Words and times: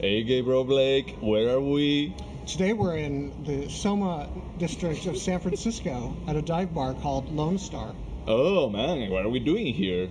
Hey, 0.00 0.22
Gabriel 0.22 0.62
Blake, 0.62 1.16
where 1.20 1.48
are 1.56 1.60
we? 1.60 2.14
Today 2.46 2.72
we're 2.72 2.96
in 2.96 3.32
the 3.44 3.68
Soma 3.68 4.28
district 4.56 5.06
of 5.06 5.18
San 5.18 5.40
Francisco 5.40 6.16
at 6.28 6.36
a 6.36 6.42
dive 6.42 6.72
bar 6.72 6.94
called 6.94 7.28
Lone 7.30 7.58
Star, 7.58 7.94
Oh 8.30 8.68
man, 8.68 9.10
what 9.10 9.24
are 9.24 9.30
we 9.30 9.40
doing 9.40 9.72
here? 9.72 10.08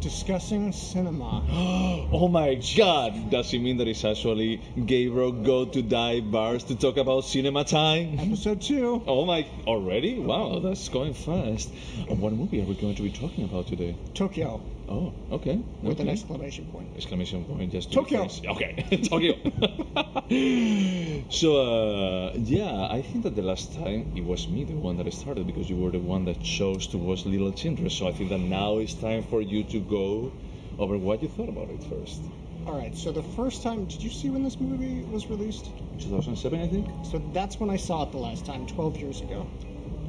discussing 0.00 0.70
cinema. 0.70 1.42
Oh 2.12 2.28
my 2.28 2.60
god, 2.76 3.30
does 3.30 3.52
it 3.54 3.58
mean 3.58 3.78
that 3.78 3.88
it's 3.88 4.04
actually 4.04 4.60
Gabriel 4.86 5.32
go 5.32 5.64
to 5.64 5.82
dive 5.82 6.30
bars 6.30 6.62
to 6.64 6.76
talk 6.76 6.96
about 6.96 7.24
cinema 7.24 7.64
time? 7.64 8.18
Episode 8.20 8.60
2. 8.60 9.02
Oh 9.06 9.24
my, 9.24 9.46
already? 9.66 10.18
Wow, 10.18 10.60
that's 10.60 10.88
going 10.88 11.14
fast. 11.14 11.72
And 12.08 12.20
what 12.20 12.32
movie 12.34 12.62
are 12.62 12.66
we 12.66 12.74
going 12.74 12.94
to 12.94 13.02
be 13.02 13.10
talking 13.10 13.44
about 13.44 13.66
today? 13.66 13.96
Tokyo 14.14 14.62
Oh, 14.88 15.12
okay. 15.32 15.62
with 15.82 16.00
an 16.00 16.08
exclamation 16.10 16.66
point. 16.66 16.88
exclamation 16.94 17.44
point 17.44 17.72
just 17.72 17.90
to 17.90 17.96
Tokyo. 17.96 18.28
Okay, 18.48 18.74
Tokyo. 19.08 19.34
so 21.30 21.56
uh, 21.56 22.32
yeah, 22.36 22.88
I 22.90 23.00
think 23.00 23.24
that 23.24 23.34
the 23.34 23.42
last 23.42 23.74
time 23.74 24.12
it 24.14 24.24
was 24.24 24.46
me 24.48 24.64
the 24.64 24.74
one 24.74 24.96
that 24.98 25.10
started 25.12 25.46
because 25.46 25.70
you 25.70 25.76
were 25.76 25.90
the 25.90 25.98
one 25.98 26.26
that 26.26 26.42
chose 26.42 26.86
to 26.88 26.98
watch 26.98 27.24
Little 27.24 27.52
Children. 27.52 27.88
So 27.88 28.08
I 28.08 28.12
think 28.12 28.28
that 28.30 28.38
now 28.38 28.78
it's 28.78 28.94
time 28.94 29.22
for 29.22 29.40
you 29.40 29.64
to 29.64 29.80
go 29.80 30.30
over 30.78 30.98
what 30.98 31.22
you 31.22 31.28
thought 31.28 31.48
about 31.48 31.70
it 31.70 31.82
first. 31.84 32.20
All 32.66 32.76
right, 32.78 32.96
so 32.96 33.12
the 33.12 33.22
first 33.22 33.62
time, 33.62 33.84
did 33.84 34.02
you 34.02 34.10
see 34.10 34.30
when 34.30 34.42
this 34.42 34.58
movie 34.58 35.02
was 35.04 35.28
released? 35.28 35.70
2007, 35.98 36.60
I 36.60 36.66
think. 36.66 36.88
So 37.04 37.22
that's 37.32 37.60
when 37.60 37.68
I 37.68 37.76
saw 37.76 38.04
it 38.04 38.12
the 38.12 38.18
last 38.18 38.46
time, 38.46 38.66
12 38.66 38.96
years 38.96 39.20
ago. 39.20 39.46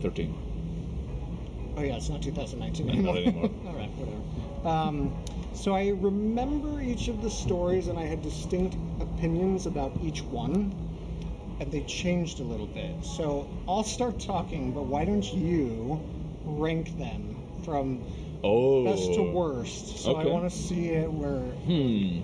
13. 0.02 0.45
Oh 1.78 1.82
yeah, 1.82 1.96
it's 1.96 2.10
not 2.10 2.22
2019 2.22 2.86
Not 2.88 3.18
anymore. 3.18 3.18
anymore. 3.18 3.52
All 3.68 3.74
right, 3.76 3.90
whatever. 3.98 4.68
Um, 4.68 5.14
so 5.54 5.74
I 5.76 5.90
remember 5.90 6.82
each 6.82 7.08
of 7.08 7.22
the 7.22 7.30
stories, 7.30 7.88
and 7.88 8.00
I 8.00 8.04
had 8.04 8.22
distinct 8.22 8.78
opinions 9.02 9.66
about 9.66 9.92
each 10.02 10.24
one, 10.24 10.74
and 11.60 11.72
they 11.72 11.82
changed 11.82 12.40
a 12.40 12.44
little 12.44 12.68
bit. 12.68 13.04
So 13.04 13.48
I'll 13.68 13.84
start 13.84 14.20
talking, 14.20 14.72
but 14.72 14.84
why 14.84 15.06
don't 15.06 15.32
you 15.34 16.02
rank 16.46 16.98
them 16.98 17.36
from 17.64 18.02
Oh. 18.44 18.84
best 18.86 19.14
to 19.16 19.24
worst? 19.24 19.98
So 20.00 20.16
I 20.16 20.26
want 20.26 20.50
to 20.50 20.56
see 20.56 20.90
it 20.90 21.12
where. 21.12 21.40
Hmm. 21.66 22.20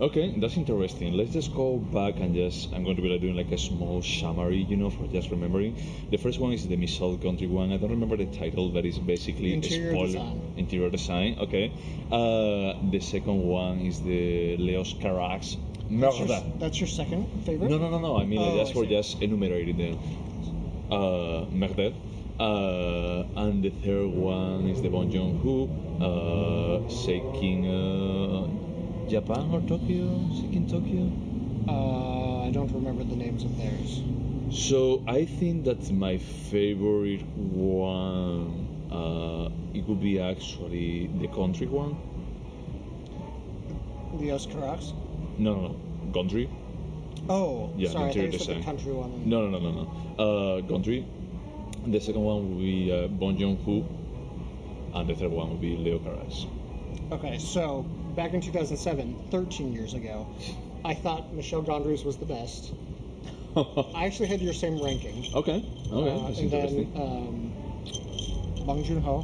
Okay, 0.00 0.34
that's 0.38 0.56
interesting. 0.56 1.14
Let's 1.14 1.32
just 1.32 1.54
go 1.54 1.78
back 1.78 2.16
and 2.16 2.34
just 2.34 2.72
I'm 2.74 2.84
going 2.84 2.96
to 2.96 3.02
be 3.02 3.08
like 3.08 3.20
doing 3.20 3.36
like 3.36 3.50
a 3.52 3.58
small 3.58 4.02
summary, 4.02 4.58
you 4.68 4.76
know, 4.76 4.90
for 4.90 5.06
just 5.06 5.30
remembering. 5.30 5.76
The 6.10 6.18
first 6.18 6.38
one 6.38 6.52
is 6.52 6.66
the 6.68 6.76
Michel 6.76 7.16
Gondry 7.16 7.48
one. 7.48 7.72
I 7.72 7.76
don't 7.78 7.90
remember 7.90 8.16
the 8.16 8.26
title, 8.26 8.68
but 8.68 8.84
it's 8.84 8.98
basically 8.98 9.54
Interior 9.54 9.92
spoiler 9.92 10.06
design. 10.08 10.52
interior 10.56 10.90
design. 10.90 11.36
Okay. 11.40 11.72
Uh, 12.12 12.74
the 12.90 13.00
second 13.00 13.40
one 13.42 13.80
is 13.80 14.02
the 14.02 14.56
Leos 14.58 14.92
Carax. 14.94 15.56
That's 15.88 16.18
your, 16.18 16.28
that's 16.58 16.80
your 16.80 16.88
second 16.88 17.28
favorite? 17.46 17.70
No, 17.70 17.78
no, 17.78 17.88
no, 17.88 17.98
no. 18.00 18.18
I 18.18 18.24
mean, 18.26 18.40
Oh, 18.40 18.58
just 18.58 18.72
I 18.72 18.74
for 18.74 18.84
just 18.86 19.22
enumerating 19.22 19.78
them. 19.78 19.98
Uh, 20.90 21.46
Murder. 21.50 21.92
Uh, 22.38 23.24
and 23.36 23.62
the 23.62 23.70
third 23.70 24.08
one 24.08 24.68
is 24.68 24.82
the 24.82 24.88
Bong 24.90 25.10
Joon 25.10 25.38
Ho, 25.40 25.70
uh, 26.04 26.88
Shaking 26.90 27.66
uh, 27.66 28.65
Japan 29.08 29.48
or 29.52 29.60
Tokyo, 29.62 30.20
Shaking 30.34 30.66
Tokyo. 30.68 31.10
Uh, 31.68 32.46
I 32.46 32.50
don't 32.50 32.72
remember 32.72 33.04
the 33.04 33.14
names 33.16 33.44
of 33.44 33.56
theirs. 33.56 34.02
So 34.50 35.02
I 35.06 35.24
think 35.24 35.64
that 35.64 35.90
my 35.92 36.18
favorite 36.18 37.24
one, 37.36 38.66
uh, 38.90 39.50
it 39.76 39.86
would 39.88 40.00
be 40.00 40.20
actually 40.20 41.08
the 41.20 41.28
Gondry 41.28 41.68
one. 41.68 41.96
Leos 44.14 44.46
Carax? 44.46 44.92
No, 45.38 45.54
no, 45.54 45.60
no, 45.68 45.76
Gondry. 46.12 46.48
Oh, 47.28 47.72
Yeah, 47.76 47.90
sorry, 47.90 48.04
I 48.04 48.08
thought 48.08 48.16
interior 48.16 48.38
said 48.38 48.56
the 48.56 48.60
Gondry 48.62 48.94
one. 48.94 49.28
No, 49.28 49.48
no, 49.48 49.58
no, 49.58 49.70
no, 49.70 49.82
no. 49.82 49.88
Uh, 50.24 50.60
Gondry. 50.62 51.04
The 51.86 52.00
second 52.00 52.22
one 52.22 52.48
would 52.48 52.58
be 52.58 52.90
uh, 52.92 53.06
Bong 53.08 53.36
Joon 53.38 53.56
Ho, 53.64 53.84
and 54.98 55.08
the 55.08 55.14
third 55.14 55.30
one 55.30 55.50
would 55.50 55.60
be 55.60 55.76
Leo 55.76 55.98
Carax. 55.98 56.46
Okay, 57.12 57.38
so 57.38 57.84
back 58.16 58.32
in 58.34 58.40
2007, 58.40 59.28
13 59.30 59.72
years 59.72 59.94
ago, 59.94 60.26
I 60.84 60.94
thought 60.94 61.32
Michel 61.34 61.62
Gondry's 61.62 62.04
was 62.04 62.16
the 62.16 62.26
best. 62.26 62.72
I 63.94 64.04
actually 64.06 64.28
had 64.28 64.40
your 64.40 64.52
same 64.52 64.80
ranking. 64.82 65.26
okay, 65.34 65.64
okay, 65.92 66.10
Uh, 66.10 66.26
that's 66.28 66.38
and 66.40 66.50
then 66.50 66.92
um, 66.96 67.52
Bong 68.66 68.82
Joon 68.84 69.00
Ho, 69.02 69.20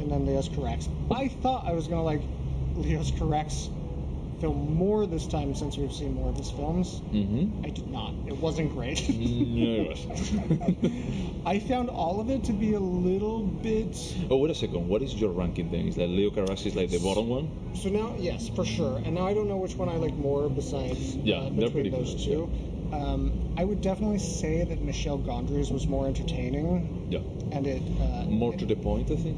and 0.00 0.10
then 0.10 0.26
Leos 0.26 0.48
Carax. 0.48 0.88
I 1.10 1.28
thought 1.28 1.66
I 1.66 1.72
was 1.72 1.86
gonna 1.88 2.02
like 2.04 2.22
Leos 2.76 3.10
Carax 3.12 3.68
film 4.40 4.74
more 4.74 5.06
this 5.06 5.26
time 5.26 5.54
since 5.54 5.76
we've 5.76 5.92
seen 5.92 6.14
more 6.14 6.30
of 6.30 6.36
his 6.36 6.50
films. 6.50 7.00
mm-hmm. 7.12 7.64
I 7.64 7.70
did 7.70 7.88
not. 7.90 8.14
It 8.26 8.36
wasn't 8.36 8.72
great. 8.72 9.08
no, 9.08 9.82
it 9.82 9.88
wasn't. 9.88 10.92
I 11.46 11.58
found 11.58 11.88
all 11.90 12.20
of 12.20 12.30
it 12.30 12.44
to 12.44 12.52
be 12.52 12.74
a 12.74 12.80
little 12.80 13.40
bit. 13.42 13.96
oh, 14.30 14.36
wait 14.36 14.50
a 14.50 14.54
second. 14.54 14.88
What 14.88 15.02
is 15.02 15.14
your 15.14 15.30
ranking 15.30 15.70
then? 15.70 15.88
Is 15.88 15.96
that 15.96 16.08
Leo 16.08 16.30
Carax 16.30 16.66
is 16.66 16.76
like 16.76 16.90
the 16.90 16.98
bottom 17.00 17.28
one? 17.28 17.48
So 17.74 17.88
now, 17.88 18.14
yes, 18.18 18.48
for 18.48 18.64
sure. 18.64 18.98
And 19.04 19.14
now 19.14 19.26
I 19.26 19.34
don't 19.34 19.48
know 19.48 19.56
which 19.56 19.74
one 19.74 19.88
I 19.88 19.96
like 19.96 20.14
more 20.14 20.48
besides 20.48 21.16
Yeah, 21.16 21.36
uh, 21.36 21.42
they're 21.44 21.50
between 21.68 21.72
pretty 21.72 21.90
those 21.90 22.10
close, 22.10 22.24
two. 22.24 22.50
Um, 22.92 23.54
I 23.58 23.64
would 23.64 23.80
definitely 23.82 24.18
say 24.18 24.64
that 24.64 24.80
Michel 24.82 25.18
Gondry's 25.18 25.70
was 25.70 25.86
more 25.86 26.06
entertaining, 26.06 27.06
Yeah. 27.10 27.18
and 27.52 27.66
it 27.66 27.82
uh, 28.00 28.24
More 28.24 28.54
to 28.54 28.64
the 28.64 28.76
point, 28.76 29.10
I 29.10 29.16
think. 29.16 29.36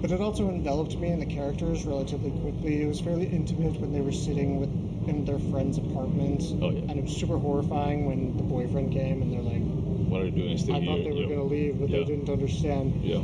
But 0.00 0.10
it 0.12 0.20
also 0.20 0.48
enveloped 0.48 0.98
me 0.98 1.10
in 1.10 1.18
the 1.20 1.26
characters 1.26 1.84
relatively 1.84 2.30
quickly. 2.30 2.82
It 2.82 2.86
was 2.86 3.00
fairly 3.00 3.26
intimate 3.26 3.80
when 3.80 3.92
they 3.92 4.00
were 4.00 4.12
sitting 4.12 4.60
with 4.60 4.68
in 5.08 5.24
their 5.24 5.38
friend's 5.38 5.78
apartment, 5.78 6.42
Oh, 6.60 6.70
yeah. 6.70 6.80
and 6.88 6.98
it 6.98 7.02
was 7.04 7.12
super 7.16 7.38
horrifying 7.38 8.06
when 8.06 8.36
the 8.36 8.42
boyfriend 8.42 8.92
came 8.92 9.22
and 9.22 9.32
they're 9.32 9.40
like, 9.40 9.62
What 10.08 10.20
are 10.20 10.24
you 10.26 10.30
doing 10.32 10.52
"I 10.52 10.80
here? 10.80 10.86
thought 10.86 11.04
they 11.04 11.10
were 11.12 11.20
Yeah. 11.22 11.26
going 11.28 11.48
to 11.48 11.54
leave, 11.54 11.80
but 11.80 11.88
Yeah. 11.88 11.98
they 11.98 12.04
didn't 12.04 12.28
understand." 12.28 12.92
Yeah. 13.02 13.20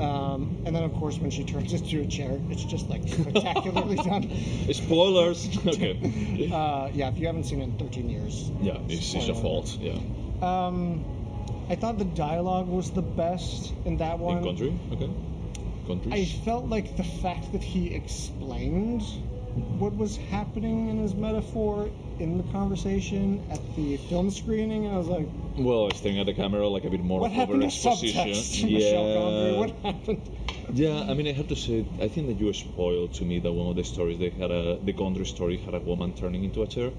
Um, 0.00 0.56
and 0.64 0.74
then, 0.76 0.84
of 0.84 0.94
course, 0.94 1.18
when 1.18 1.30
she 1.30 1.42
turns 1.44 1.72
into 1.72 2.00
a 2.02 2.06
chair, 2.06 2.40
it's 2.50 2.64
just 2.64 2.88
like 2.88 3.06
spectacularly 3.08 3.96
done. 4.10 4.30
Spoilers. 4.72 5.48
okay. 5.66 6.48
Uh, 6.52 6.88
yeah, 6.94 7.08
if 7.08 7.18
you 7.18 7.26
haven't 7.26 7.44
seen 7.44 7.60
it 7.60 7.64
in 7.64 7.72
13 7.78 8.08
years, 8.08 8.50
Yeah, 8.60 8.78
it's, 8.88 9.14
it's 9.14 9.26
your 9.26 9.34
fault. 9.36 9.76
Yeah. 9.80 9.98
Um, 10.40 11.04
I 11.68 11.74
thought 11.74 11.98
the 11.98 12.04
dialogue 12.04 12.68
was 12.68 12.90
the 12.92 13.02
best 13.02 13.74
in 13.84 13.96
that 13.98 14.18
one. 14.18 14.38
In 14.38 14.44
Gondry. 14.56 14.78
Okay. 14.92 15.10
I 16.10 16.26
felt 16.44 16.66
like 16.68 16.96
the 16.96 17.04
fact 17.04 17.52
that 17.52 17.62
he 17.62 17.94
explained 17.94 19.02
what 19.78 19.96
was 19.96 20.18
happening 20.18 20.88
in 20.88 20.98
his 20.98 21.14
metaphor 21.14 21.88
in 22.18 22.36
the 22.36 22.44
conversation 22.52 23.42
at 23.50 23.60
the 23.74 23.96
film 23.96 24.30
screening, 24.30 24.86
I 24.86 24.98
was 24.98 25.06
like, 25.08 25.26
Well, 25.56 25.90
staring 25.92 26.18
at 26.18 26.26
the 26.26 26.34
camera 26.34 26.68
like 26.68 26.84
a 26.84 26.90
bit 26.90 27.02
more 27.02 27.20
"What 27.20 27.30
happened 27.30 27.62
to 27.62 27.66
exposition. 27.68 28.28
subtext, 28.32 28.62
Yeah. 28.68 28.76
Michel 28.76 29.04
Gondry? 29.16 29.58
What 29.58 29.70
happened?" 29.82 30.22
Yeah, 30.74 31.06
I 31.08 31.14
mean, 31.14 31.26
I 31.26 31.32
have 31.32 31.48
to 31.48 31.56
say, 31.56 31.86
I 32.02 32.08
think 32.08 32.26
that 32.26 32.38
you 32.38 32.52
spoiled 32.52 33.14
to 33.14 33.24
me 33.24 33.38
that 33.40 33.52
one 33.52 33.68
of 33.68 33.76
the 33.76 33.84
stories 33.84 34.18
they 34.18 34.28
had 34.30 34.50
a 34.50 34.78
the 34.82 34.92
country 34.92 35.24
story 35.24 35.56
had 35.56 35.74
a 35.74 35.80
woman 35.80 36.12
turning 36.12 36.44
into 36.44 36.62
a 36.62 36.66
chair, 36.66 36.92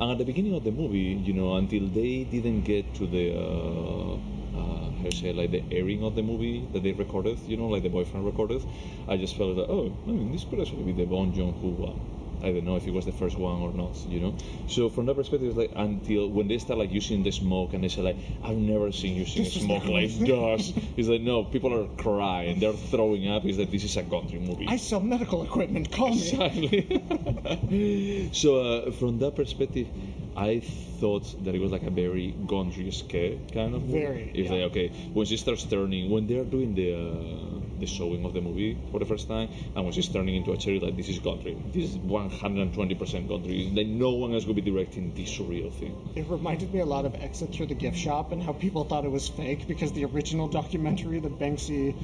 and 0.00 0.10
at 0.10 0.18
the 0.18 0.24
beginning 0.24 0.54
of 0.54 0.64
the 0.64 0.72
movie, 0.72 1.14
you 1.28 1.32
know, 1.32 1.54
until 1.54 1.86
they 1.86 2.24
didn't 2.24 2.62
get 2.62 2.94
to 2.94 3.06
the 3.06 3.26
uh, 3.38 4.18
uh, 4.56 4.90
how 5.02 5.10
say 5.10 5.32
like 5.32 5.50
the 5.50 5.62
airing 5.70 6.04
of 6.04 6.14
the 6.14 6.22
movie 6.22 6.68
that 6.72 6.82
they 6.82 6.92
recorded, 6.92 7.38
you 7.40 7.56
know, 7.56 7.68
like 7.68 7.82
the 7.82 7.88
boyfriend 7.88 8.26
recorded, 8.26 8.64
I 9.08 9.16
just 9.16 9.36
felt 9.36 9.56
like, 9.56 9.68
oh, 9.68 9.92
I 10.06 10.10
mean, 10.10 10.32
this 10.32 10.44
could 10.44 10.60
actually 10.60 10.84
be 10.84 10.92
the 10.92 11.04
Bong 11.04 11.32
Joon 11.32 11.52
Ho 11.54 11.68
one. 11.68 12.00
I 12.44 12.52
don't 12.52 12.64
know 12.64 12.76
if 12.76 12.86
it 12.86 12.92
was 12.92 13.06
the 13.06 13.12
first 13.12 13.38
one 13.38 13.62
or 13.62 13.72
not, 13.72 13.96
you 14.06 14.20
know. 14.20 14.34
So 14.68 14.90
from 14.90 15.06
that 15.06 15.14
perspective, 15.14 15.48
it's 15.48 15.56
like 15.56 15.72
until 15.76 16.28
when 16.28 16.46
they 16.46 16.58
start 16.58 16.78
like 16.78 16.92
using 16.92 17.22
the 17.22 17.30
smoke 17.30 17.72
and 17.72 17.82
they 17.82 17.88
say 17.88 18.02
like, 18.02 18.18
I've 18.42 18.58
never 18.58 18.92
seen 18.92 19.14
you 19.14 19.24
using 19.24 19.44
This 19.44 19.54
smoke 19.62 19.86
like 19.86 20.10
this. 20.10 20.74
It's 20.96 21.08
like 21.08 21.22
no, 21.22 21.44
people 21.44 21.72
are 21.72 21.86
crying, 21.96 22.60
they're 22.60 22.74
throwing 22.74 23.30
up. 23.30 23.46
It's 23.46 23.56
like 23.56 23.70
this 23.70 23.84
is 23.84 23.96
a 23.96 24.02
Gondry 24.02 24.46
movie. 24.46 24.66
I 24.68 24.76
sell 24.76 25.00
medical 25.00 25.42
equipment. 25.42 25.90
Call 25.90 26.10
me. 26.10 26.18
Exactly. 26.18 28.28
so 28.32 28.60
uh, 28.60 28.90
from 28.92 29.18
that 29.20 29.36
perspective, 29.36 29.88
I 30.36 30.60
thought 30.60 31.44
that 31.44 31.54
it 31.54 31.60
was 31.60 31.70
like 31.70 31.84
a 31.84 31.90
very 31.90 32.34
Gondry 32.46 32.92
scare 32.92 33.36
kind 33.52 33.74
of 33.74 33.82
movie. 33.82 34.00
Very, 34.00 34.32
It's 34.34 34.50
yeah. 34.50 34.56
like 34.56 34.70
okay, 34.72 34.88
when 35.12 35.26
she 35.26 35.36
starts 35.36 35.64
turning, 35.64 36.10
when 36.10 36.26
they're 36.26 36.44
doing 36.44 36.74
the 36.74 36.94
uh, 36.94 37.60
the 37.78 37.86
showing 37.86 38.24
of 38.24 38.32
the 38.32 38.40
movie 38.40 38.76
for 38.90 38.98
the 38.98 39.06
first 39.06 39.28
time, 39.28 39.48
and 39.74 39.84
when 39.84 39.92
she's 39.92 40.08
turning 40.08 40.34
into 40.34 40.52
a 40.52 40.56
cherry, 40.56 40.80
like 40.80 40.96
this 40.96 41.08
is 41.08 41.20
Gondry. 41.20 41.54
This 41.72 41.90
is 41.90 41.98
120% 41.98 43.28
Gondry. 43.28 43.76
Like 43.76 43.86
no 43.86 44.10
one 44.10 44.34
else 44.34 44.44
will 44.46 44.54
be 44.54 44.60
directing 44.60 45.12
this 45.14 45.30
surreal 45.30 45.72
thing. 45.72 45.94
It 46.16 46.26
reminded 46.28 46.72
me 46.72 46.80
a 46.80 46.86
lot 46.86 47.04
of 47.04 47.14
Exit 47.14 47.52
Through 47.52 47.66
the 47.66 47.74
Gift 47.74 47.96
Shop 47.96 48.32
and 48.32 48.42
how 48.42 48.52
people 48.52 48.84
thought 48.84 49.04
it 49.04 49.10
was 49.10 49.28
fake 49.28 49.68
because 49.68 49.92
the 49.92 50.04
original 50.04 50.48
documentary 50.48 51.20
that 51.20 51.38
Banksy 51.38 51.94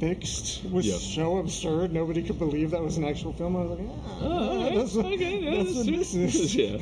fixed 0.00 0.64
was 0.70 0.86
Yeah. 0.86 0.94
so 0.96 1.38
absurd 1.38 1.92
nobody 1.92 2.22
could 2.22 2.38
believe 2.38 2.70
that 2.70 2.82
was 2.82 2.96
an 2.98 3.04
actual 3.04 3.32
film. 3.32 3.56
I 3.56 3.60
was 3.64 3.78
like, 3.78 3.88
ah, 3.90 4.22
Ah, 4.22 4.70
that's, 4.74 4.94
what- 4.94 5.06
okay, 5.06 5.40
yeah, 5.42 5.62
that's 5.62 5.74
what 5.76 5.86
true. 5.86 5.96
this 5.96 6.14
is. 6.14 6.54
yeah, 6.54 6.78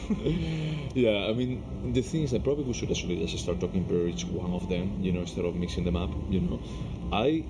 yeah. 0.95 1.31
I 1.31 1.33
mean, 1.33 1.63
the 1.93 2.03
thing 2.03 2.23
is 2.25 2.31
that 2.33 2.45
probably 2.45 2.65
we 2.65 2.73
should 2.75 2.91
actually 2.91 3.17
just 3.27 3.43
start 3.43 3.61
talking 3.61 3.85
per 3.85 4.07
each 4.07 4.25
one 4.27 4.53
of 4.53 4.69
them, 4.69 4.99
you 5.01 5.13
know, 5.13 5.21
instead 5.21 5.45
of 5.45 5.55
mixing 5.55 5.85
them 5.85 5.97
up. 5.97 6.11
You 6.31 6.41
know, 6.41 6.61
I 7.13 7.45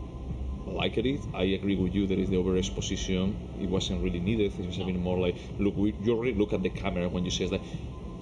liked 0.67 0.99
it. 0.99 1.21
I 1.35 1.45
agree 1.59 1.77
with 1.77 1.95
you. 1.95 2.07
There 2.07 2.19
is 2.19 2.29
the 2.31 2.37
over 2.37 2.57
exposition. 2.57 3.37
It 3.61 3.69
wasn't 3.69 4.03
really 4.03 4.21
needed. 4.21 4.53
It 4.59 4.67
was 4.67 4.79
a 4.79 4.85
bit 4.85 4.99
more 4.99 5.19
like, 5.19 5.37
look, 5.59 5.77
we, 5.77 5.95
you 6.03 6.13
already 6.13 6.35
look 6.35 6.53
at 6.53 6.63
the 6.63 6.71
camera 6.71 7.09
when 7.09 7.25
you 7.25 7.31
say, 7.31 7.47
like, 7.47 7.63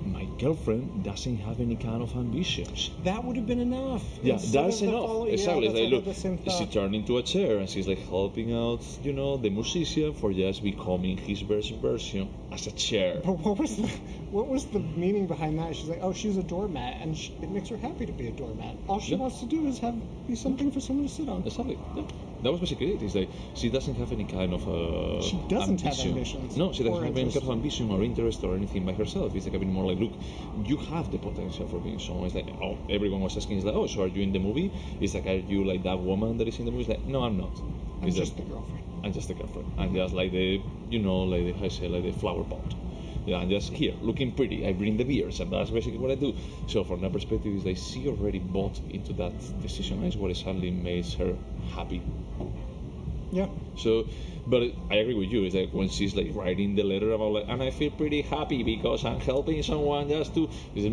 my 0.06 0.26
girlfriend 0.38 1.02
doesn't 1.04 1.38
have 1.38 1.60
any 1.60 1.76
kind 1.76 2.02
of 2.02 2.14
ambitions. 2.16 2.90
That 3.04 3.24
would 3.24 3.36
have 3.36 3.46
been 3.46 3.60
enough. 3.60 4.04
Yeah, 4.22 4.36
that's 4.36 4.82
enough. 4.82 4.92
follow- 5.06 5.26
yeah, 5.26 5.32
exactly. 5.32 5.68
that's 5.68 5.80
like, 5.80 5.90
look, 5.90 6.04
had 6.04 6.14
the 6.14 6.20
same 6.20 6.38
she 6.58 6.66
turned 6.66 6.94
into 6.94 7.18
a 7.18 7.22
chair 7.22 7.58
and 7.58 7.68
she's 7.68 7.88
like 7.88 8.06
helping 8.08 8.52
out, 8.52 8.84
you 9.02 9.12
know, 9.12 9.36
the 9.36 9.50
musician 9.50 10.12
for 10.12 10.32
just 10.32 10.62
becoming 10.62 11.16
his 11.16 11.42
best 11.42 11.72
version 11.80 12.28
as 12.52 12.66
a 12.66 12.72
chair. 12.72 13.20
But 13.24 13.38
what 13.40 13.58
was 13.58 13.76
the 13.76 13.88
what 14.30 14.48
was 14.48 14.66
the 14.66 14.80
meaning 14.80 15.26
behind 15.26 15.58
that? 15.58 15.74
She's 15.76 15.88
like, 15.88 16.00
oh, 16.02 16.12
she's 16.12 16.36
a 16.36 16.42
doormat, 16.42 16.96
and 17.00 17.16
she, 17.16 17.32
it 17.42 17.50
makes 17.50 17.68
her 17.68 17.76
happy 17.76 18.06
to 18.06 18.12
be 18.12 18.28
a 18.28 18.32
doormat. 18.32 18.76
All 18.88 19.00
she 19.00 19.12
Yeah. 19.12 19.18
wants 19.18 19.40
to 19.40 19.46
do 19.46 19.66
is 19.66 19.78
have 19.78 19.96
be 20.26 20.34
something 20.36 20.70
for 20.70 20.80
someone 20.80 21.06
to 21.08 21.12
sit 21.12 21.28
on. 21.28 21.42
Exactly. 21.44 21.78
Yeah. 21.96 22.02
That 22.44 22.52
was 22.52 22.60
basically 22.60 22.92
it. 22.92 23.02
It's 23.02 23.14
like 23.14 23.30
she 23.54 23.70
doesn't 23.70 23.94
have 23.94 24.12
any 24.12 24.26
kind 24.26 24.52
of 24.52 24.68
uh, 24.68 25.22
She 25.22 25.38
doesn't 25.48 25.80
have 25.80 25.92
ambition. 25.92 26.08
ambitions 26.10 26.56
No, 26.58 26.72
she 26.74 26.84
doesn't 26.84 27.02
have 27.02 27.16
any 27.16 27.32
kind 27.32 27.42
of 27.42 27.48
ambition 27.48 27.90
or 27.90 28.04
interest 28.04 28.44
or 28.44 28.54
anything 28.54 28.84
by 28.84 28.92
herself. 28.92 29.34
It's 29.34 29.46
like 29.46 29.54
a 29.54 29.58
bit 29.58 29.68
more 29.68 29.86
like, 29.90 29.98
look, 29.98 30.12
you 30.66 30.76
have 30.76 31.10
the 31.10 31.16
potential 31.16 31.66
for 31.66 31.78
being 31.80 31.98
someone. 31.98 32.26
It's 32.26 32.34
like, 32.34 32.50
oh, 32.60 32.76
everyone 32.90 33.22
was 33.22 33.34
asking, 33.34 33.56
it's 33.56 33.64
like, 33.64 33.74
oh, 33.74 33.86
so 33.86 34.02
are 34.02 34.08
you 34.08 34.22
in 34.22 34.32
the 34.32 34.38
movie? 34.38 34.70
It's 35.00 35.14
like, 35.14 35.26
are 35.26 35.42
you 35.52 35.64
like 35.64 35.84
that 35.84 35.98
woman 35.98 36.36
that 36.36 36.46
is 36.46 36.58
in 36.58 36.66
the 36.66 36.70
movie? 36.70 36.82
It's 36.82 36.90
like, 36.90 37.06
no, 37.06 37.22
I'm 37.24 37.38
not. 37.38 37.58
I'm 38.02 38.08
It's 38.08 38.16
just 38.18 38.36
the 38.36 38.42
girlfriend. 38.42 38.84
I'm 39.02 39.12
just 39.14 39.30
a 39.30 39.34
girlfriend. 39.34 39.72
I'm 39.78 39.94
just 39.94 40.12
like 40.12 40.30
the, 40.32 40.60
you 40.90 40.98
know, 40.98 41.20
like 41.22 41.44
the, 41.46 41.64
I 41.64 41.68
say, 41.68 41.88
like 41.88 42.04
the 42.04 42.12
flower 42.12 42.44
pot. 42.44 42.74
Yeah, 43.26 43.38
I'm 43.38 43.48
just 43.48 43.72
here, 43.72 43.94
looking 44.02 44.32
pretty. 44.32 44.66
I 44.66 44.72
bring 44.72 44.98
the 44.98 45.04
beers, 45.04 45.40
and 45.40 45.50
that's 45.50 45.70
basically 45.70 45.98
what 45.98 46.10
I 46.10 46.14
do. 46.14 46.34
So 46.66 46.84
from 46.84 47.00
that 47.00 47.12
perspective, 47.12 47.54
is 47.54 47.64
like 47.64 47.78
she 47.78 48.06
already 48.06 48.38
bought 48.38 48.78
into 48.90 49.14
that 49.14 49.32
decision. 49.62 50.04
It's 50.04 50.16
what 50.16 50.36
suddenly 50.36 50.70
makes 50.70 51.14
her 51.14 51.34
happy. 51.70 52.02
Yeah. 53.32 53.48
So, 53.76 54.06
but 54.46 54.62
I 54.90 54.96
agree 54.96 55.14
with 55.14 55.30
you. 55.30 55.44
It's 55.44 55.54
like 55.54 55.70
when 55.72 55.88
she's 55.88 56.14
like 56.14 56.30
writing 56.34 56.74
the 56.74 56.82
letter 56.82 57.12
about 57.12 57.32
like, 57.32 57.46
and 57.48 57.62
I 57.62 57.70
feel 57.70 57.90
pretty 57.90 58.22
happy 58.22 58.62
because 58.62 59.04
I'm 59.04 59.20
helping 59.20 59.62
someone 59.62 60.08
just 60.08 60.34
to. 60.34 60.48
Is 60.74 60.84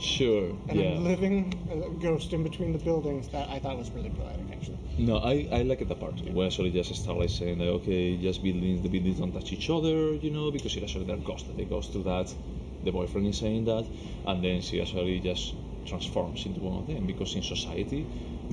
sure, 0.00 0.50
And 0.68 0.80
yeah. 0.80 0.90
I'm 0.92 1.04
living 1.04 1.54
a 1.70 1.90
ghost 2.02 2.32
in 2.32 2.42
between 2.42 2.72
the 2.72 2.78
buildings. 2.78 3.28
That 3.28 3.48
I 3.48 3.58
thought 3.58 3.76
was 3.76 3.90
really 3.90 4.10
poetic, 4.10 4.46
actually. 4.52 4.78
No, 4.98 5.18
I, 5.18 5.48
I 5.52 5.62
like 5.62 5.86
the 5.86 5.94
part. 5.94 6.20
Where 6.32 6.46
actually 6.46 6.70
just 6.70 6.94
start 6.94 7.18
like 7.18 7.30
saying 7.30 7.58
like, 7.58 7.68
okay, 7.80 8.16
just 8.16 8.42
buildings, 8.42 8.82
the 8.82 8.88
buildings 8.88 9.18
don't 9.18 9.32
touch 9.32 9.52
each 9.52 9.68
other, 9.70 10.14
you 10.14 10.30
know, 10.30 10.50
because 10.50 10.76
it 10.76 10.82
actually 10.82 11.04
they're 11.04 11.16
ghosted. 11.16 11.56
They 11.56 11.64
goes 11.64 11.88
through 11.88 12.04
that. 12.04 12.34
The 12.82 12.90
boyfriend 12.90 13.26
is 13.26 13.38
saying 13.38 13.66
that, 13.66 13.86
and 14.26 14.42
then 14.42 14.62
she 14.62 14.80
actually 14.80 15.20
just 15.20 15.54
transforms 15.86 16.46
into 16.46 16.60
one 16.60 16.78
of 16.78 16.86
them 16.86 17.06
because 17.06 17.34
in 17.34 17.42
society, 17.42 18.06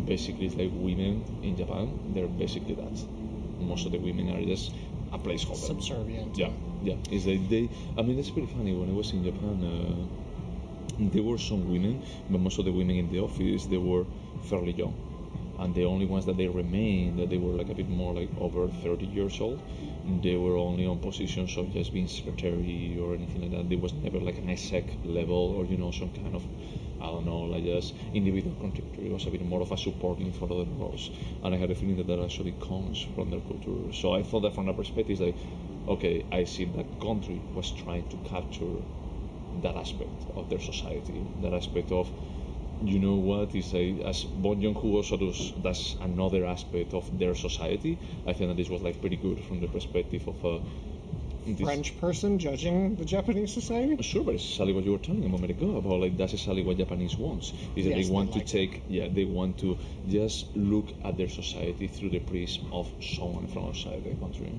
basically, 0.06 0.48
it's 0.48 0.56
like 0.56 0.72
women 0.74 1.24
in 1.44 1.56
Japan, 1.56 2.14
they're 2.14 2.28
basically 2.28 2.76
that. 2.76 2.98
Most 3.60 3.86
of 3.86 3.92
the 3.94 4.00
women 4.00 4.30
are 4.36 4.44
just 4.44 4.74
a 5.14 5.18
placeholder. 5.18 5.56
Subservient. 5.56 6.38
Yeah, 6.38 6.52
yeah. 6.82 6.96
It's 7.10 7.26
like 7.26 7.48
they. 7.50 7.70
I 7.98 8.02
mean, 8.02 8.20
it's 8.20 8.30
pretty 8.30 8.48
funny. 8.48 8.74
When 8.74 8.90
I 8.90 8.94
was 8.94 9.12
in 9.14 9.24
Japan, 9.24 9.64
uh, 9.64 10.27
there 11.00 11.24
were 11.24 11.38
some 11.38 11.70
women, 11.70 12.04
but 12.30 12.40
most 12.40 12.60
of 12.60 12.66
the 12.66 12.72
women 12.72 12.96
in 12.98 13.10
the 13.12 13.20
office 13.20 13.66
they 13.66 13.78
were 13.78 14.06
fairly 14.44 14.72
young, 14.72 14.96
and 15.60 15.74
the 15.76 15.86
only 15.86 16.06
ones 16.06 16.26
that 16.26 16.38
they 16.38 16.48
remained 16.48 17.20
that 17.20 17.30
they 17.30 17.38
were 17.38 17.54
like 17.54 17.70
a 17.70 17.76
bit 17.76 17.90
more 17.90 18.14
like 18.14 18.30
over 18.40 18.68
30 18.70 19.06
years 19.06 19.40
old. 19.42 19.60
They 20.22 20.38
were 20.38 20.58
only 20.58 20.86
on 20.86 21.00
positions 21.00 21.58
of 21.58 21.72
just 21.74 21.92
being 21.94 22.08
secretary 22.08 22.98
or 23.00 23.14
anything 23.14 23.42
like 23.42 23.52
that. 23.52 23.70
There 23.70 23.78
was 23.78 23.94
never 23.94 24.20
like 24.20 24.38
an 24.38 24.50
exec 24.50 24.86
level 25.04 25.56
or 25.58 25.66
you 25.66 25.78
know 25.78 25.92
some 25.92 26.10
kind 26.12 26.34
of 26.36 26.44
I 27.00 27.06
don't 27.06 27.26
know, 27.26 27.42
like 27.42 27.64
just 27.64 27.94
individual 28.14 28.56
contributor. 28.60 29.02
It 29.02 29.12
was 29.12 29.28
a 29.28 29.30
bit 29.32 29.46
more 29.46 29.62
of 29.62 29.72
a 29.72 29.78
supporting 29.78 30.32
for 30.32 30.46
other 30.46 30.66
roles. 30.80 31.12
And 31.44 31.54
I 31.54 31.58
had 31.58 31.70
a 31.70 31.76
feeling 31.76 31.98
that 31.98 32.08
that 32.08 32.20
actually 32.20 32.54
comes 32.54 33.06
from 33.16 33.30
their 33.30 33.42
culture. 33.42 33.94
So 33.94 34.14
I 34.14 34.24
thought 34.24 34.42
that 34.42 34.56
from 34.56 34.66
that 34.66 34.76
perspective, 34.78 35.20
like, 35.20 35.38
okay, 35.88 36.26
I 36.32 36.44
see 36.46 36.66
that 36.66 37.00
Gondry 37.00 37.40
was 37.54 37.70
trying 37.72 38.08
to 38.10 38.18
capture 38.18 38.82
that 39.62 39.76
aspect 39.76 40.26
of 40.36 40.50
their 40.50 40.60
society, 40.60 41.26
that 41.42 41.54
aspect 41.54 41.92
of, 41.92 42.12
you 42.82 43.00
know 43.00 43.16
what, 43.16 43.56
is 43.56 43.74
a, 43.74 44.02
as 44.04 44.24
Bong 44.26 44.62
Joon-ho 44.62 44.88
also 44.98 45.18
does, 45.18 45.54
that's 45.58 45.96
another 46.02 46.46
aspect 46.46 46.94
of 46.94 47.06
their 47.18 47.36
society. 47.36 48.00
I 48.26 48.34
think 48.34 48.50
that 48.50 48.58
this 48.58 48.70
was 48.70 48.82
like 48.82 49.02
pretty 49.02 49.18
good 49.18 49.44
from 49.44 49.62
the 49.62 49.68
perspective 49.68 50.28
of 50.28 50.44
this- 50.46 50.62
French 51.56 51.98
person 52.00 52.38
judging 52.40 52.96
the 52.96 53.06
Japanese 53.06 53.54
society. 53.54 54.02
Sure, 54.04 54.24
but 54.24 54.36
it's 54.36 54.44
exactly 54.50 54.74
what 54.74 54.84
you 54.84 54.92
were 54.92 54.98
telling 54.98 55.24
a 55.26 55.30
moment 55.30 55.52
ago 55.52 55.78
about 55.78 56.00
like 56.00 56.18
that's 56.18 56.34
exactly 56.34 56.64
what 56.64 56.78
Japanese 56.78 57.18
wants. 57.18 57.54
Is 57.76 57.86
that 57.86 57.92
Yes, 57.92 57.98
they 57.98 58.04
they 58.04 58.10
want 58.10 58.32
to 58.34 58.40
like 58.40 58.48
it. 58.48 58.52
take 58.52 58.84
yeah, 58.88 59.08
they 59.08 59.26
want 59.26 59.58
to 59.60 59.78
just 60.08 60.56
look 60.56 60.94
at 61.04 61.18
their 61.18 61.30
society 61.30 61.88
through 61.88 62.10
the 62.10 62.20
prism 62.20 62.68
of 62.72 62.88
someone 63.02 63.48
from 63.48 63.66
outside 63.66 64.04
the 64.04 64.16
country. 64.16 64.52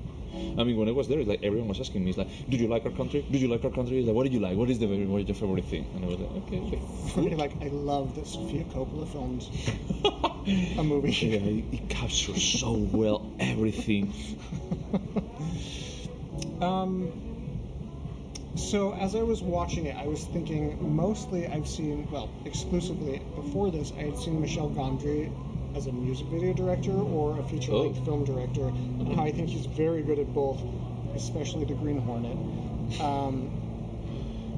I 0.57 0.63
mean, 0.63 0.77
when 0.77 0.87
I 0.87 0.91
was 0.91 1.07
there, 1.07 1.23
like 1.23 1.39
everyone 1.43 1.67
was 1.69 1.79
asking 1.79 2.03
me, 2.03 2.09
it's 2.11 2.17
like, 2.17 2.29
do 2.47 2.55
you 2.55 2.67
like 2.67 2.85
our 2.85 2.91
country? 2.91 3.25
Do 3.31 3.37
you 3.39 3.47
like 3.47 3.63
our 3.65 3.71
country?" 3.71 3.97
It's 3.99 4.07
like, 4.07 4.15
"What 4.15 4.23
did 4.23 4.33
you 4.33 4.39
like? 4.39 4.55
What 4.57 4.69
is 4.69 4.77
the 4.79 4.85
what 4.87 5.21
is 5.21 5.27
your 5.27 5.35
favorite 5.35 5.65
thing?" 5.65 5.85
And 5.95 6.05
I 6.05 6.07
was 6.07 6.19
like, 6.19 6.31
"Okay, 6.43 6.59
like, 6.59 6.83
For 7.13 7.21
me, 7.21 7.33
like 7.35 7.53
I 7.63 7.67
love 7.69 8.13
that 8.15 8.27
Sofia 8.27 8.63
Coppola 8.65 9.07
filmed 9.07 9.49
a 10.77 10.83
movie. 10.83 11.11
yeah, 11.11 11.37
it, 11.39 11.65
it 11.71 11.89
captures 11.89 12.43
so 12.43 12.73
well 12.73 13.31
everything." 13.39 14.13
Um, 16.61 17.11
so 18.55 18.93
as 18.93 19.15
I 19.15 19.21
was 19.21 19.41
watching 19.41 19.85
it, 19.85 19.95
I 19.95 20.05
was 20.07 20.25
thinking 20.25 20.77
mostly 20.95 21.47
I've 21.47 21.67
seen, 21.67 22.09
well, 22.11 22.29
exclusively 22.45 23.21
before 23.35 23.71
this, 23.71 23.91
I 23.97 24.03
had 24.03 24.17
seen 24.17 24.41
Michel 24.41 24.69
Gondry 24.69 25.31
as 25.75 25.87
a 25.87 25.91
music 25.91 26.27
video 26.27 26.53
director 26.53 26.91
or 26.91 27.39
a 27.39 27.43
feature-length 27.43 27.99
Oh. 28.01 28.05
film 28.05 28.25
director, 28.25 28.67
and 28.67 29.13
how 29.15 29.23
I 29.23 29.31
think 29.31 29.49
he's 29.49 29.65
very 29.67 30.01
good 30.01 30.19
at 30.19 30.33
both, 30.33 30.61
especially 31.15 31.65
The 31.65 31.75
Green 31.75 31.99
Hornet. 31.99 32.35
Um, 32.99 33.51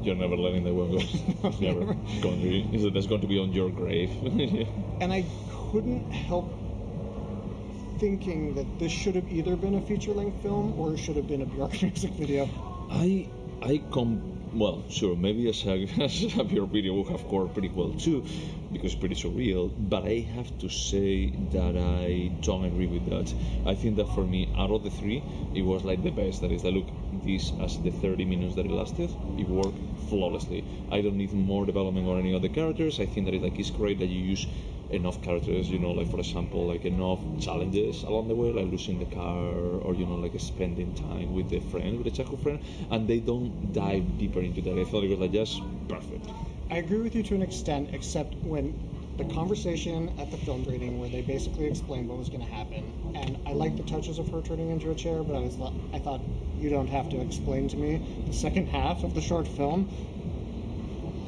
You're 0.01 0.16
never 0.16 0.38
letting 0.38 0.63
that 0.63 0.74
one 0.74 0.92
go. 0.92 1.50
never. 1.60 1.94
Going 2.22 2.42
to, 2.42 2.75
is 2.75 2.86
it 2.86 2.94
that's 2.94 3.07
going 3.07 3.22
to 3.22 3.27
be 3.27 3.38
on 3.39 3.51
your 3.51 3.69
grave? 3.69 4.10
and 5.01 5.12
I 5.13 5.25
couldn't 5.72 6.10
help 6.12 6.51
thinking 8.01 8.56
that 8.56 8.65
this 8.80 8.92
should 8.92 9.13
have 9.13 9.31
either 9.31 9.56
been 9.56 9.75
a 9.75 9.81
feature-length 9.81 10.42
film 10.42 10.74
or 10.80 10.95
it 10.95 10.98
should 10.98 11.15
have 11.15 11.27
been 11.27 11.44
a 11.44 11.45
Bjork 11.45 11.81
music 11.83 12.12
video. 12.13 12.50
I 12.89 13.30
I 13.62 13.80
come 13.94 14.31
well, 14.53 14.83
sure, 14.89 15.15
maybe 15.15 15.48
as 15.48 15.65
a, 15.65 15.88
as 16.01 16.36
a 16.38 16.44
pure 16.44 16.65
video 16.65 16.94
would 16.95 17.07
have 17.07 17.21
scored 17.21 17.53
pretty 17.53 17.69
well 17.69 17.94
too, 17.94 18.25
because 18.74 18.94
it's 18.94 19.00
pretty 19.00 19.15
surreal. 19.15 19.71
But 19.77 20.03
I 20.03 20.25
have 20.36 20.50
to 20.59 20.68
say 20.68 21.30
that 21.53 21.77
I 21.77 22.31
don't 22.42 22.65
agree 22.65 22.88
with 22.88 23.06
that. 23.12 23.33
I 23.65 23.75
think 23.75 23.95
that 23.98 24.09
for 24.15 24.25
me, 24.25 24.51
out 24.57 24.71
of 24.71 24.83
the 24.83 24.89
three, 24.89 25.24
it 25.53 25.62
was 25.62 25.86
like 25.86 26.03
the 26.03 26.09
best. 26.09 26.42
That 26.42 26.51
is, 26.51 26.63
that 26.63 26.71
look, 26.71 26.88
this 27.24 27.53
as 27.62 27.80
the 27.80 27.92
30 27.92 28.25
minutes 28.25 28.56
that 28.56 28.65
it 28.65 28.71
lasted, 28.71 29.09
it 29.38 29.48
worked 29.48 29.80
flawlessly. 30.09 30.65
I 30.92 31.01
don't 31.01 31.18
need 31.18 31.31
more 31.33 31.65
development 31.65 32.08
on 32.10 32.20
any 32.20 32.34
other 32.36 32.50
characters. 32.50 33.00
I 33.00 33.05
think 33.05 33.27
that 33.27 33.36
it 33.36 33.41
like 33.41 33.58
it's 33.58 33.70
great 33.70 34.00
that 34.00 34.08
you 34.08 34.20
use 34.20 34.48
enough 34.91 35.21
characters, 35.21 35.69
you 35.69 35.79
know, 35.79 35.91
like 35.91 36.07
for 36.10 36.19
example, 36.19 36.67
like 36.67 36.86
enough 36.86 37.19
challenges 37.39 38.03
along 38.03 38.27
the 38.27 38.36
way, 38.36 38.51
like 38.51 38.65
losing 38.67 39.00
the 39.00 39.05
car 39.05 39.38
or 39.86 39.93
you 39.95 40.05
know, 40.05 40.15
like 40.15 40.39
spending 40.39 40.93
time 40.93 41.33
with 41.33 41.50
the 41.50 41.60
friend, 41.60 41.98
with 41.98 42.05
the 42.05 42.12
childhood 42.12 42.41
friend, 42.41 42.60
and 42.89 43.07
they 43.07 43.19
don't 43.19 43.71
dive 43.74 44.17
deeper 44.17 44.41
into 44.41 44.62
that. 44.62 44.77
I 44.77 44.83
thought 44.86 45.03
it 45.03 45.10
was 45.10 45.19
like 45.19 45.31
just 45.31 45.62
perfect. 45.88 46.27
I 46.69 46.77
agree 46.77 47.00
with 47.01 47.15
you 47.15 47.24
to 47.24 47.36
an 47.36 47.41
extent, 47.41 47.89
except 47.93 48.36
when 48.43 48.74
the 49.17 49.25
conversation 49.25 50.12
at 50.17 50.31
the 50.31 50.38
film 50.38 50.63
reading 50.63 51.00
where 51.00 51.10
they 51.10 51.21
basically 51.21 51.65
explained 51.67 52.07
what 52.07 52.17
was 52.17 52.29
going 52.29 52.41
to 52.43 52.51
happen, 52.51 52.93
and 53.13 53.38
I 53.45 53.53
like 53.53 53.75
the 53.77 53.83
touches 53.83 54.19
of 54.19 54.29
her 54.29 54.41
turning 54.41 54.69
into 54.69 54.89
a 54.91 54.95
chair, 54.95 55.24
but 55.24 55.36
I 55.36 55.39
was 55.39 55.60
I 55.93 56.00
thought 56.00 56.21
you 56.57 56.69
don't 56.69 56.89
have 56.89 57.10
to 57.10 57.19
explain 57.19 57.67
to 57.69 57.77
me 57.77 58.01
the 58.25 58.33
second 58.33 58.67
half 58.67 59.03
of 59.03 59.13
the 59.13 59.21
short 59.21 59.48
film. 59.48 59.89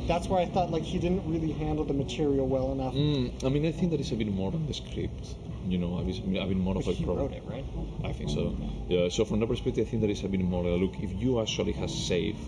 That's 0.08 0.28
why 0.28 0.42
I 0.42 0.46
thought 0.46 0.70
like 0.72 0.84
he 0.84 1.00
didn't 1.00 1.24
really 1.26 1.52
handle 1.52 1.86
the 1.86 1.94
material 1.94 2.48
well 2.48 2.72
enough. 2.72 2.94
Mm, 2.94 3.44
I 3.46 3.50
mean, 3.50 3.66
I 3.66 3.72
think 3.72 3.92
that 3.92 4.00
is 4.00 4.12
a 4.12 4.16
bit 4.16 4.28
more 4.28 4.52
than 4.52 4.66
the 4.68 4.74
script. 4.74 5.36
You 5.66 5.78
know, 5.78 5.98
a 5.98 6.04
bit, 6.04 6.20
a 6.20 6.46
bit 6.46 6.58
more 6.58 6.74
But 6.74 6.82
of 6.82 6.88
a 6.90 6.92
he 6.92 7.06
problem. 7.06 7.28
wrote 7.28 7.34
it, 7.34 7.44
right? 7.48 7.66
I 8.04 8.12
think 8.12 8.30
so. 8.30 8.54
Yeah. 8.90 9.08
So 9.10 9.24
from 9.24 9.40
that 9.40 9.48
perspective, 9.48 9.88
I 9.88 9.90
think 9.90 10.02
there 10.02 10.12
is 10.12 10.24
a 10.24 10.28
bit 10.28 10.42
more. 10.42 10.66
Uh, 10.66 10.76
look, 10.76 11.00
if 11.00 11.12
you 11.22 11.40
actually 11.40 11.72
have 11.74 11.90
saved 11.90 12.40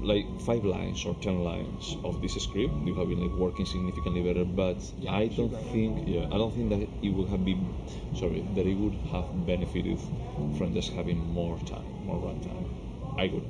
like 0.00 0.26
five 0.42 0.64
lines 0.64 1.04
or 1.04 1.14
ten 1.16 1.42
lines 1.42 1.96
of 2.04 2.20
this 2.22 2.34
script, 2.34 2.72
you 2.84 2.94
have 2.94 3.08
been 3.08 3.20
like 3.20 3.36
working 3.38 3.66
significantly 3.66 4.22
better. 4.22 4.44
But 4.44 4.78
Yeah, 4.98 5.12
I 5.12 5.28
don't 5.28 5.50
think, 5.72 6.08
yeah, 6.08 6.26
I 6.32 6.38
don't 6.38 6.54
think 6.54 6.70
that 6.70 6.88
it 7.02 7.10
would 7.10 7.28
have 7.28 7.44
been, 7.44 7.74
sorry, 8.14 8.44
that 8.54 8.66
it 8.66 8.74
would 8.74 8.94
have 9.12 9.46
benefited 9.46 9.98
from 10.56 10.72
just 10.74 10.92
having 10.92 11.18
more 11.18 11.58
time, 11.58 11.84
more 12.04 12.18
runtime. 12.18 12.64
I 13.18 13.28
would. 13.32 13.44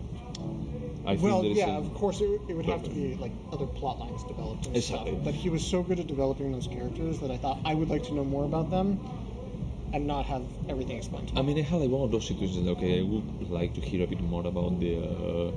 I 1.07 1.15
well, 1.15 1.43
think 1.43 1.57
yeah, 1.57 1.77
of 1.77 1.95
course 1.95 2.21
it, 2.21 2.41
it 2.49 2.55
would 2.55 2.67
have 2.67 2.83
to 2.83 2.91
be 2.91 3.15
like 3.15 3.33
other 3.53 3.67
plot 3.67 4.01
lines 4.01 4.25
developed 4.25 4.67
and 4.67 4.75
Exactly. 4.75 5.13
stuff. 5.13 5.25
But 5.25 5.35
he 5.35 5.49
was 5.49 5.63
so 5.63 5.83
good 5.83 6.01
at 6.01 6.09
developing 6.09 6.51
those 6.51 6.67
characters 6.67 7.21
that 7.21 7.31
I 7.31 7.37
thought 7.37 7.61
I 7.65 7.75
would 7.75 7.89
like 7.89 8.03
to 8.05 8.15
know 8.15 8.25
more 8.25 8.45
about 8.45 8.71
them, 8.71 8.99
and 9.93 10.07
not 10.07 10.27
have 10.27 10.43
everything 10.69 10.97
explained 10.97 11.29
to 11.29 11.35
me. 11.35 11.41
I 11.41 11.43
mean, 11.45 11.59
I 11.59 11.63
had 11.63 11.81
like 11.81 11.91
one 11.91 12.03
of 12.03 12.11
those 12.11 12.27
situations. 12.27 12.67
Okay, 12.69 12.99
I 12.99 13.03
would 13.03 13.51
like 13.51 13.75
to 13.75 13.81
hear 13.81 14.03
a 14.03 14.07
bit 14.09 14.21
more 14.21 14.45
about 14.45 14.81
the 14.81 14.99
uh, 14.99 15.53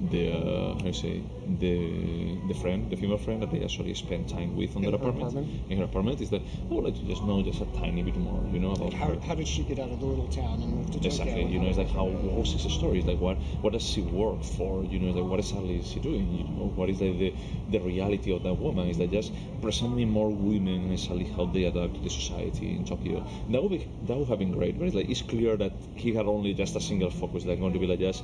the 0.00 0.30
uh, 0.32 0.78
how 0.78 0.86
you 0.86 0.92
say 0.92 1.22
the 1.58 2.36
the 2.46 2.54
friend, 2.54 2.88
the 2.90 2.96
female 2.96 3.18
friend 3.18 3.42
that 3.42 3.50
they 3.50 3.62
actually 3.64 3.94
spend 3.94 4.28
time 4.28 4.54
with 4.56 4.76
on 4.76 4.84
In 4.84 4.90
their 4.90 4.92
her 4.92 4.96
apartment. 4.96 5.32
apartment? 5.32 5.70
In 5.70 5.78
her 5.78 5.84
apartment 5.84 6.20
is 6.20 6.30
that 6.30 6.42
I 6.42 6.74
would 6.74 6.84
like 6.84 6.94
to 6.96 7.02
just 7.02 7.24
know 7.24 7.42
just 7.42 7.60
a 7.60 7.66
tiny 7.66 8.02
bit 8.02 8.16
more, 8.16 8.40
you 8.52 8.60
know, 8.60 8.72
about 8.72 8.92
How, 8.92 9.08
her. 9.08 9.20
how 9.20 9.34
did 9.34 9.48
she 9.48 9.64
get 9.64 9.78
out 9.78 9.90
of 9.90 9.98
the 10.00 10.06
little 10.06 10.28
town 10.28 10.62
and 10.62 10.72
move 10.72 10.86
to 10.86 10.92
Tokyo? 10.94 11.10
Exactly, 11.10 11.44
you 11.46 11.58
know, 11.58 11.68
it's 11.68 11.78
like 11.78 11.90
how 11.90 12.06
what's 12.06 12.52
his 12.52 12.72
story? 12.72 12.98
It's 12.98 13.08
like 13.08 13.20
what 13.20 13.38
what 13.60 13.72
does 13.72 13.82
she 13.82 14.02
work 14.02 14.42
for? 14.44 14.84
You 14.84 15.00
know, 15.00 15.10
like 15.12 15.28
what 15.28 15.40
exactly 15.40 15.78
is 15.78 15.86
she 15.88 16.00
doing? 16.00 16.32
You 16.32 16.44
know, 16.44 16.72
what 16.76 16.88
is 16.90 17.00
like 17.00 17.18
the 17.18 17.34
the 17.70 17.80
reality 17.80 18.32
of 18.32 18.42
that 18.44 18.54
woman? 18.54 18.88
Is 18.88 18.98
that 18.98 19.10
just 19.10 19.32
presenting 19.60 20.08
more 20.08 20.30
women 20.30 20.92
exactly 20.92 21.24
how 21.24 21.46
they 21.46 21.64
adapt 21.64 21.94
to 21.94 22.00
the 22.00 22.10
society 22.10 22.76
in 22.76 22.84
Tokyo? 22.84 23.24
That 23.50 23.62
would 23.62 23.72
be 23.72 23.88
that 24.06 24.16
would 24.16 24.28
have 24.28 24.38
been 24.38 24.52
great. 24.52 24.78
But 24.78 24.86
it's 24.86 24.94
like 24.94 25.08
it's 25.10 25.22
clear 25.22 25.56
that 25.56 25.72
he 25.96 26.14
had 26.14 26.26
only 26.26 26.54
just 26.54 26.76
a 26.76 26.80
single 26.80 27.10
focus, 27.10 27.44
like 27.44 27.58
going 27.58 27.72
to 27.72 27.78
be 27.80 27.86
like 27.86 27.98
just 27.98 28.22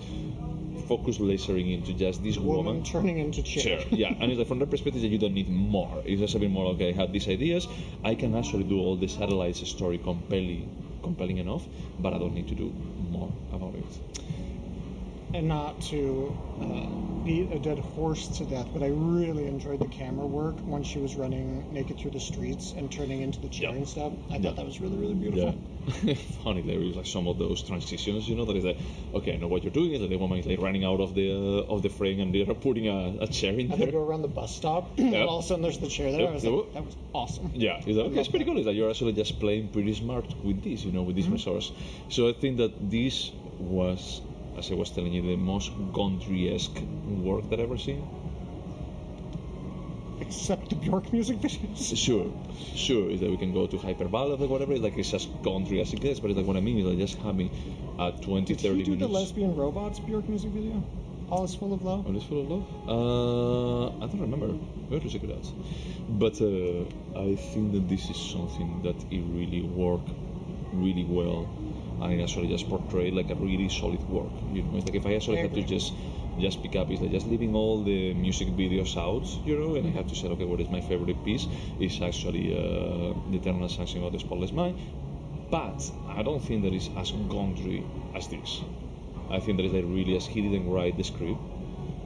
focus 0.87 1.19
lasering 1.19 1.73
into 1.75 1.93
just 1.93 2.23
this 2.23 2.39
woman 2.39 2.67
woman. 2.67 2.83
turning 2.85 3.19
into 3.19 3.43
chair. 3.43 3.81
Sure, 3.81 3.89
yeah, 3.91 4.15
and 4.21 4.31
it's 4.31 4.39
like 4.39 4.49
from 4.49 4.59
that 4.61 4.71
perspective 4.71 5.03
that 5.03 5.09
you 5.09 5.19
don't 5.19 5.35
need 5.35 5.49
more. 5.49 6.03
It's 6.05 6.21
just 6.21 6.35
a 6.35 6.39
bit 6.39 6.51
more 6.51 6.67
okay. 6.75 6.91
I 6.91 6.93
have 6.93 7.13
these 7.13 7.29
ideas. 7.29 7.67
I 8.05 8.15
can 8.15 8.35
actually 8.35 8.65
do 8.65 8.79
all 8.79 8.97
the 8.97 9.09
satellites 9.09 9.67
story 9.69 9.99
compelling, 9.99 10.71
compelling 11.03 11.39
enough, 11.39 11.65
but 11.99 12.13
I 12.15 12.19
don't 12.19 12.35
need 12.35 12.49
to 12.49 12.55
do 12.55 12.73
more 13.11 13.33
about 13.53 13.75
it. 13.75 14.44
And 15.35 15.49
not 15.49 15.79
to 15.81 16.33
uh, 16.63 16.87
beat 17.25 17.51
a 17.51 17.59
dead 17.59 17.79
horse 17.81 18.29
to 18.29 18.45
death, 18.45 18.69
but 18.73 18.83
I 18.83 18.89
really 18.89 19.47
enjoyed 19.47 19.81
the 19.81 19.89
camera 19.89 20.25
work 20.27 20.55
when 20.65 20.85
she 20.85 21.01
was 21.01 21.17
running 21.17 21.65
naked 21.73 21.99
through 21.99 22.13
the 22.13 22.21
streets 22.21 22.73
and 22.77 22.91
turning 22.91 23.21
into 23.23 23.41
the 23.41 23.49
chair 23.49 23.71
Yeah. 23.71 23.77
and 23.77 23.89
stuff. 23.89 24.13
I 24.31 24.37
Yeah. 24.37 24.43
thought 24.43 24.57
that 24.57 24.65
was 24.65 24.81
really, 24.81 24.97
really 24.97 25.15
beautiful. 25.15 25.55
Yeah, 26.05 26.15
funny 26.45 26.63
there 26.63 26.81
is 26.81 26.95
like 26.97 27.07
some 27.07 27.27
of 27.27 27.39
those 27.39 27.63
transitions, 27.63 28.29
you 28.29 28.37
know, 28.37 28.45
that 28.45 28.57
is 28.57 28.65
like, 28.65 28.79
okay, 29.13 29.35
I 29.35 29.37
know 29.37 29.49
what 29.49 29.65
you're 29.65 29.73
doing 29.73 29.93
is 29.93 30.01
that 30.01 30.09
the 30.09 30.17
woman 30.17 30.39
is 30.39 30.47
like 30.47 30.61
running 30.61 30.85
out 30.85 31.01
of 31.01 31.15
the 31.15 31.29
uh, 31.33 31.73
of 31.75 31.83
the 31.83 31.89
frame 31.91 32.21
and 32.21 32.33
they're 32.33 32.55
putting 32.55 32.87
a, 32.89 33.17
a 33.21 33.27
chair 33.27 33.59
in 33.59 33.69
they 33.69 33.77
there. 33.77 33.91
go 33.91 34.03
around 34.05 34.23
the 34.23 34.29
bus 34.29 34.55
stop, 34.55 34.97
and 34.99 35.13
Yeah. 35.13 35.25
all 35.25 35.39
of 35.39 35.45
a 35.45 35.47
sudden 35.49 35.63
there's 35.63 35.79
the 35.79 35.89
chair 35.89 36.13
there. 36.13 36.21
Yep, 36.21 36.31
I 36.31 36.35
was 36.35 36.45
yep. 36.45 36.53
like, 36.55 36.73
that 36.75 36.85
was 36.85 36.97
awesome. 37.13 37.51
Yeah, 37.55 37.79
it's, 37.79 37.87
like, 37.89 38.07
okay, 38.07 38.21
it's 38.21 38.29
pretty 38.29 38.45
cool. 38.45 38.59
Is 38.59 38.67
that 38.67 38.75
you're 38.75 38.89
actually 38.89 39.13
just 39.15 39.41
playing 39.41 39.69
pretty 39.71 39.95
smart 39.95 40.27
with 40.45 40.63
this, 40.63 40.85
you 40.85 40.93
know, 40.93 41.03
with 41.03 41.17
this 41.17 41.27
resource. 41.27 41.73
So 42.09 42.29
I 42.29 42.33
think 42.35 42.59
that 42.59 42.73
this 42.91 43.33
was, 43.59 44.23
as 44.57 44.71
I 44.71 44.75
was 44.75 44.91
telling 44.91 45.13
you, 45.13 45.23
the 45.23 45.37
most 45.37 45.73
Gondry-esque 45.93 46.81
work 47.23 47.49
that 47.51 47.59
I've 47.61 47.67
ever 47.71 47.79
seen. 47.79 48.07
Except 50.21 50.71
the 50.71 50.77
Bjork 50.77 51.13
music 51.13 51.39
videos. 51.39 51.97
Sure, 52.07 52.31
sure, 52.75 53.11
is 53.11 53.21
that 53.21 53.31
we 53.31 53.37
can 53.37 53.53
go 53.53 53.67
to 53.67 53.77
hyperbolic 53.79 54.41
or 54.41 54.47
whatever. 54.49 54.77
Like 54.79 54.97
it's 54.97 55.11
just 55.11 55.31
Gondry 55.43 55.81
as 55.81 55.93
it 55.93 56.01
gets, 56.01 56.21
but 56.21 56.31
it's 56.31 56.39
like 56.39 56.47
what 56.47 56.57
I 56.57 56.61
mean 56.61 56.79
is 56.79 56.85
like 56.87 56.99
just 56.99 57.19
having 57.19 57.51
a 57.99 58.13
20, 58.13 58.55
Did 58.55 58.61
30 58.61 58.77
he 58.77 58.83
do 58.85 58.91
minutes. 58.93 59.07
the 59.07 59.13
lesbian 59.13 59.55
robots 59.57 59.99
Bjork 60.01 60.29
music 60.29 60.51
video? 60.51 60.83
All 61.31 61.45
is 61.45 61.55
full 61.55 61.73
of 61.73 61.83
love. 61.83 62.05
Oh, 62.07 62.13
this 62.13 62.23
full 62.25 62.43
of 62.43 62.49
love? 62.51 62.65
Uh, 62.89 64.05
I 64.05 64.07
don't 64.07 64.21
remember. 64.21 64.49
We 64.89 64.95
have 64.97 65.03
to 65.03 65.09
check 65.09 65.25
it 65.25 65.31
out. 65.33 65.51
But 66.11 66.41
uh, 66.41 66.85
I 67.19 67.35
think 67.35 67.73
that 67.73 67.89
this 67.89 68.09
is 68.11 68.17
something 68.17 68.83
that 68.83 68.97
it 69.11 69.23
really 69.33 69.63
worked 69.63 70.11
really 70.73 71.05
well, 71.05 71.49
and 72.05 72.13
it 72.13 72.23
actually 72.23 72.49
just 72.49 72.69
portrayed 72.69 73.15
like 73.15 73.31
a 73.31 73.35
really 73.35 73.69
solid 73.69 74.03
work. 74.09 74.31
You 74.53 74.63
know, 74.63 74.77
it's 74.77 74.87
like 74.87 74.95
if 74.95 75.07
I 75.07 75.15
actually 75.15 75.39
had 75.39 75.55
to 75.55 75.63
just 75.63 75.95
just 76.39 76.63
pick 76.63 76.77
up, 76.77 76.91
is 76.91 77.01
like 77.01 77.13
just 77.13 77.27
leaving 77.27 77.55
all 77.55 77.83
the 77.85 78.13
music 78.15 78.49
videos 78.49 78.97
out, 78.97 79.27
you 79.47 79.57
know, 79.57 79.77
and 79.77 79.87
I 79.87 79.91
have 79.91 80.09
to 80.09 80.17
say, 80.17 80.27
okay, 80.29 80.45
what 80.45 80.61
is 80.61 80.69
my 80.69 80.81
favorite 80.81 81.25
piece? 81.25 81.47
It's 81.79 82.03
actually 82.03 82.53
uh, 82.53 83.15
the 83.31 83.37
Eternal 83.37 83.69
Sunshine 83.69 84.03
of 84.03 84.13
the 84.13 84.19
Spotless 84.19 84.53
Mind. 84.53 84.77
But 85.51 85.91
I 86.09 86.23
don't 86.23 86.43
think 86.43 86.65
that 86.65 86.73
it's 86.73 86.91
as 86.97 87.13
Gondry 87.13 87.85
as 88.17 88.27
this. 88.29 88.63
I 89.31 89.39
think 89.41 89.59
that 89.59 89.67
is 89.67 89.73
like 89.73 89.85
really 89.85 90.17
as 90.17 90.27
he 90.27 90.43
didn't 90.43 90.69
write 90.69 90.97
the 90.97 91.05
script 91.05 91.41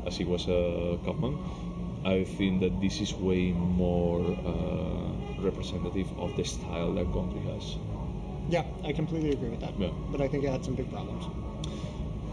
as 0.07 0.17
he 0.17 0.25
was 0.25 0.47
a 0.47 0.99
Kaufman. 1.05 1.39
I 2.05 2.25
think 2.25 2.61
that 2.61 2.81
this 2.81 3.01
is 3.01 3.15
way 3.15 3.53
more 3.53 4.21
uh, 4.21 5.43
representative 5.43 6.09
of 6.19 6.37
the 6.37 6.45
style 6.45 6.93
that 6.95 7.07
Gondry 7.07 7.43
has. 7.53 7.77
Yeah, 8.49 8.65
I 8.85 8.93
completely 8.93 9.31
agree 9.31 9.51
with 9.51 9.61
that. 9.61 9.79
Yeah. 9.79 9.91
But 10.11 10.21
I 10.21 10.29
think 10.29 10.45
it 10.45 10.51
had 10.51 10.65
some 10.65 10.75
big 10.75 10.91
problems. 10.91 11.27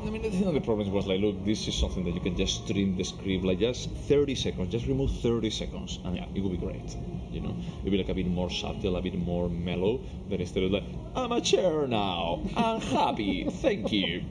I 0.05 0.09
mean, 0.11 0.21
the 0.21 0.29
thing 0.29 0.45
of 0.45 0.53
the 0.53 0.61
problem 0.61 0.91
was 0.91 1.07
like, 1.07 1.19
look, 1.19 1.43
this 1.45 1.67
is 1.67 1.75
something 1.75 2.03
that 2.05 2.13
you 2.13 2.19
can 2.21 2.37
just 2.37 2.63
stream 2.63 2.95
the 2.95 3.03
script, 3.03 3.43
like 3.43 3.59
just 3.59 3.89
30 3.89 4.35
seconds, 4.35 4.71
just 4.71 4.85
remove 4.85 5.11
30 5.21 5.49
seconds, 5.49 5.99
and 6.03 6.15
yeah, 6.15 6.27
it 6.35 6.41
would 6.41 6.51
be 6.51 6.57
great. 6.57 6.95
You 7.31 7.41
know, 7.41 7.55
it'd 7.81 7.91
be 7.91 7.97
like 7.97 8.09
a 8.09 8.13
bit 8.13 8.27
more 8.27 8.51
subtle, 8.51 8.97
a 8.97 9.01
bit 9.01 9.17
more 9.17 9.49
mellow, 9.49 9.99
than 10.29 10.41
instead 10.41 10.63
of 10.63 10.71
like, 10.71 10.83
I'm 11.15 11.31
a 11.31 11.41
chair 11.41 11.87
now, 11.87 12.43
I'm 12.55 12.79
happy, 12.81 13.49
thank 13.49 13.91
you. 13.91 14.21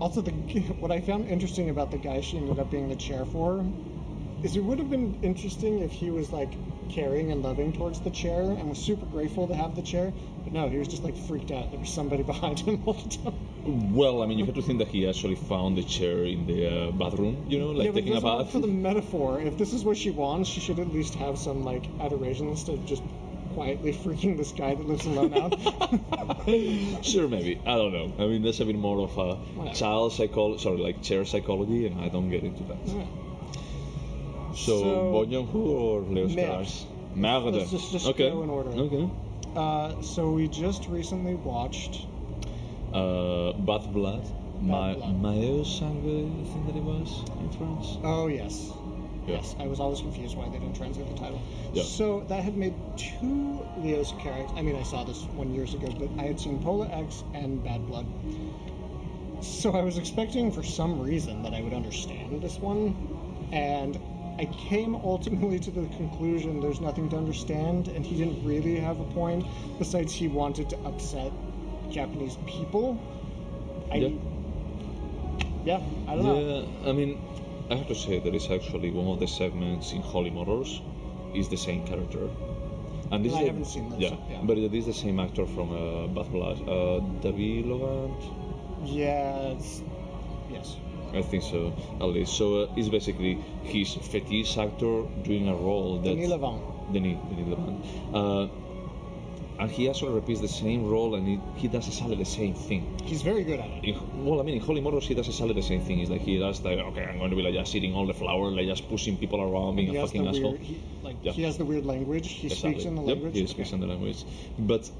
Also, 0.00 0.20
the 0.20 0.32
what 0.80 0.90
I 0.90 1.00
found 1.00 1.26
interesting 1.28 1.70
about 1.70 1.90
the 1.90 1.98
guy 1.98 2.20
she 2.20 2.36
ended 2.36 2.58
up 2.58 2.70
being 2.70 2.90
the 2.90 2.96
chair 2.96 3.24
for 3.24 3.64
is 4.42 4.54
it 4.54 4.62
would 4.62 4.78
have 4.78 4.90
been 4.90 5.18
interesting 5.22 5.78
if 5.78 5.92
he 5.92 6.10
was 6.10 6.30
like 6.30 6.52
caring 6.88 7.30
and 7.30 7.42
loving 7.42 7.72
towards 7.72 8.00
the 8.00 8.10
chair 8.10 8.42
and 8.42 8.68
was 8.68 8.78
super 8.78 9.06
grateful 9.06 9.48
to 9.48 9.54
have 9.54 9.74
the 9.74 9.82
chair. 9.82 10.12
But 10.44 10.52
no, 10.52 10.68
he 10.68 10.78
was 10.78 10.88
just 10.88 11.02
like 11.02 11.16
freaked 11.16 11.50
out. 11.50 11.70
There 11.70 11.80
was 11.80 11.90
somebody 11.90 12.22
behind 12.34 12.60
him 12.60 12.82
all 12.86 12.94
the 12.94 13.08
time. 13.08 13.94
Well, 13.94 14.22
I 14.22 14.26
mean, 14.26 14.38
you 14.38 14.44
have 14.46 14.54
to 14.54 14.62
think 14.62 14.78
that 14.78 14.88
he 14.88 15.08
actually 15.08 15.36
found 15.36 15.76
the 15.76 15.82
chair 15.82 16.24
in 16.24 16.46
the 16.46 16.88
uh, 16.88 16.90
bathroom, 16.92 17.44
you 17.48 17.58
know, 17.58 17.70
like 17.70 17.86
yeah, 17.86 17.90
but 17.92 18.00
taking 18.00 18.16
a 18.16 18.20
bath. 18.20 18.50
for 18.50 18.58
the 18.58 18.66
metaphor. 18.66 19.40
If 19.40 19.56
this 19.56 19.72
is 19.72 19.84
what 19.84 19.96
she 19.96 20.10
wants, 20.10 20.48
she 20.50 20.60
should 20.60 20.78
at 20.78 20.88
least 20.88 21.14
have 21.14 21.38
some 21.38 21.64
like 21.64 21.88
adoration 22.00 22.48
instead 22.48 22.78
of 22.78 22.86
just 22.86 23.02
quietly 23.54 23.92
freaking 23.92 24.36
this 24.36 24.52
guy 24.52 24.74
that 24.74 24.86
lives 24.86 25.06
alone 25.06 25.32
out. 25.34 25.54
sure, 27.04 27.28
maybe. 27.28 27.60
I 27.64 27.76
don't 27.76 27.92
know. 27.92 28.12
I 28.18 28.26
mean, 28.26 28.42
that's 28.42 28.60
a 28.60 28.64
bit 28.64 28.76
more 28.76 29.00
of 29.00 29.16
a 29.16 29.36
Whatever. 29.36 29.76
child 29.76 30.12
psychology, 30.12 30.62
sorry, 30.62 30.78
like 30.78 31.02
chair 31.02 31.24
psychology, 31.24 31.86
and 31.86 32.00
I 32.00 32.08
don't 32.08 32.30
get 32.30 32.42
into 32.42 32.64
that. 32.64 32.78
Yeah. 32.84 33.04
So, 34.54 34.80
So- 34.82 35.12
Bong 35.12 35.30
Joon-ho 35.30 35.58
or 35.58 36.00
Leo. 36.02 36.28
Stars? 36.28 36.86
Merde. 37.14 37.58
Let's 37.58 37.70
just- 37.70 37.92
just 37.92 38.06
okay. 38.08 38.30
go 38.30 38.42
in 38.42 38.50
order. 38.50 38.70
Okay. 38.70 39.08
Uh, 39.56 40.00
so 40.00 40.30
we 40.30 40.48
just 40.48 40.88
recently 40.88 41.34
watched. 41.34 42.06
Uh, 42.92 43.52
Bad 43.52 43.92
Blood. 43.92 44.22
My. 44.60 44.94
Maeo 44.94 45.62
Sangre, 45.64 46.26
I 46.26 46.44
think 46.44 46.66
that 46.66 46.76
it 46.76 46.82
was 46.82 47.22
in 47.40 47.50
France. 47.50 47.98
Oh 48.04 48.28
yes, 48.28 48.72
Yeah. 49.26 49.34
yes. 49.36 49.54
I 49.58 49.66
was 49.66 49.78
always 49.80 50.00
confused 50.00 50.36
why 50.36 50.44
they 50.48 50.58
didn't 50.58 50.74
translate 50.76 51.08
the 51.08 51.18
title. 51.18 51.40
Yeah. 51.72 51.82
So 51.82 52.20
that 52.28 52.42
had 52.42 52.56
made 52.56 52.74
two 52.96 53.60
Leos 53.78 54.12
Carax. 54.12 54.56
I 54.56 54.62
mean, 54.62 54.76
I 54.76 54.82
saw 54.84 55.04
this 55.04 55.22
one 55.36 55.52
years 55.52 55.74
ago, 55.74 55.88
but 55.98 56.08
I 56.18 56.22
had 56.26 56.38
seen 56.40 56.58
Pola 56.60 56.86
X 56.88 57.24
and 57.34 57.62
Bad 57.62 57.86
Blood. 57.88 58.06
So 59.40 59.72
I 59.72 59.82
was 59.82 59.98
expecting, 59.98 60.50
for 60.50 60.62
some 60.62 61.00
reason, 61.00 61.42
that 61.42 61.52
I 61.52 61.60
would 61.60 61.74
understand 61.74 62.40
this 62.40 62.58
one, 62.58 62.94
and 63.52 63.98
I 64.38 64.46
came 64.46 64.96
ultimately 64.96 65.58
to 65.60 65.70
the 65.70 65.86
conclusion 65.96 66.60
there's 66.60 66.80
nothing 66.80 67.08
to 67.10 67.16
understand, 67.16 67.88
and 67.88 68.04
he 68.04 68.16
didn't 68.16 68.44
really 68.44 68.76
have 68.80 68.98
a 69.00 69.04
point. 69.04 69.44
Besides, 69.78 70.12
he 70.12 70.26
wanted 70.28 70.68
to 70.70 70.78
upset 70.84 71.32
Japanese 71.90 72.36
people. 72.46 72.98
I, 73.92 73.96
Yeah. 73.96 74.08
yeah, 75.64 75.80
I 76.08 76.16
don't 76.16 76.24
know. 76.24 76.66
Yeah, 76.82 76.88
I 76.90 76.92
mean, 76.92 77.18
I 77.70 77.76
have 77.76 77.86
to 77.88 77.94
say 77.94 78.18
that 78.18 78.34
it's 78.34 78.50
actually 78.50 78.90
one 78.90 79.06
of 79.06 79.20
the 79.20 79.28
segments 79.28 79.92
in 79.92 80.02
Holy 80.02 80.30
Motors 80.30 80.80
is 81.34 81.48
the 81.48 81.56
same 81.56 81.84
character. 81.86 82.28
And 83.12 83.24
this 83.24 83.32
I 83.32 83.36
is 83.36 83.40
the- 83.40 83.46
haven't 83.46 83.66
seen 83.66 83.88
those, 83.90 84.00
Yeah, 84.00 84.16
yeah. 84.30 84.40
but 84.42 84.58
it 84.58 84.74
is 84.74 84.86
the 84.86 84.92
same 84.92 85.20
actor 85.20 85.46
from 85.46 85.70
uh, 85.70 86.06
Bad 86.08 86.32
Blood, 86.32 86.58
uh, 86.68 86.98
David 87.20 87.66
Logan. 87.66 88.16
Yes. 88.84 89.82
I 91.16 91.22
think 91.22 91.42
so, 91.42 91.72
at 92.00 92.06
least. 92.06 92.36
So 92.36 92.62
uh, 92.64 92.74
it's 92.76 92.88
basically 92.88 93.34
his 93.62 93.94
fetish 93.94 94.58
actor 94.58 95.02
doing 95.22 95.48
a 95.48 95.54
role 95.54 95.98
that 95.98 96.14
Denis 96.14 96.30
Lavant. 96.30 96.92
Denis, 96.92 97.18
Denis 97.30 97.48
Lavant. 97.54 97.78
Uh, 98.12 98.48
and 99.56 99.70
he 99.70 99.88
actually 99.88 100.12
repeats 100.12 100.40
the 100.40 100.48
same 100.48 100.84
role, 100.84 101.14
and 101.14 101.26
he, 101.28 101.40
he 101.54 101.68
does 101.68 101.86
exactly 101.86 102.16
the 102.16 102.24
same 102.24 102.54
thing. 102.54 102.98
He's 103.04 103.22
very 103.22 103.44
good 103.44 103.60
at 103.60 103.70
it. 103.70 103.84
In, 103.84 104.24
well, 104.26 104.40
I 104.40 104.42
mean, 104.42 104.56
in 104.56 104.60
Holy 104.60 104.80
Motors, 104.80 105.06
he 105.06 105.14
does 105.14 105.28
exactly 105.28 105.54
the 105.54 105.62
same 105.62 105.80
thing. 105.80 106.00
It's 106.00 106.10
like 106.10 106.22
he 106.22 106.38
does 106.40 106.64
like, 106.64 106.78
okay, 106.78 107.04
I'm 107.04 107.18
going 107.18 107.30
to 107.30 107.36
be 107.36 107.42
like 107.42 107.54
just 107.54 107.72
eating 107.74 107.94
all 107.94 108.04
the 108.04 108.14
flour, 108.14 108.50
like 108.50 108.66
just 108.66 108.88
pushing 108.88 109.16
people 109.16 109.40
around, 109.40 109.76
being 109.76 109.90
He 109.92 109.96
a 109.96 110.00
fucking 110.04 110.26
asshole. 110.26 110.50
weird. 110.52 110.60
He, 110.62 110.80
like 111.04 111.16
Yeah. 111.22 111.30
he 111.32 111.42
has 111.44 111.56
the 111.56 111.64
weird 111.64 111.86
language. 111.86 112.26
He 112.32 112.48
speaks 112.48 112.64
Exactly. 112.64 112.86
in 112.86 112.94
the 112.96 113.02
Yep, 113.02 113.08
language. 113.14 113.34
he 113.34 113.46
speaks 113.46 113.68
Okay. 113.68 113.74
in 113.76 113.80
the 113.80 113.86
language. 113.86 114.24
But 114.58 114.90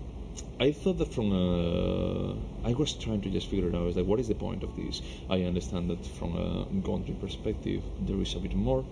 I 0.61 0.73
thought 0.73 0.99
that 0.99 1.12
from 1.12 1.33
a, 1.33 2.37
I 2.64 2.73
was 2.75 2.95
trying 2.95 3.21
to 3.23 3.31
just 3.31 3.49
figure 3.49 3.69
it 3.69 3.75
out. 3.75 3.83
I 3.83 3.85
was 3.85 3.97
like, 3.97 4.07
what 4.07 4.21
is 4.21 4.29
the 4.29 4.35
point 4.35 4.62
of 4.62 4.75
this? 4.76 5.03
I 5.29 5.43
understand 5.43 5.91
that 5.91 6.05
from 6.07 6.37
a 6.37 6.67
Gondry 6.87 7.19
perspective, 7.19 7.83
there 8.00 8.21
is 8.21 8.35
a 8.35 8.38
bit 8.38 8.55
more. 8.55 8.85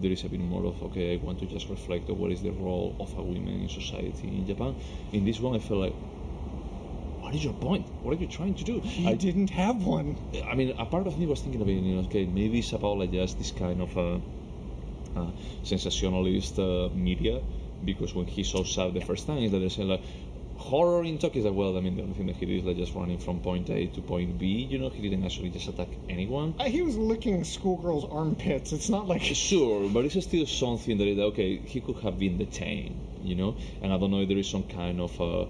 There 0.00 0.12
is 0.12 0.22
a 0.24 0.28
bit 0.28 0.40
more 0.40 0.64
of 0.64 0.80
okay, 0.82 1.14
I 1.14 1.16
want 1.16 1.40
to 1.40 1.46
just 1.46 1.68
reflect 1.68 2.08
on 2.08 2.18
what 2.18 2.30
is 2.30 2.42
the 2.42 2.52
role 2.52 2.94
of 3.00 3.16
a 3.18 3.22
woman 3.22 3.62
in 3.62 3.68
society 3.68 4.28
in 4.28 4.46
Japan. 4.46 4.76
In 5.12 5.24
this 5.24 5.40
one, 5.40 5.56
I 5.56 5.58
felt 5.58 5.80
like, 5.80 5.94
what 7.22 7.34
is 7.34 7.42
your 7.42 7.54
point? 7.54 7.86
What 8.02 8.12
are 8.14 8.20
you 8.20 8.26
trying 8.26 8.54
to 8.54 8.64
do? 8.64 8.80
He 8.80 9.08
I 9.08 9.14
didn't 9.14 9.50
have 9.50 9.84
one. 9.84 10.16
I 10.48 10.54
mean, 10.54 10.74
a 10.78 10.86
part 10.86 11.06
of 11.06 11.18
me 11.18 11.26
was 11.26 11.40
thinking 11.40 11.60
of 11.60 11.68
it, 11.68 11.72
you 11.72 11.96
know, 11.96 12.02
okay, 12.02 12.26
maybe 12.26 12.60
it's 12.60 12.72
about 12.72 12.98
like 12.98 13.10
just 13.10 13.38
this 13.38 13.50
kind 13.50 13.82
of 13.82 13.96
uh, 13.96 14.18
uh, 15.16 15.30
sensationalist 15.64 16.58
uh, 16.58 16.90
media, 16.94 17.40
because 17.84 18.14
when 18.14 18.26
he 18.26 18.42
shows 18.42 18.78
up 18.78 18.94
the 18.94 19.00
first 19.00 19.26
time, 19.26 19.38
is 19.38 19.50
that 19.50 19.58
they 19.58 19.68
say 19.68 19.82
like, 19.82 20.02
horror 20.58 21.04
in 21.04 21.18
Tokyo 21.18 21.40
is 21.40 21.44
like, 21.46 21.54
well, 21.54 21.76
I 21.76 21.80
mean, 21.80 21.96
the 21.96 22.02
only 22.02 22.14
thing 22.14 22.26
that 22.26 22.36
he 22.36 22.46
did 22.46 22.58
is 22.58 22.64
like 22.64 22.76
just 22.76 22.94
running 22.94 23.18
from 23.18 23.40
point 23.40 23.70
A 23.70 23.86
to 23.86 24.02
point 24.02 24.38
B. 24.38 24.46
You 24.46 24.78
know, 24.78 24.90
he 24.90 25.02
didn't 25.02 25.24
actually 25.24 25.50
just 25.50 25.68
attack 25.68 25.88
anyone. 26.08 26.54
Uh, 26.58 26.64
he 26.64 26.82
was 26.82 26.96
licking 26.96 27.44
schoolgirls' 27.44 28.04
armpits. 28.10 28.72
It's 28.72 28.88
not 28.88 29.06
like 29.06 29.22
Sure, 29.48 29.88
but 29.88 30.04
it's 30.04 30.22
still 30.24 30.46
something 30.46 30.98
that 30.98 31.06
is 31.06 31.18
okay, 31.18 31.58
he 31.58 31.80
could 31.80 31.98
have 31.98 32.18
been 32.18 32.38
detained, 32.38 33.00
you 33.22 33.34
know. 33.36 33.56
And 33.80 33.92
I 33.92 33.98
don't 33.98 34.10
know 34.10 34.20
if 34.20 34.28
there 34.28 34.38
is 34.38 34.50
some 34.50 34.64
kind 34.64 35.00
of 35.00 35.20
uh, 35.20 35.46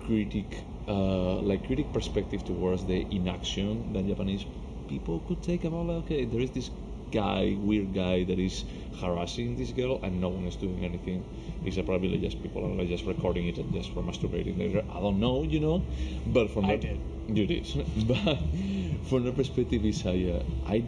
critic, 0.00 0.64
uh, 0.88 1.40
like 1.40 1.66
critic 1.66 1.92
perspective 1.92 2.44
towards 2.44 2.84
the 2.84 3.06
inaction 3.14 3.92
that 3.92 4.06
Japanese 4.06 4.44
people 4.88 5.20
could 5.20 5.42
take 5.42 5.64
about, 5.64 5.86
like, 5.86 5.96
okay, 6.04 6.24
there 6.24 6.40
is 6.40 6.50
this 6.50 6.70
guy, 7.10 7.56
weird 7.58 7.94
guy 7.94 8.24
that 8.24 8.38
is 8.38 8.64
harassing 9.00 9.56
this 9.56 9.70
girl, 9.72 10.00
and 10.02 10.20
no 10.20 10.28
one 10.28 10.44
is 10.44 10.56
doing 10.56 10.84
anything. 10.84 11.24
It's 11.64 11.76
probably 11.76 12.18
just 12.18 12.42
people 12.42 12.64
are 12.64 12.74
like 12.74 12.88
just 12.88 13.04
recording 13.04 13.48
it 13.48 13.58
and 13.58 13.72
just 13.72 13.92
for 13.92 14.02
masturbating 14.02 14.58
later. 14.58 14.82
I 14.90 15.00
don't 15.00 15.20
know, 15.20 15.42
you 15.42 15.60
know. 15.60 15.82
But 16.26 16.50
from 16.50 16.66
I 16.66 16.76
that, 16.76 16.80
did. 16.80 17.00
you 17.28 17.46
did. 17.46 17.66
but 18.08 18.38
from 19.08 19.24
the 19.24 19.32
perspective 19.32 19.84
is 19.84 20.04
I, 20.06 20.40
uh, 20.40 20.42
I, 20.66 20.84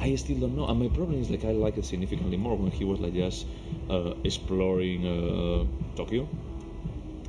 I 0.00 0.14
still 0.16 0.38
don't 0.38 0.56
know. 0.56 0.66
And 0.66 0.80
my 0.80 0.88
problem 0.88 1.20
is 1.20 1.30
like 1.30 1.44
I 1.44 1.52
like 1.52 1.78
it 1.78 1.84
significantly 1.84 2.36
more 2.36 2.56
when 2.56 2.70
he 2.70 2.84
was 2.84 3.00
like 3.00 3.14
just 3.14 3.46
uh, 3.88 4.14
exploring 4.24 5.06
uh, 5.06 5.96
Tokyo 5.96 6.28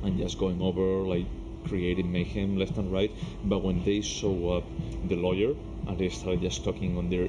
and 0.02 0.18
just 0.18 0.38
going 0.38 0.60
over 0.60 0.82
like 0.82 1.26
creating 1.66 2.12
mayhem 2.12 2.56
left 2.56 2.76
and 2.76 2.92
right. 2.92 3.10
But 3.44 3.62
when 3.62 3.82
they 3.84 4.00
show 4.00 4.50
up 4.50 4.64
the 5.08 5.16
lawyer 5.16 5.54
and 5.86 5.98
they 5.98 6.08
started 6.08 6.40
just 6.40 6.64
talking 6.64 6.96
on 6.98 7.10
their 7.10 7.28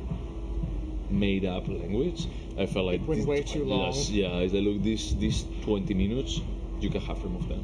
made 1.15 1.45
up 1.45 1.67
language, 1.67 2.27
I 2.57 2.65
felt 2.65 2.85
like 2.85 3.07
went 3.07 3.19
this- 3.21 3.27
way 3.27 3.41
too 3.43 3.65
long. 3.65 3.93
Yes, 3.93 4.09
yeah, 4.09 4.37
it's 4.37 4.53
like 4.53 4.63
look, 4.63 4.83
this 4.83 5.13
these 5.13 5.45
20 5.63 5.93
minutes 5.93 6.41
you 6.79 6.89
can 6.89 7.01
have 7.01 7.23
removed 7.23 7.49
them. 7.49 7.63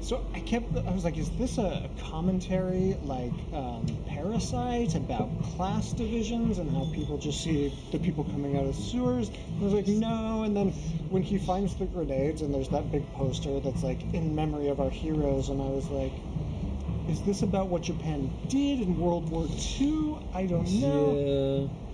So 0.00 0.24
I 0.34 0.40
kept. 0.40 0.74
I 0.74 0.92
was 0.92 1.04
like, 1.04 1.18
is 1.18 1.28
this 1.38 1.58
a 1.58 1.90
commentary 2.00 2.96
like 3.02 3.32
um, 3.52 3.84
Parasite 4.06 4.94
about 4.94 5.28
class 5.42 5.92
divisions 5.92 6.58
and 6.58 6.70
how 6.70 6.86
people 6.94 7.18
just 7.18 7.42
see 7.42 7.72
the 7.92 7.98
people 7.98 8.24
coming 8.24 8.56
out 8.56 8.64
of 8.64 8.74
sewers? 8.74 9.28
And 9.28 9.60
I 9.60 9.64
was 9.64 9.74
like, 9.74 9.88
no. 9.88 10.44
And 10.44 10.56
then 10.56 10.70
when 11.10 11.22
he 11.22 11.36
finds 11.36 11.74
the 11.74 11.84
grenades 11.86 12.40
and 12.42 12.54
there's 12.54 12.68
that 12.70 12.90
big 12.90 13.04
poster 13.14 13.60
that's 13.60 13.82
like 13.82 14.00
in 14.14 14.34
memory 14.34 14.68
of 14.68 14.80
our 14.80 14.90
heroes, 14.90 15.50
and 15.50 15.60
I 15.60 15.66
was 15.66 15.88
like. 15.90 16.12
Is 17.08 17.22
this 17.22 17.40
about 17.40 17.68
what 17.68 17.80
Japan 17.80 18.30
did 18.48 18.82
in 18.82 18.98
World 18.98 19.30
War 19.30 19.48
II? 19.80 20.18
I 20.34 20.44
don't 20.44 20.68
know. 20.78 21.70
Yeah. 21.72 21.87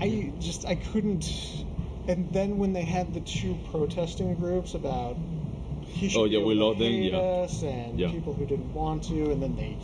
I 0.00 0.32
just 0.38 0.64
I 0.66 0.74
couldn't. 0.76 1.64
And 2.06 2.32
then 2.32 2.58
when 2.58 2.72
they 2.72 2.84
had 2.84 3.12
the 3.12 3.20
two 3.20 3.58
protesting 3.70 4.34
groups 4.34 4.74
about 4.74 5.16
he 5.86 6.08
should 6.08 6.20
Oh, 6.20 6.24
yeah, 6.24 6.38
we 6.38 6.54
love 6.54 6.78
them, 6.78 6.92
yeah. 6.92 7.16
us 7.16 7.62
and 7.62 7.98
Yeah. 7.98 8.10
people 8.10 8.32
who 8.32 8.46
didn't 8.46 8.72
want 8.72 9.04
to, 9.04 9.30
and 9.32 9.42
then 9.42 9.56
they, 9.56 9.76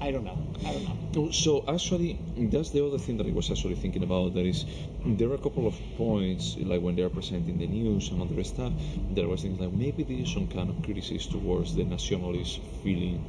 I 0.00 0.10
don't 0.10 0.24
know, 0.24 0.38
I 0.64 0.72
don't 0.72 0.84
know. 0.84 1.30
So 1.30 1.64
actually, 1.68 2.18
that's 2.36 2.70
the 2.70 2.84
other 2.86 2.98
thing 2.98 3.16
that 3.18 3.26
I 3.26 3.32
was 3.32 3.50
actually 3.50 3.74
thinking 3.74 4.02
about. 4.02 4.34
That 4.34 4.46
is, 4.46 4.64
there 5.04 5.28
are 5.30 5.34
a 5.34 5.38
couple 5.38 5.66
of 5.66 5.74
points, 5.96 6.56
like 6.58 6.80
when 6.80 6.96
they 6.96 7.02
are 7.02 7.10
presenting 7.10 7.58
the 7.58 7.66
news 7.66 8.10
and 8.10 8.22
other 8.22 8.42
stuff, 8.44 8.72
There 9.10 9.28
was 9.28 9.42
things 9.42 9.60
like 9.60 9.72
maybe 9.72 10.02
there 10.04 10.18
is 10.18 10.32
some 10.32 10.46
kind 10.46 10.70
of 10.70 10.82
criticism 10.82 11.40
towards 11.40 11.74
the 11.74 11.84
nationalist 11.84 12.60
feeling 12.82 13.22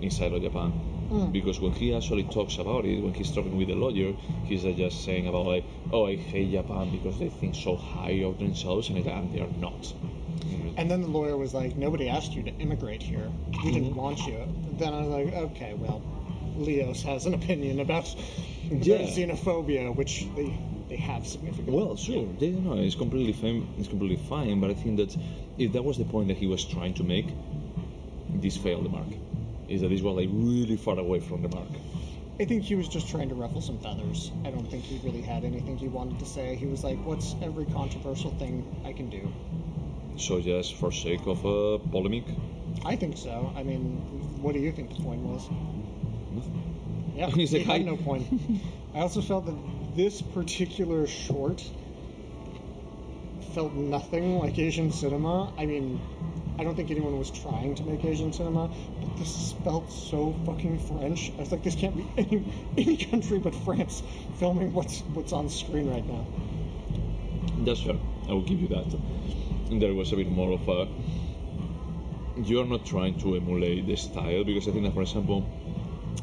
inside 0.00 0.32
of 0.32 0.42
Japan. 0.42 0.72
Mm. 1.10 1.32
Because 1.32 1.60
when 1.60 1.72
he 1.72 1.94
actually 1.94 2.24
talks 2.24 2.58
about 2.58 2.84
it, 2.84 3.02
when 3.02 3.14
he's 3.14 3.32
talking 3.32 3.56
with 3.56 3.68
the 3.68 3.74
lawyer, 3.74 4.12
he's 4.44 4.64
uh, 4.64 4.72
just 4.72 5.04
saying 5.04 5.26
about 5.26 5.46
like, 5.46 5.64
oh, 5.92 6.06
I 6.06 6.16
hate 6.16 6.50
Japan 6.50 6.90
because 6.90 7.18
they 7.18 7.30
think 7.30 7.54
so 7.54 7.76
high 7.76 8.22
of 8.24 8.38
themselves, 8.38 8.90
and, 8.90 9.04
they 9.04 9.40
are 9.40 9.48
not. 9.58 9.92
And 10.76 10.90
then 10.90 11.00
the 11.00 11.08
lawyer 11.08 11.36
was 11.36 11.54
like, 11.54 11.76
nobody 11.76 12.08
asked 12.08 12.34
you 12.34 12.42
to 12.44 12.50
immigrate 12.58 13.02
here. 13.02 13.30
We 13.64 13.72
didn't 13.72 13.94
Mhm. 13.94 13.96
want 13.96 14.26
you. 14.26 14.38
Then 14.78 14.92
I 14.92 15.00
was 15.00 15.08
like, 15.08 15.34
okay, 15.34 15.74
well, 15.74 16.02
Leos 16.56 17.02
has 17.02 17.26
an 17.26 17.34
opinion 17.34 17.80
about, 17.80 18.14
about 18.70 18.86
Yeah. 18.86 18.98
xenophobia, 19.16 19.94
which 19.94 20.26
they 20.36 20.52
they 20.88 20.96
have 20.96 21.26
significant. 21.26 21.70
Well, 21.76 21.96
sure, 21.96 22.26
yeah, 22.38 22.58
no, 22.60 22.72
it's 22.74 22.94
completely 22.94 23.32
fine. 23.34 23.66
It's 23.78 23.88
completely 23.88 24.16
fine. 24.16 24.58
But 24.60 24.70
I 24.70 24.74
think 24.74 24.96
that 24.96 25.14
if 25.58 25.72
that 25.72 25.84
was 25.84 25.98
the 25.98 26.04
point 26.04 26.28
that 26.28 26.38
he 26.38 26.46
was 26.46 26.64
trying 26.64 26.94
to 26.94 27.04
make, 27.04 27.28
this 28.28 28.56
failed 28.56 28.84
the 28.86 28.88
mark. 28.88 29.06
Is 29.68 29.82
that 29.82 29.88
this 29.88 30.00
was 30.02 30.16
like 30.16 30.28
really 30.32 30.76
far 30.76 30.98
away 30.98 31.20
from 31.20 31.42
the 31.42 31.48
mark. 31.48 31.68
I 32.40 32.44
think 32.44 32.62
he 32.62 32.74
was 32.74 32.88
just 32.88 33.08
trying 33.08 33.28
to 33.28 33.34
ruffle 33.34 33.60
some 33.60 33.78
feathers. 33.78 34.30
I 34.44 34.50
don't 34.50 34.70
think 34.70 34.84
he 34.84 34.98
really 35.04 35.22
had 35.22 35.44
anything 35.44 35.76
he 35.76 35.88
wanted 35.88 36.18
to 36.20 36.26
say. 36.26 36.54
He 36.56 36.66
was 36.66 36.84
like, 36.84 36.98
what's 37.04 37.34
every 37.42 37.66
controversial 37.66 38.30
thing 38.32 38.64
I 38.84 38.92
can 38.92 39.10
do? 39.10 39.30
So 40.16 40.40
just 40.40 40.74
for 40.76 40.90
sake 40.92 41.26
of 41.26 41.44
a 41.44 41.78
polemic, 41.78 42.24
I 42.84 42.96
think 42.96 43.16
so. 43.16 43.52
I 43.56 43.62
mean, 43.62 43.96
what 44.40 44.52
do 44.54 44.60
you 44.60 44.72
think 44.72 44.96
the 44.96 45.02
point 45.02 45.20
was? 45.22 45.48
nothing. 46.32 46.62
Yeah, 47.14 47.30
He's 47.34 47.50
he 47.50 47.58
like, 47.58 47.66
had 47.66 47.84
no 47.84 47.96
point. 47.96 48.26
I 48.94 49.00
also 49.00 49.20
felt 49.20 49.46
that 49.46 49.56
this 49.96 50.22
particular 50.22 51.06
short 51.06 51.62
felt 53.54 53.74
nothing 53.74 54.38
like 54.38 54.58
Asian 54.58 54.92
cinema. 54.92 55.52
I 55.58 55.66
mean, 55.66 56.00
I 56.58 56.64
don't 56.64 56.74
think 56.74 56.90
anyone 56.90 57.16
was 57.16 57.30
trying 57.30 57.76
to 57.76 57.84
make 57.84 58.04
Asian 58.04 58.32
cinema, 58.32 58.68
but 59.00 59.16
this 59.16 59.54
felt 59.62 59.92
so 59.92 60.34
fucking 60.44 60.80
French. 60.80 61.30
I 61.36 61.42
was 61.42 61.52
like, 61.52 61.62
this 61.62 61.76
can't 61.76 61.96
be 61.96 62.04
any, 62.18 62.44
any 62.76 62.96
country 62.96 63.38
but 63.38 63.54
France 63.54 64.02
filming 64.40 64.72
what's 64.72 65.02
what's 65.14 65.32
on 65.32 65.48
screen 65.48 65.88
right 65.88 66.04
now. 66.04 66.26
That's 67.58 67.82
fair. 67.82 67.96
I 68.28 68.32
will 68.32 68.42
give 68.42 68.60
you 68.60 68.66
that. 68.68 68.92
And 69.70 69.80
there 69.80 69.94
was 69.94 70.12
a 70.12 70.16
bit 70.16 70.32
more 70.32 70.50
of 70.50 70.68
a. 70.68 70.88
You 72.42 72.60
are 72.60 72.66
not 72.66 72.84
trying 72.84 73.20
to 73.20 73.36
emulate 73.36 73.86
the 73.86 73.96
style 73.96 74.42
because 74.42 74.66
I 74.66 74.72
think 74.72 74.84
that, 74.84 74.94
for 74.94 75.02
example, 75.02 75.46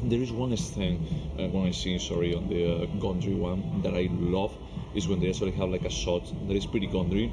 there 0.02 0.20
is 0.20 0.32
one 0.32 0.54
thing, 0.54 1.06
uh, 1.38 1.48
one 1.48 1.72
scene, 1.72 1.98
sorry, 1.98 2.34
on 2.34 2.48
the 2.48 2.82
uh, 2.82 2.86
Gondry 3.00 3.36
one 3.38 3.80
that 3.82 3.94
I 3.94 4.08
love 4.12 4.52
is 4.94 5.08
when 5.08 5.20
they 5.20 5.30
actually 5.30 5.52
have 5.52 5.70
like 5.70 5.86
a 5.86 5.90
shot 5.90 6.30
that 6.46 6.56
is 6.56 6.66
pretty 6.66 6.88
Gondry. 6.88 7.32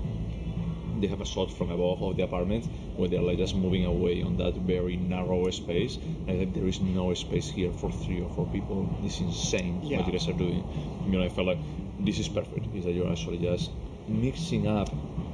They 1.01 1.07
have 1.07 1.19
a 1.19 1.25
shot 1.25 1.51
from 1.51 1.69
above 1.69 2.01
of 2.01 2.15
the 2.15 2.23
apartment 2.23 2.65
where 2.95 3.09
they're 3.09 3.21
like 3.21 3.37
just 3.37 3.55
moving 3.55 3.85
away 3.85 4.21
on 4.21 4.37
that 4.37 4.53
very 4.55 4.95
narrow 4.97 5.49
space. 5.51 5.97
And 6.27 6.31
I 6.31 6.37
think 6.37 6.53
there 6.53 6.67
is 6.67 6.81
no 6.81 7.13
space 7.13 7.49
here 7.49 7.71
for 7.71 7.91
three 7.91 8.21
or 8.21 8.29
four 8.29 8.45
people. 8.47 8.87
It's 9.03 9.19
insane 9.19 9.79
Yeah. 9.83 9.97
what 9.97 10.07
you 10.07 10.11
guys 10.13 10.27
are 10.27 10.33
doing. 10.37 10.63
You 11.05 11.11
know, 11.11 11.23
I 11.23 11.29
felt 11.29 11.47
like 11.47 11.59
this 11.99 12.19
is 12.19 12.27
perfect. 12.29 12.67
Is 12.75 12.85
that 12.85 12.93
you're 12.93 13.09
actually 13.11 13.39
just 13.39 13.71
mixing 14.07 14.67
up 14.67 14.89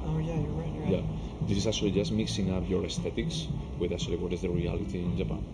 Oh 0.06 0.18
yeah, 0.18 0.38
you're 0.38 0.50
right. 0.52 0.72
You're 0.74 0.86
yeah, 0.86 1.02
this 1.42 1.58
is 1.58 1.66
actually 1.66 1.90
just 1.90 2.12
mixing 2.12 2.50
up 2.52 2.68
your 2.68 2.84
aesthetics 2.84 3.46
with 3.78 3.92
actually 3.92 4.16
what 4.16 4.32
is 4.32 4.40
the 4.42 4.48
reality 4.50 4.98
in 5.02 5.16
Japan, 5.16 5.44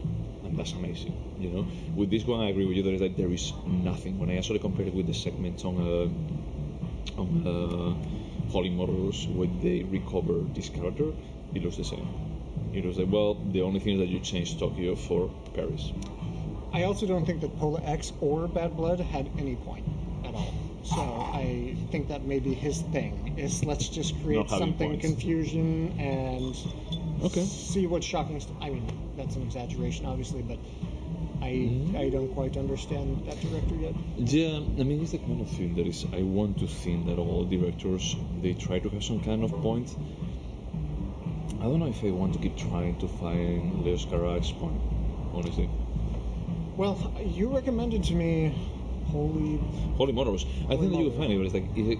and 0.44 0.56
that's 0.56 0.72
amazing. 0.72 1.14
You 1.38 1.50
know, 1.50 1.66
with 1.94 2.10
this 2.10 2.24
one, 2.26 2.40
I 2.40 2.50
agree 2.50 2.66
with 2.66 2.76
you. 2.76 2.82
There 2.82 2.94
is 2.94 3.00
that 3.00 3.16
there 3.16 3.32
is 3.32 3.52
nothing. 3.66 4.18
When 4.18 4.30
I 4.30 4.36
actually 4.36 4.60
compare 4.60 4.86
it 4.86 4.94
with 4.94 5.06
the 5.06 5.14
segment 5.14 5.64
on 5.64 5.74
uh, 5.80 7.20
on 7.20 7.28
uh, 7.46 8.50
Holy 8.50 8.70
Motors, 8.70 9.26
when 9.28 9.58
they 9.60 9.82
recover 9.82 10.40
this 10.54 10.68
character, 10.68 11.12
it 11.54 11.62
looks 11.62 11.76
the 11.76 11.84
same. 11.84 12.06
It 12.72 12.84
was 12.84 12.98
like, 12.98 13.10
well, 13.10 13.34
the 13.34 13.62
only 13.62 13.80
thing 13.80 13.94
is 13.94 14.00
that 14.00 14.08
you 14.08 14.20
changed 14.20 14.58
Tokyo 14.58 14.94
for 14.96 15.30
Paris. 15.54 15.92
I 16.72 16.82
also 16.82 17.06
don't 17.06 17.24
think 17.24 17.40
that 17.40 17.56
Pola 17.58 17.80
X 17.84 18.12
or 18.20 18.48
Bad 18.48 18.76
Blood 18.76 19.00
had 19.00 19.30
any 19.38 19.56
point 19.56 19.86
at 20.24 20.34
all. 20.34 20.52
So 20.82 21.00
I 21.00 21.74
think 21.90 22.08
that 22.08 22.24
may 22.24 22.38
be 22.38 22.54
his 22.54 22.82
thing. 22.92 23.34
Is 23.36 23.64
let's 23.64 23.88
just 23.88 24.20
create 24.22 24.48
something 24.48 24.90
points. 24.90 25.04
confusion 25.06 25.92
and 25.98 26.54
Okay. 27.24 27.42
see 27.44 27.86
what 27.86 28.04
shocking. 28.04 28.38
St- 28.40 28.54
I 28.60 28.70
mean, 28.70 28.86
that's 29.16 29.36
an 29.36 29.42
exaggeration, 29.42 30.06
obviously, 30.06 30.42
but 30.42 30.58
I 31.42 31.50
Mhm. 31.50 31.96
I 31.96 32.08
don't 32.10 32.28
quite 32.34 32.56
understand 32.56 33.24
that 33.26 33.40
director 33.40 33.74
yet. 33.74 33.94
Yeah, 34.18 34.60
I 34.78 34.84
mean 34.84 35.00
it's 35.02 35.12
the 35.12 35.18
kind 35.18 35.40
of 35.40 35.48
thing 35.48 35.74
that 35.74 35.86
is. 35.86 36.04
I 36.12 36.22
want 36.22 36.58
to 36.58 36.66
think 36.66 37.06
that 37.06 37.18
all 37.18 37.44
directors 37.44 38.14
they 38.42 38.52
try 38.54 38.78
to 38.78 38.88
have 38.90 39.02
some 39.02 39.20
kind 39.20 39.42
of 39.44 39.50
point. 39.62 39.96
I 41.66 41.68
don't 41.68 41.80
know 41.80 41.86
if 41.86 42.04
I 42.04 42.12
want 42.12 42.32
to 42.34 42.38
keep 42.38 42.56
trying 42.56 42.96
to 42.98 43.08
find 43.08 43.84
Leos 43.84 44.04
Carax's 44.04 44.52
point, 44.52 44.80
honestly. 45.34 45.68
Well, 46.76 47.12
you 47.24 47.52
recommended 47.52 48.04
to 48.04 48.14
me 48.14 48.54
Holy. 49.10 49.58
Holy 49.96 50.12
Motors, 50.12 50.46
I 50.70 50.76
Holy 50.76 50.78
think 50.78 50.92
that 50.92 50.98
you 50.98 51.04
will 51.06 51.18
find 51.18 51.32
it, 51.32 51.36
but 51.38 51.46
it's 51.46 51.54
like 51.54 51.76
it, 51.76 51.98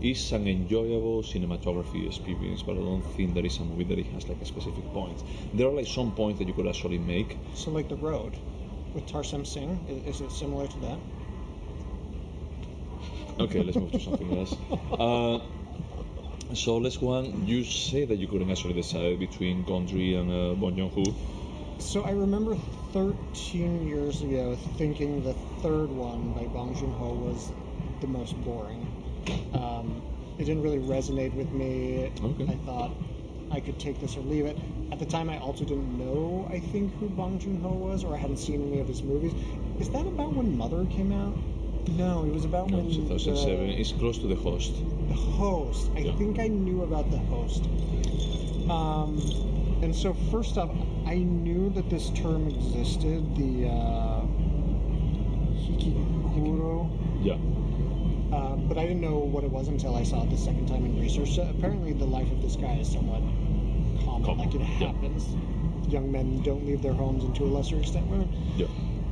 it's 0.00 0.30
an 0.30 0.46
enjoyable 0.46 1.24
cinematography 1.24 2.06
experience, 2.06 2.62
but 2.62 2.76
I 2.76 2.80
don't 2.80 3.02
think 3.02 3.34
there 3.34 3.44
is 3.44 3.58
a 3.58 3.64
movie 3.64 3.82
that 3.90 3.98
it 3.98 4.06
has 4.12 4.28
like 4.28 4.40
a 4.40 4.46
specific 4.46 4.84
point. 4.92 5.24
There 5.52 5.66
are 5.66 5.72
like 5.72 5.88
some 5.88 6.12
points 6.12 6.38
that 6.38 6.46
you 6.46 6.54
could 6.54 6.68
actually 6.68 6.98
make. 6.98 7.36
So 7.54 7.72
like 7.72 7.88
the 7.88 7.96
road 7.96 8.38
with 8.92 9.04
Tarsem 9.04 9.44
Singh. 9.44 9.80
Is, 9.88 10.20
is 10.20 10.20
it 10.20 10.30
similar 10.30 10.68
to 10.68 10.78
that? 10.78 11.00
Okay, 13.40 13.64
let's 13.64 13.76
move 13.76 13.90
to 13.90 13.98
something 13.98 14.38
else. 14.38 14.54
Uh, 14.94 15.40
so 16.52 16.76
let's 16.76 16.96
go 16.96 17.08
on. 17.08 17.46
You 17.46 17.64
say 17.64 18.04
that 18.04 18.16
you 18.16 18.26
couldn't 18.26 18.50
actually 18.50 18.74
decide 18.74 19.18
between 19.18 19.64
Gondry 19.64 20.18
and 20.18 20.30
uh, 20.30 20.54
Bong 20.60 20.76
Joon-ho. 20.76 21.04
So 21.78 22.04
I 22.04 22.10
remember 22.10 22.56
13 22.92 23.86
years 23.86 24.22
ago 24.22 24.56
thinking 24.76 25.22
the 25.22 25.34
third 25.62 25.90
one 25.90 26.32
by 26.32 26.46
Bong 26.46 26.74
Joon-ho 26.74 27.14
was 27.14 27.50
the 28.00 28.06
most 28.06 28.40
boring. 28.44 28.86
Um, 29.54 30.02
it 30.38 30.44
didn't 30.44 30.62
really 30.62 30.78
resonate 30.78 31.34
with 31.34 31.50
me. 31.52 32.10
Okay. 32.22 32.52
I 32.52 32.56
thought 32.66 32.92
I 33.50 33.60
could 33.60 33.78
take 33.78 34.00
this 34.00 34.16
or 34.16 34.20
leave 34.20 34.46
it. 34.46 34.58
At 34.92 34.98
the 34.98 35.06
time, 35.06 35.30
I 35.30 35.38
also 35.38 35.64
didn't 35.64 35.98
know, 35.98 36.46
I 36.50 36.60
think, 36.60 36.92
who 36.98 37.08
Bong 37.08 37.38
Joon 37.38 37.60
Ho 37.60 37.72
was, 37.72 38.04
or 38.04 38.14
I 38.14 38.18
hadn't 38.18 38.38
seen 38.38 38.66
any 38.68 38.80
of 38.80 38.88
his 38.88 39.02
movies. 39.02 39.34
Is 39.78 39.90
that 39.90 40.06
about 40.06 40.34
when 40.34 40.56
Mother 40.56 40.86
came 40.86 41.12
out? 41.12 41.34
No, 41.90 42.24
it 42.24 42.32
was 42.32 42.44
about 42.44 42.70
No, 42.70 42.78
when 42.78 42.90
2007. 42.90 43.66
the- 43.68 43.80
It's 43.80 43.92
close 43.92 44.18
to 44.18 44.26
the 44.26 44.34
host. 44.34 44.72
the 45.08 45.14
host. 45.14 45.90
I 45.94 46.00
Yeah. 46.00 46.16
think 46.16 46.38
I 46.38 46.48
knew 46.48 46.82
about 46.82 47.10
the 47.10 47.18
host. 47.18 47.68
Um, 48.68 49.20
and 49.82 49.94
so 49.94 50.14
first 50.30 50.56
off, 50.58 50.70
I 51.06 51.18
knew 51.18 51.68
that 51.70 51.90
this 51.90 52.10
term 52.10 52.48
existed. 52.48 53.36
The 53.36 53.68
uh, 53.68 54.20
hikikuro, 55.68 56.88
Yeah. 57.22 57.34
uh, 58.32 58.56
but 58.56 58.78
I 58.78 58.82
didn't 58.86 59.02
know 59.02 59.18
what 59.18 59.44
it 59.44 59.50
was 59.50 59.68
until 59.68 59.94
I 59.94 60.02
saw 60.02 60.22
it 60.22 60.30
the 60.30 60.36
second 60.38 60.66
time 60.66 60.84
in 60.86 60.98
research. 60.98 61.34
So 61.34 61.42
apparently, 61.48 61.92
the 61.92 62.06
life 62.06 62.30
of 62.32 62.40
this 62.42 62.56
guy 62.56 62.76
is 62.80 62.88
somewhat 62.88 63.22
common. 64.04 64.24
Common, 64.24 64.38
Like 64.46 64.54
it 64.54 64.60
yeah. 64.60 64.86
happens. 64.88 65.36
Young 65.88 66.10
men 66.10 66.40
don't 66.42 66.64
leave 66.66 66.80
their 66.82 66.94
homes, 66.94 67.24
and 67.24 67.34
to 67.36 67.44
a 67.44 67.46
lesser 67.46 67.76
extent, 67.78 68.06
women. 68.10 68.28
Yeah. 68.56 68.66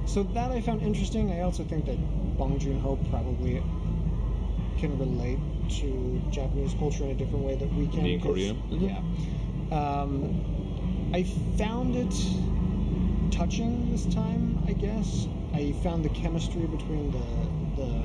So 0.06 0.22
that 0.22 0.50
I 0.50 0.60
found 0.62 0.82
interesting. 0.82 1.30
I 1.30 1.40
also 1.40 1.62
think 1.64 1.84
that 1.86 1.98
Bong 2.36 2.58
Joon 2.58 2.78
Ho 2.80 2.98
probably 3.10 3.62
can 4.78 4.98
relate 4.98 5.38
to 5.68 6.20
Japanese 6.30 6.74
culture 6.74 7.04
in 7.04 7.10
a 7.10 7.14
different 7.14 7.44
way 7.44 7.54
that 7.56 7.72
we 7.74 7.86
can. 7.86 8.18
'cause- 8.18 8.32
Korean. 8.32 8.56
Mhm. 8.70 8.80
Yeah. 9.70 10.00
Um, 10.02 10.40
I 11.12 11.22
found 11.56 11.94
it 11.96 12.14
touching 13.30 13.90
this 13.90 14.06
time. 14.06 14.58
I 14.66 14.72
guess 14.72 15.28
I 15.54 15.72
found 15.82 16.04
the 16.04 16.08
chemistry 16.10 16.66
between 16.66 17.10
the 17.10 17.22
the 17.76 18.02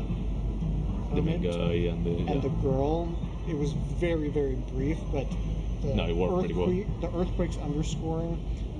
The 1.16 1.22
main 1.22 1.42
guy 1.42 1.74
and 1.90 2.06
the. 2.06 2.12
and 2.12 2.30
yeah. 2.30 2.40
the 2.40 2.50
girl. 2.62 3.08
It 3.48 3.58
was 3.58 3.72
very 3.72 4.30
very 4.30 4.56
brief, 4.56 4.98
but 5.12 5.26
the 5.82 5.96
No, 5.96 6.04
pretty 6.40 6.54
well. 6.54 6.66
earthquake- 6.70 7.02
the 7.02 7.14
earthquakes 7.16 7.58
underscoring 7.58 8.38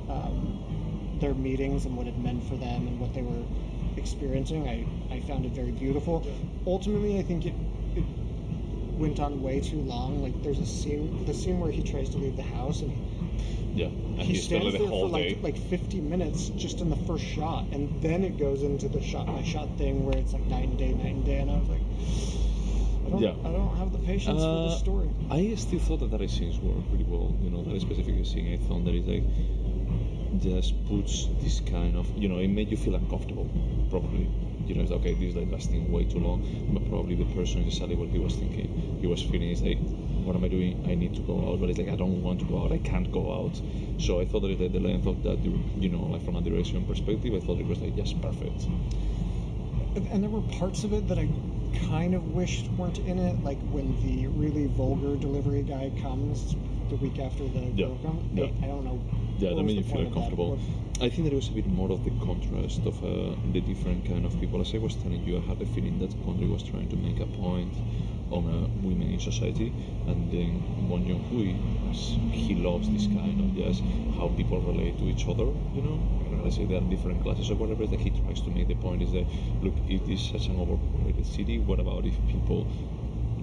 um, 0.10 0.60
their 1.20 1.34
meetings 1.34 1.86
and 1.86 1.98
what 1.98 2.08
it 2.08 2.18
meant 2.18 2.44
for 2.44 2.56
them 2.56 2.88
and 2.88 3.00
what 3.00 3.14
they 3.14 3.22
were 3.22 3.44
experiencing. 4.12 4.68
I, 4.68 4.86
I 5.14 5.20
found 5.22 5.46
it 5.46 5.52
very 5.52 5.72
beautiful. 5.72 6.26
Ultimately, 6.66 7.20
I 7.20 7.24
think 7.24 7.46
it, 7.46 7.54
it 7.96 8.04
went 8.98 9.20
on 9.20 9.42
way 9.42 9.60
too 9.60 9.82
long. 9.82 10.22
Like 10.22 10.42
there's 10.44 10.60
a 10.60 10.66
scene, 10.66 11.26
the 11.26 11.34
scene 11.34 11.60
where 11.60 11.72
he 11.72 11.84
tries 11.84 12.10
to 12.12 12.18
leave 12.18 12.36
the 12.36 12.44
house 12.58 12.82
and 12.82 12.92
Yeah. 13.76 13.86
And 13.88 14.22
he 14.22 14.34
he 14.34 14.42
stands 14.42 14.74
there 14.74 14.88
for 14.88 15.08
like 15.10 15.44
like 15.44 15.58
50 15.58 16.02
minutes 16.02 16.50
just 16.50 16.82
in 16.82 16.90
the 16.90 16.96
first 17.08 17.24
shot, 17.26 17.66
and 17.72 18.02
then 18.02 18.24
it 18.24 18.38
goes 18.40 18.64
into 18.64 18.88
the 18.88 19.02
shot 19.02 19.28
by 19.28 19.44
shot 19.44 19.68
thing 19.78 20.06
where 20.06 20.18
it's 20.18 20.34
like 20.34 20.46
night 20.48 20.70
and 20.70 20.78
day, 20.78 20.94
night 20.94 21.16
and 21.16 21.26
day, 21.26 21.40
and 21.40 21.52
I 21.52 21.58
was 21.60 21.70
like, 21.70 21.82
I 23.06 23.10
don't, 23.10 23.22
Yeah. 23.22 23.36
I 23.48 23.52
don't 23.52 23.76
have 23.78 23.92
the 23.92 24.00
patience 24.00 24.42
for 24.42 24.50
Uh, 24.50 24.70
this 24.70 24.80
story. 24.80 25.10
I 25.30 25.54
still 25.56 25.80
thought 25.80 26.00
that 26.00 26.12
that 26.18 26.30
scenes 26.30 26.60
were 26.60 26.82
pretty 26.90 27.04
well. 27.04 27.36
You 27.44 27.50
know, 27.52 27.62
that 27.64 27.80
specific 27.82 28.26
scene, 28.26 28.54
I 28.54 28.58
found 28.68 28.88
that 28.88 28.96
it 28.96 29.06
like 29.08 29.24
just 30.40 30.74
puts 30.88 31.28
this 31.42 31.60
kind 31.62 31.96
of, 31.98 32.08
you 32.18 32.28
know, 32.30 32.38
it 32.40 32.48
made 32.50 32.70
you 32.72 32.78
feel 32.78 32.96
uncomfortable. 32.96 33.50
Probably, 33.90 34.30
you 34.66 34.76
know, 34.76 34.82
it's 34.82 34.92
okay. 34.92 35.14
This 35.14 35.30
is 35.32 35.36
like 35.36 35.52
lasting 35.52 35.92
way 35.92 36.06
too 36.06 36.20
long, 36.20 36.44
but 36.74 36.88
probably 36.90 37.16
the 37.16 37.26
person 37.36 37.64
exactly 37.64 37.96
what 37.96 38.10
he 38.10 38.20
was 38.20 38.36
thinking. 38.36 38.98
He 39.02 39.08
was 39.08 39.22
feeling 39.22 39.50
is 39.50 39.62
like, 39.62 39.80
what 40.26 40.36
am 40.36 40.44
I 40.44 40.50
doing? 40.50 40.86
I 40.90 40.96
need 40.96 41.16
to 41.16 41.22
go 41.22 41.52
out, 41.52 41.60
but 41.62 41.70
it's 41.70 41.80
like 41.80 41.90
I 41.90 41.96
don't 41.96 42.22
want 42.22 42.40
to 42.42 42.46
go 42.46 42.64
out. 42.64 42.72
I 42.72 42.80
can't 42.80 43.10
go 43.12 43.32
out. 43.34 43.62
So 44.00 44.20
I 44.20 44.26
thought 44.26 44.42
that 44.42 44.60
the 44.60 44.68
the 44.68 44.80
length 44.80 45.08
of 45.08 45.24
that, 45.24 45.40
you 45.40 45.90
know, 45.90 46.04
like 46.04 46.24
from 46.26 46.36
a 46.36 46.42
duration 46.42 46.86
perspective, 46.86 47.34
I 47.34 47.40
thought 47.40 47.60
it 47.60 47.66
was 47.68 47.80
like 47.80 47.96
just 47.96 48.22
perfect. 48.22 48.60
Mm-hmm. 48.60 50.06
And 50.12 50.22
there 50.24 50.30
were 50.30 50.42
parts 50.60 50.84
of 50.84 50.94
it 50.94 51.08
that 51.08 51.18
I 51.18 51.28
kind 51.90 52.14
of 52.14 52.34
wished 52.34 52.70
weren't 52.72 53.00
in 53.00 53.20
it, 53.20 53.44
like 53.44 53.60
when 53.72 53.96
the 54.06 54.28
really 54.28 54.68
vulgar 54.68 55.16
delivery 55.16 55.64
guy 55.64 55.92
comes 56.02 56.56
the 56.90 56.96
week 56.98 57.20
after 57.20 57.48
the 57.48 57.60
Yeah, 57.74 57.88
girl 57.88 57.98
comes. 58.04 58.38
yeah. 58.38 58.46
I, 58.62 58.66
I 58.66 58.68
don't 58.68 58.86
know. 58.86 59.02
Yeah, 59.40 59.54
that 59.54 59.64
made 59.64 59.78
you 59.78 59.84
feel 59.84 59.98
point 59.98 60.08
of 60.08 60.14
that. 60.14 60.18
uncomfortable. 60.18 60.60
I 61.00 61.10
think 61.10 61.26
that 61.26 61.34
it 61.34 61.36
was 61.36 61.50
a 61.50 61.54
bit 61.54 61.68
more 61.68 61.92
of 61.92 62.04
the 62.04 62.10
contrast 62.26 62.80
of 62.88 62.98
uh, 63.04 63.36
the 63.54 63.62
different 63.62 64.04
kind 64.08 64.26
of 64.26 64.40
people. 64.40 64.60
As 64.62 64.74
I 64.74 64.80
was 64.80 64.96
telling 64.96 65.24
you, 65.24 65.38
I 65.38 65.42
had 65.42 65.60
the 65.60 65.66
feeling 65.66 66.00
that 66.00 66.10
Gondry 66.26 66.50
was 66.52 66.64
trying 66.64 66.90
to 66.90 66.96
make 66.96 67.20
a 67.20 67.28
point 67.28 67.72
on 68.32 68.50
uh, 68.50 68.68
women 68.82 69.14
in 69.14 69.20
society, 69.20 69.72
and 70.08 70.32
then 70.32 70.58
Bon 70.90 71.06
Joon 71.06 71.22
Hui, 71.30 71.54
he 72.34 72.56
loves 72.56 72.90
this 72.90 73.06
kind 73.06 73.40
of 73.40 73.54
just 73.56 73.84
how 74.18 74.30
people 74.36 74.60
relate 74.60 74.98
to 74.98 75.06
each 75.06 75.28
other. 75.28 75.46
You 75.76 75.84
know, 75.86 76.00
let's 76.44 76.56
say 76.56 76.66
there 76.66 76.80
are 76.82 76.90
different 76.90 77.22
classes 77.22 77.52
or 77.52 77.56
whatever. 77.56 77.86
That 77.86 78.00
he 78.00 78.10
tries 78.10 78.42
to 78.42 78.50
make 78.50 78.68
the 78.68 78.76
point 78.76 79.04
is 79.04 79.12
that 79.12 79.28
look, 79.62 79.76
if 79.88 80.08
this 80.08 80.20
is 80.20 80.30
such 80.30 80.48
an 80.48 80.60
overpopulated 80.60 81.28
city, 81.28 81.60
what 81.60 81.80
about 81.80 82.08
if 82.08 82.18
people 82.28 82.66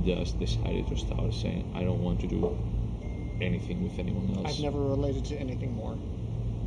just 0.03 0.41
decided 0.41 0.89
to 0.89 0.97
start 0.97 1.33
saying, 1.33 1.71
I 1.73 1.85
don't 1.85 2.03
want 2.03 2.21
to 2.23 2.27
do 2.27 2.59
anything 3.41 3.83
with 3.83 3.99
anyone 3.99 4.31
else. 4.37 4.47
I've 4.59 4.61
never 4.63 4.81
related 4.81 5.25
to 5.27 5.37
anything 5.41 5.75
more. 5.75 5.97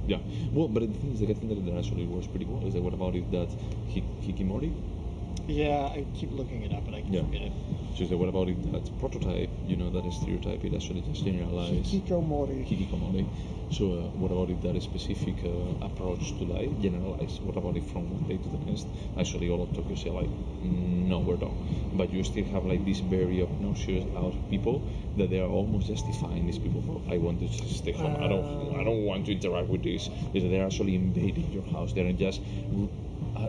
Yeah, 0.06 0.19
well, 0.53 0.67
but 0.67 0.82
the 0.88 0.93
thing 0.99 1.12
is, 1.12 1.21
like, 1.21 1.32
I 1.32 1.34
think 1.34 1.49
that 1.49 1.58
it 1.58 1.77
actually 1.77 2.06
works 2.06 2.27
pretty 2.27 2.45
well. 2.45 2.65
Is 2.65 2.73
that 2.73 2.82
what 2.82 2.93
about 2.93 3.15
if 3.15 3.30
that 3.32 3.49
Hi- 3.93 4.03
Hikimori? 4.23 4.71
Yeah, 5.47 5.89
I 5.93 6.06
keep 6.13 6.32
looking 6.32 6.62
it 6.63 6.73
up, 6.73 6.86
but 6.86 6.93
I 6.95 7.03
Yeah. 7.10 7.23
forget 7.23 7.41
it. 7.41 7.51
So 7.95 8.04
is 8.04 8.10
that 8.10 8.17
what 8.17 8.30
about 8.30 8.50
if 8.50 8.58
that 8.71 8.89
prototype, 9.00 9.50
you 9.65 9.76
know, 9.76 9.89
that 9.89 10.12
stereotype, 10.13 10.63
it 10.63 10.73
actually 10.73 11.02
just 11.02 11.23
generalized 11.23 11.91
Hikikomori. 11.93 12.63
Hikikomori. 12.67 13.26
So 13.69 13.86
uh, 13.91 14.10
what 14.21 14.32
about 14.32 14.50
if 14.50 14.62
that 14.62 14.82
specific 14.82 15.43
uh, 15.43 15.86
approach 15.86 16.38
to 16.38 16.45
life 16.45 16.71
generalized? 16.80 17.41
What 17.43 17.58
about 17.58 17.76
if 17.76 17.86
from 17.91 18.10
one 18.12 18.23
day 18.26 18.38
to 18.38 18.50
the 18.50 18.60
next, 18.65 18.88
actually 19.17 19.50
all 19.50 19.62
of 19.63 19.73
Tokyo 19.73 19.95
say 19.95 20.10
like, 20.10 20.30
"Mm, 20.63 21.08
no, 21.12 21.19
we're 21.19 21.38
done. 21.38 21.58
But 21.93 22.13
you 22.13 22.23
still 22.23 22.45
have 22.45 22.65
like 22.65 22.86
this 22.86 23.00
very 23.00 23.41
obnoxious 23.41 24.06
out 24.15 24.34
of 24.36 24.50
people 24.50 24.88
that 25.17 25.30
they 25.30 25.39
are 25.39 25.50
almost 25.50 25.88
justifying 25.88 26.45
these 26.45 26.60
people 26.60 26.82
for, 26.82 27.02
I 27.13 27.17
want 27.17 27.39
to 27.39 27.47
just 27.47 27.78
stay 27.78 27.91
home. 27.91 28.15
I 28.21 28.28
don't, 28.28 28.45
I 28.80 28.84
don't 28.84 29.04
want 29.04 29.26
to 29.26 29.32
interact 29.34 29.69
with 29.69 29.84
this. 29.84 30.10
Is 30.34 30.43
that 30.43 30.50
they're 30.50 30.65
actually 30.65 30.95
invading 30.95 31.52
your 31.52 31.63
house. 31.63 31.93
They're 31.93 32.13
just 32.13 32.41
uh, 32.73 32.88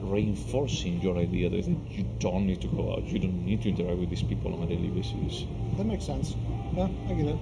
reinforcing 0.03 1.01
your 1.01 1.17
idea 1.19 1.49
that 1.51 1.67
you 1.67 2.05
don't 2.19 2.47
need 2.47 2.61
to 2.63 2.69
go 2.69 2.93
out. 2.93 3.05
You 3.05 3.19
don't 3.19 3.45
need 3.45 3.63
to 3.63 3.71
interact 3.71 3.99
with 3.99 4.11
these 4.11 4.23
people 4.23 4.55
on 4.55 4.63
a 4.63 4.67
daily 4.67 4.89
basis. 4.89 5.47
That 5.77 5.85
makes 5.85 6.05
sense. 6.05 6.35
Yeah, 6.75 6.89
I 7.09 7.15
get 7.15 7.27
it. 7.27 7.39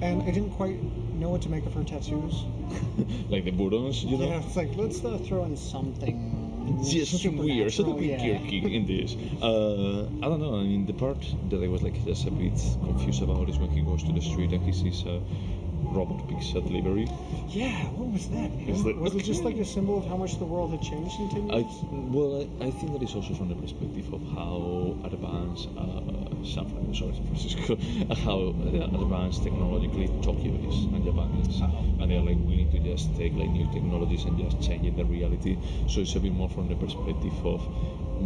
And 0.00 0.22
I 0.22 0.30
didn't 0.30 0.50
quite 0.50 0.78
know 1.14 1.30
what 1.30 1.42
to 1.42 1.48
make 1.48 1.66
of 1.66 1.74
her 1.74 1.82
tattoos. 1.82 2.44
like 3.28 3.44
the 3.44 3.50
Burons, 3.50 4.04
you 4.04 4.16
know. 4.18 4.28
Yeah, 4.28 4.42
it's 4.44 4.56
like 4.56 4.76
let's 4.76 5.04
uh, 5.04 5.18
throw 5.18 5.44
in 5.44 5.56
something. 5.56 6.46
Yeah, 6.82 7.04
something 7.04 7.38
weird, 7.38 7.72
something 7.72 7.96
bit 7.96 8.20
supernatural, 8.20 8.50
quirky 8.50 8.76
in 8.76 8.86
this. 8.86 9.16
Uh, 9.42 10.02
I 10.22 10.28
don't 10.28 10.40
know. 10.40 10.58
I 10.58 10.64
mean, 10.64 10.86
the 10.86 10.92
part 10.92 11.24
that 11.50 11.62
I 11.62 11.68
was 11.68 11.82
like 11.82 12.04
just 12.04 12.26
a 12.26 12.30
bit 12.30 12.58
confused 12.84 13.22
about 13.22 13.48
is 13.48 13.58
when 13.58 13.70
he 13.70 13.80
goes 13.80 14.02
to 14.04 14.12
the 14.12 14.20
street 14.20 14.52
and 14.52 14.62
he 14.62 14.72
sees 14.72 15.04
a 15.06 15.20
robot 15.82 16.26
pizza 16.28 16.60
delivery. 16.60 17.08
Yeah, 17.48 17.86
what 17.96 18.12
was 18.12 18.28
that? 18.28 18.50
It's 18.58 18.84
like, 18.84 18.96
was 18.96 19.14
it 19.14 19.24
just 19.24 19.44
like 19.44 19.56
a 19.56 19.64
symbol 19.64 19.98
of 19.98 20.06
how 20.06 20.16
much 20.16 20.38
the 20.38 20.44
world 20.44 20.70
had 20.70 20.82
changed 20.82 21.20
in 21.20 21.28
ten 21.28 21.50
I 21.50 21.66
well, 21.90 22.42
I, 22.60 22.66
I 22.66 22.70
think 22.70 22.92
that 22.92 23.02
is 23.02 23.14
also 23.14 23.34
from 23.34 23.48
the 23.48 23.54
perspective 23.54 24.12
of 24.12 24.22
how 24.34 24.96
advanced 25.04 25.68
uh, 25.76 26.00
San 26.44 26.66
Francisco, 26.68 26.92
sorry, 26.92 27.14
San 27.14 27.26
Francisco, 27.26 28.14
how 28.26 28.38
uh, 28.60 29.00
advanced 29.02 29.42
technologically 29.44 30.08
Tokyo 30.22 30.52
is 30.68 30.84
and 30.92 31.04
Japan 31.04 31.30
is, 31.40 31.60
Uh-oh. 31.62 31.84
and 32.00 32.10
they 32.10 32.16
are 32.16 32.22
like 32.22 32.38
willing 32.38 32.70
to 32.70 32.78
just 32.80 33.16
take 33.16 33.34
like 33.34 33.50
new 33.50 33.66
technologies 33.72 34.24
and 34.24 34.38
just 34.38 34.60
changing 34.60 34.96
the 34.96 35.04
reality. 35.04 35.58
So 35.88 36.00
it's 36.00 36.14
a 36.16 36.20
bit 36.20 36.32
more 36.32 36.48
from 36.48 36.68
the 36.68 36.76
perspective 36.76 37.34
of 37.46 37.60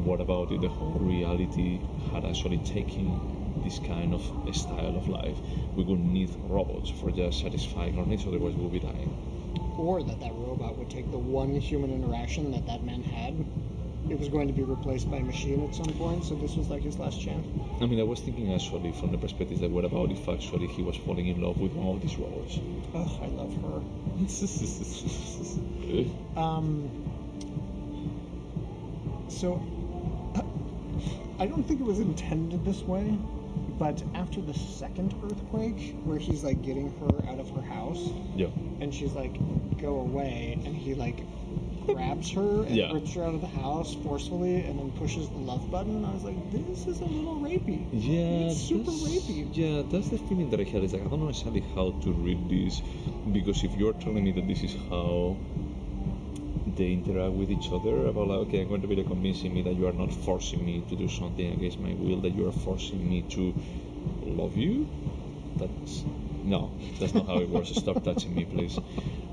what 0.06 0.20
about 0.20 0.50
if 0.50 0.60
the 0.60 0.68
whole 0.68 0.98
reality 0.98 1.80
had 2.12 2.24
actually 2.24 2.58
taken 2.58 3.41
this 3.62 3.78
kind 3.78 4.14
of 4.14 4.22
style 4.54 4.96
of 4.96 5.08
life. 5.08 5.38
We 5.76 5.84
would 5.84 6.00
need 6.00 6.30
robots 6.48 6.90
for 6.90 7.10
just 7.10 7.40
satisfying 7.40 7.98
our 7.98 8.06
needs, 8.06 8.26
otherwise 8.26 8.54
we'll 8.54 8.68
be 8.68 8.80
dying. 8.80 9.16
Or 9.78 10.02
that 10.02 10.20
that 10.20 10.32
robot 10.34 10.76
would 10.76 10.90
take 10.90 11.10
the 11.10 11.18
one 11.18 11.54
human 11.54 11.92
interaction 11.92 12.50
that 12.52 12.66
that 12.66 12.84
man 12.84 13.02
had. 13.02 13.34
It 14.10 14.18
was 14.18 14.28
going 14.28 14.48
to 14.48 14.52
be 14.52 14.62
replaced 14.62 15.10
by 15.10 15.18
a 15.18 15.22
machine 15.22 15.62
at 15.64 15.74
some 15.74 15.92
point, 15.94 16.24
so 16.24 16.34
this 16.34 16.56
was 16.56 16.68
like 16.68 16.82
his 16.82 16.98
last 16.98 17.20
chance. 17.20 17.46
I 17.80 17.86
mean, 17.86 18.00
I 18.00 18.02
was 18.02 18.20
thinking 18.20 18.52
actually 18.52 18.92
from 18.92 19.12
the 19.12 19.18
perspective 19.18 19.60
that 19.60 19.70
what 19.70 19.84
about 19.84 20.10
if 20.10 20.28
actually 20.28 20.66
he 20.66 20.82
was 20.82 20.96
falling 20.96 21.28
in 21.28 21.40
love 21.40 21.58
with 21.58 21.72
one 21.72 21.96
of 21.96 22.02
these 22.02 22.16
robots? 22.16 22.58
Oh, 22.94 23.20
I 23.22 23.26
love 23.28 23.54
her. 23.62 23.82
Um, 26.40 26.88
so, 29.28 29.60
I 31.38 31.46
don't 31.46 31.64
think 31.64 31.80
it 31.80 31.84
was 31.84 31.98
intended 31.98 32.64
this 32.64 32.82
way, 32.82 33.18
but 33.82 34.00
after 34.14 34.40
the 34.40 34.54
second 34.54 35.12
earthquake, 35.24 35.96
where 36.04 36.16
he's 36.16 36.44
like 36.44 36.62
getting 36.62 36.88
her 37.00 37.28
out 37.28 37.40
of 37.40 37.50
her 37.50 37.62
house, 37.62 38.10
yeah. 38.36 38.46
and 38.80 38.94
she's 38.94 39.12
like, 39.12 39.34
go 39.76 39.98
away, 39.98 40.56
and 40.64 40.76
he 40.76 40.94
like 40.94 41.24
grabs 41.84 42.30
her 42.30 42.62
and 42.62 42.76
Yeah. 42.76 42.92
rips 42.92 43.12
her 43.14 43.24
out 43.24 43.34
of 43.34 43.40
the 43.40 43.48
house 43.48 43.92
forcefully 44.04 44.60
and 44.66 44.78
then 44.78 44.92
pushes 44.92 45.28
the 45.30 45.38
love 45.50 45.68
button. 45.68 46.04
I 46.04 46.12
was 46.14 46.22
like, 46.22 46.38
this 46.52 46.86
is 46.86 47.00
a 47.00 47.04
little 47.04 47.40
rapey. 47.40 47.80
Yeah, 47.90 48.50
It's 48.50 48.60
super 48.60 48.92
rapey. 48.92 49.48
Yeah, 49.52 49.82
that's 49.90 50.10
the 50.10 50.18
feeling 50.18 50.48
that 50.50 50.60
I 50.60 50.62
had. 50.62 50.84
Is 50.84 50.92
like 50.92 51.04
I 51.04 51.08
don't 51.08 51.18
know 51.18 51.28
exactly 51.28 51.64
how 51.74 51.90
to 52.04 52.12
read 52.12 52.48
this, 52.48 52.80
because 53.32 53.64
if 53.64 53.74
you're 53.74 53.94
telling 53.94 54.22
me 54.22 54.30
that 54.30 54.46
this 54.46 54.62
is 54.62 54.76
how 54.90 55.36
they 56.76 56.92
interact 56.92 57.32
with 57.34 57.50
each 57.50 57.70
other, 57.72 58.06
about 58.06 58.28
like, 58.28 58.38
okay, 58.48 58.62
I'm 58.62 58.68
going 58.68 58.82
to 58.82 58.88
be 58.88 59.02
convincing 59.04 59.52
me 59.54 59.62
that 59.62 59.74
you 59.74 59.86
are 59.86 59.92
not 59.92 60.12
forcing 60.12 60.64
me 60.64 60.82
to 60.88 60.96
do 60.96 61.08
something 61.08 61.52
against 61.52 61.78
my 61.78 61.94
will, 61.94 62.20
that 62.20 62.30
you 62.30 62.46
are 62.48 62.52
forcing 62.52 63.08
me 63.08 63.22
to 63.30 63.54
love 64.24 64.56
you. 64.56 64.88
That's 65.56 66.04
No, 66.44 66.70
that's 66.98 67.14
not 67.14 67.26
how 67.26 67.38
it 67.38 67.48
works. 67.48 67.68
Stop 67.70 68.02
touching 68.02 68.34
me, 68.34 68.44
please. 68.44 68.78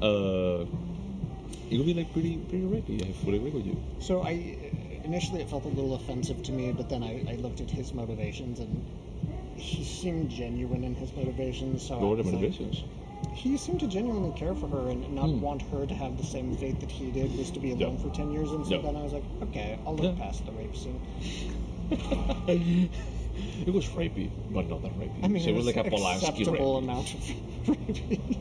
Uh, 0.01 0.65
it 1.71 1.77
would 1.77 1.85
be 1.85 1.93
like 1.93 2.11
pretty, 2.13 2.37
pretty 2.37 2.65
rapey. 2.65 3.07
I 3.09 3.13
fully 3.13 3.37
agree 3.37 3.51
with 3.51 3.65
you. 3.65 3.81
So 3.99 4.21
I 4.23 4.57
initially 5.03 5.41
it 5.41 5.49
felt 5.49 5.65
a 5.65 5.69
little 5.69 5.95
offensive 5.95 6.43
to 6.43 6.51
me, 6.51 6.71
but 6.71 6.89
then 6.89 7.03
I, 7.03 7.25
I 7.29 7.35
looked 7.35 7.61
at 7.61 7.69
his 7.71 7.93
motivations 7.93 8.59
and 8.59 8.85
he 9.55 9.83
seemed 9.83 10.29
genuine 10.29 10.83
in 10.83 10.93
his 10.95 11.15
motivations. 11.15 11.87
So 11.87 11.97
What 11.97 12.09
were 12.09 12.15
the 12.17 12.23
was 12.23 12.33
like- 12.33 12.41
motivations? 12.41 12.83
He 13.33 13.57
seemed 13.57 13.79
to 13.79 13.87
genuinely 13.87 14.31
care 14.37 14.55
for 14.55 14.67
her 14.67 14.89
and 14.89 15.09
not 15.13 15.29
Hmm. 15.29 15.41
want 15.41 15.61
her 15.63 15.85
to 15.85 15.93
have 15.93 16.17
the 16.17 16.23
same 16.23 16.55
fate 16.55 16.79
that 16.79 16.91
he 16.91 17.11
did, 17.11 17.37
was 17.37 17.51
to 17.51 17.59
be 17.59 17.71
alone 17.71 17.93
Yeah. 17.95 18.01
for 18.01 18.09
ten 18.09 18.31
years. 18.31 18.51
And 18.51 18.65
so 18.65 18.75
Yeah. 18.75 18.81
then 18.81 18.95
I 18.95 19.03
was 19.03 19.13
like, 19.13 19.23
okay, 19.43 19.77
I'll 19.85 19.95
look 19.95 20.15
Yeah. 20.17 20.23
past 20.23 20.45
the 20.45 20.51
rape 20.51 20.75
scene. 20.75 20.99
it 23.65 23.73
was 23.73 23.87
rapey, 23.89 24.29
but 24.51 24.69
not 24.69 24.81
that 24.83 24.97
rapey. 24.99 25.23
I 25.23 25.27
mean, 25.27 25.43
so 25.43 25.49
it 25.49 25.55
was 25.55 25.65
like 25.65 25.77
a 25.77 25.83
Polanski 25.83 26.15
acceptable 26.29 26.75
rape. 26.75 26.83
amount 26.83 27.13
of 27.13 27.19
rapey. 27.65 28.37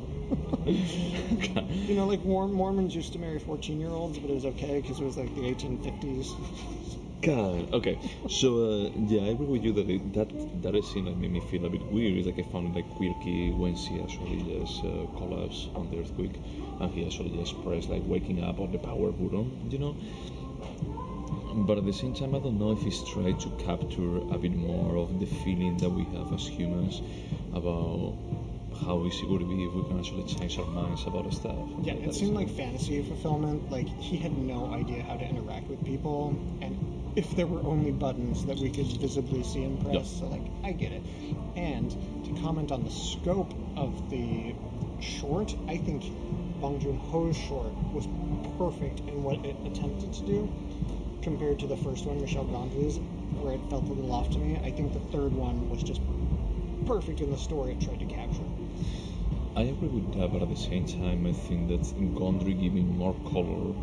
you 1.89 1.95
know, 1.95 2.07
like 2.07 2.25
Mormons 2.25 2.95
used 2.95 3.13
to 3.15 3.19
marry 3.19 3.39
fourteen-year-olds, 3.39 4.19
but 4.19 4.31
it 4.31 4.35
was 4.35 4.45
okay 4.45 4.81
because 4.81 5.01
it 5.01 5.05
was 5.05 5.17
like 5.17 5.35
the 5.35 5.43
1850s. 5.43 6.29
God. 7.23 7.73
Okay. 7.73 7.99
So 8.29 8.65
uh, 8.65 8.91
yeah, 8.95 9.23
I 9.23 9.29
agree 9.29 9.47
with 9.47 9.65
you 9.65 9.73
that 9.73 9.89
it, 9.91 10.13
that 10.15 10.29
that 10.63 10.85
scene 10.85 11.07
like 11.07 11.17
made 11.17 11.33
me 11.33 11.41
feel 11.41 11.65
a 11.67 11.71
bit 11.71 11.85
weird. 11.91 12.17
It's 12.17 12.27
like 12.27 12.39
I 12.39 12.49
found 12.51 12.69
it 12.69 12.75
like 12.75 12.89
quirky 12.97 13.51
when 13.51 13.75
she 13.75 14.01
actually 14.01 14.39
just 14.43 14.85
uh, 14.85 15.07
collapsed 15.19 15.71
on 15.75 15.91
the 15.91 16.01
earthquake, 16.01 16.41
and 16.81 16.93
he 16.93 17.05
actually 17.05 17.31
just 17.31 17.61
pressed 17.65 17.89
like 17.89 18.03
waking 18.07 18.43
up 18.43 18.61
on 18.61 18.71
the 18.71 18.79
power 18.79 19.11
button. 19.11 19.69
You 19.71 19.79
know. 19.79 19.97
But 21.67 21.79
at 21.79 21.85
the 21.85 21.93
same 21.93 22.15
time, 22.15 22.35
I 22.35 22.39
don't 22.39 22.59
know 22.59 22.71
if 22.71 22.83
he's 22.83 23.03
tried 23.03 23.41
to 23.41 23.51
capture 23.59 24.19
a 24.33 24.39
bit 24.39 24.55
more 24.55 24.97
of 24.97 25.19
the 25.19 25.27
feeling 25.27 25.77
that 25.79 25.91
we 25.91 26.05
have 26.17 26.33
as 26.33 26.47
humans 26.47 27.03
about 27.53 28.15
how 28.87 29.05
easy 29.05 29.27
it 29.27 29.31
would 29.31 29.49
be 29.49 29.65
if 29.65 29.75
we 29.75 29.83
can 29.85 29.99
actually 29.99 30.25
change 30.25 30.59
our 30.59 30.67
minds 30.67 31.05
about 31.07 31.33
stuff. 31.33 31.57
Yeah, 31.83 31.95
it 31.95 32.15
seemed 32.15 32.35
like 32.35 32.49
fantasy 32.49 33.03
fulfillment. 33.03 33.71
Like 33.71 33.89
he 33.89 34.17
had 34.17 34.37
no 34.37 34.73
idea 34.73 35.03
how 35.03 35.17
to 35.17 35.25
interact 35.25 35.69
with 35.69 35.85
people, 35.85 36.39
and 36.61 36.88
if 37.19 37.35
there 37.35 37.49
were 37.49 37.61
only 37.67 37.91
buttons 37.91 38.45
that 38.45 38.57
we 38.61 38.71
could 38.71 38.87
visibly 38.87 39.43
see 39.43 39.65
and 39.65 39.81
press, 39.81 39.95
Yeah. 39.97 40.03
so 40.21 40.29
like 40.29 40.47
I 40.63 40.71
get 40.71 40.93
it. 40.93 41.03
And 41.57 41.91
to 42.25 42.41
comment 42.41 42.71
on 42.71 42.85
the 42.85 42.91
scope 42.91 43.53
of 43.77 44.09
the 44.09 44.55
short, 45.01 45.57
I 45.67 45.79
think 45.79 46.05
Bong 46.61 46.79
Joon 46.79 46.97
Ho's 46.97 47.37
short 47.37 47.73
was 47.93 48.07
perfect 48.57 49.01
in 49.09 49.25
what 49.25 49.45
it 49.45 49.57
attempted 49.67 50.13
to 50.13 50.23
do 50.27 50.49
compared 51.21 51.59
to 51.59 51.67
the 51.67 51.77
first 51.77 52.07
one, 52.07 52.21
Michel 52.21 52.45
Gondry's, 52.45 52.99
where 53.43 53.55
it 53.55 53.61
felt 53.69 53.89
a 53.89 53.93
little 53.93 54.13
off 54.13 54.31
to 54.31 54.39
me. 54.39 54.57
I 54.63 54.71
think 54.71 54.93
the 54.93 55.01
third 55.11 55.35
one 55.35 55.69
was 55.69 55.83
just 55.83 56.01
perfect 56.87 57.21
in 57.21 57.33
the 57.33 57.37
story 57.37 57.73
it 57.73 57.81
tried 57.81 57.99
to 57.99 58.07
capture. 58.07 58.47
I 59.57 59.63
agree 59.63 59.89
with 59.89 60.15
that, 60.15 60.33
but 60.33 60.41
at 60.41 60.49
the 60.49 60.57
same 60.57 60.87
time, 60.87 61.27
I 61.27 61.33
think 61.33 61.67
that 61.67 61.83
Gondry 62.15 62.55
giving 62.61 62.97
more 62.97 63.15
color 63.33 63.75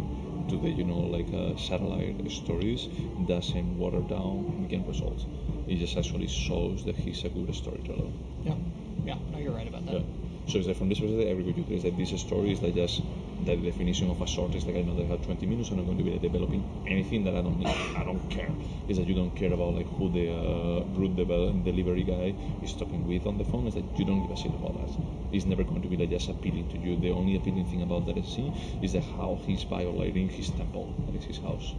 to 0.49 0.58
the, 0.58 0.69
you 0.69 0.84
know, 0.84 0.99
like 0.99 1.34
uh, 1.34 1.55
satellite 1.58 2.29
stories 2.31 2.88
doesn't 3.27 3.77
water 3.77 4.01
down 4.01 4.65
the 4.67 4.75
end 4.75 4.88
result. 4.88 5.25
It 5.67 5.77
just 5.77 5.97
actually 5.97 6.27
shows 6.27 6.86
that 6.86 6.95
he's 6.95 7.23
a 7.23 7.29
good 7.29 7.53
storyteller. 7.55 8.12
Yeah, 8.43 8.55
yeah, 9.03 9.17
no, 9.31 9.39
you're 9.39 9.53
right 9.53 9.67
about 9.67 9.86
that. 9.86 9.93
Yeah. 9.93 10.01
So 10.47 10.60
it's 10.60 10.67
like 10.67 10.77
from 10.77 10.89
this 10.89 10.99
perspective, 10.99 11.27
I 11.27 11.31
agree 11.31 11.45
with 11.45 11.58
you. 11.58 11.63
There's 11.63 11.84
like 11.84 11.97
this 11.97 12.19
story 12.21 12.51
is 12.51 12.62
like 12.62 12.75
just 12.75 13.01
the 13.43 13.56
definition 13.58 14.10
of 14.10 14.21
a 14.21 14.28
short 14.28 14.56
is 14.56 14.65
like 14.65 14.78
I 14.78 14.82
know 14.82 14.95
they 14.95 15.06
have 15.06 15.24
20 15.24 15.45
minutes 15.45 15.69
and 15.71 15.80
I'm 15.80 15.86
going 15.86 15.98
to 15.98 16.04
be 16.04 16.17
developing 16.17 16.63
anything 16.88 17.24
that 17.26 17.36
I 17.36 17.41
don't 17.41 17.58
need. 17.60 17.67
I 17.95 18.04
don't 18.04 18.30
care. 18.30 18.50
Is 18.88 18.98
that 18.98 19.08
you 19.08 19.15
don't 19.15 19.36
care 19.36 19.52
about 19.52 19.76
like 19.76 19.88
who 19.98 20.10
the 20.10 20.32
uh, 20.32 20.84
route 20.98 21.15
devel- 21.15 21.63
delivery 21.63 22.04
guy 22.04 22.36
is 22.62 22.74
talking 22.74 23.06
with 23.08 23.26
on 23.26 23.38
the 23.38 23.43
phone. 23.43 23.67
Is 23.67 23.74
that 23.76 23.86
you 23.98 24.06
don't 24.06 24.21
give 24.21 24.32
a 24.32 24.36
shit 24.36 24.54
about 24.54 24.74
that. 24.80 24.89
It's 25.32 25.45
never 25.45 25.63
going 25.63 25.82
to 25.82 25.88
be 25.88 25.98
like 25.98 26.10
just 26.10 26.30
appealing 26.30 26.69
to 26.69 26.78
you. 26.78 26.95
The 26.98 27.12
only 27.12 27.36
appealing 27.36 27.65
thing 27.65 27.82
about 27.82 28.06
that 28.06 28.24
scene 28.26 28.56
is 28.82 28.93
that 28.93 29.04
how 29.04 29.39
he's 29.45 29.63
violating 29.63 30.30
his 30.30 30.50
temple, 30.52 30.93
that 31.06 31.15
is 31.15 31.26
his 31.26 31.39
house. 31.39 31.74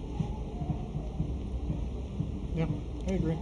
Yeah, 2.54 2.66
I 3.06 3.12
agree. 3.12 3.38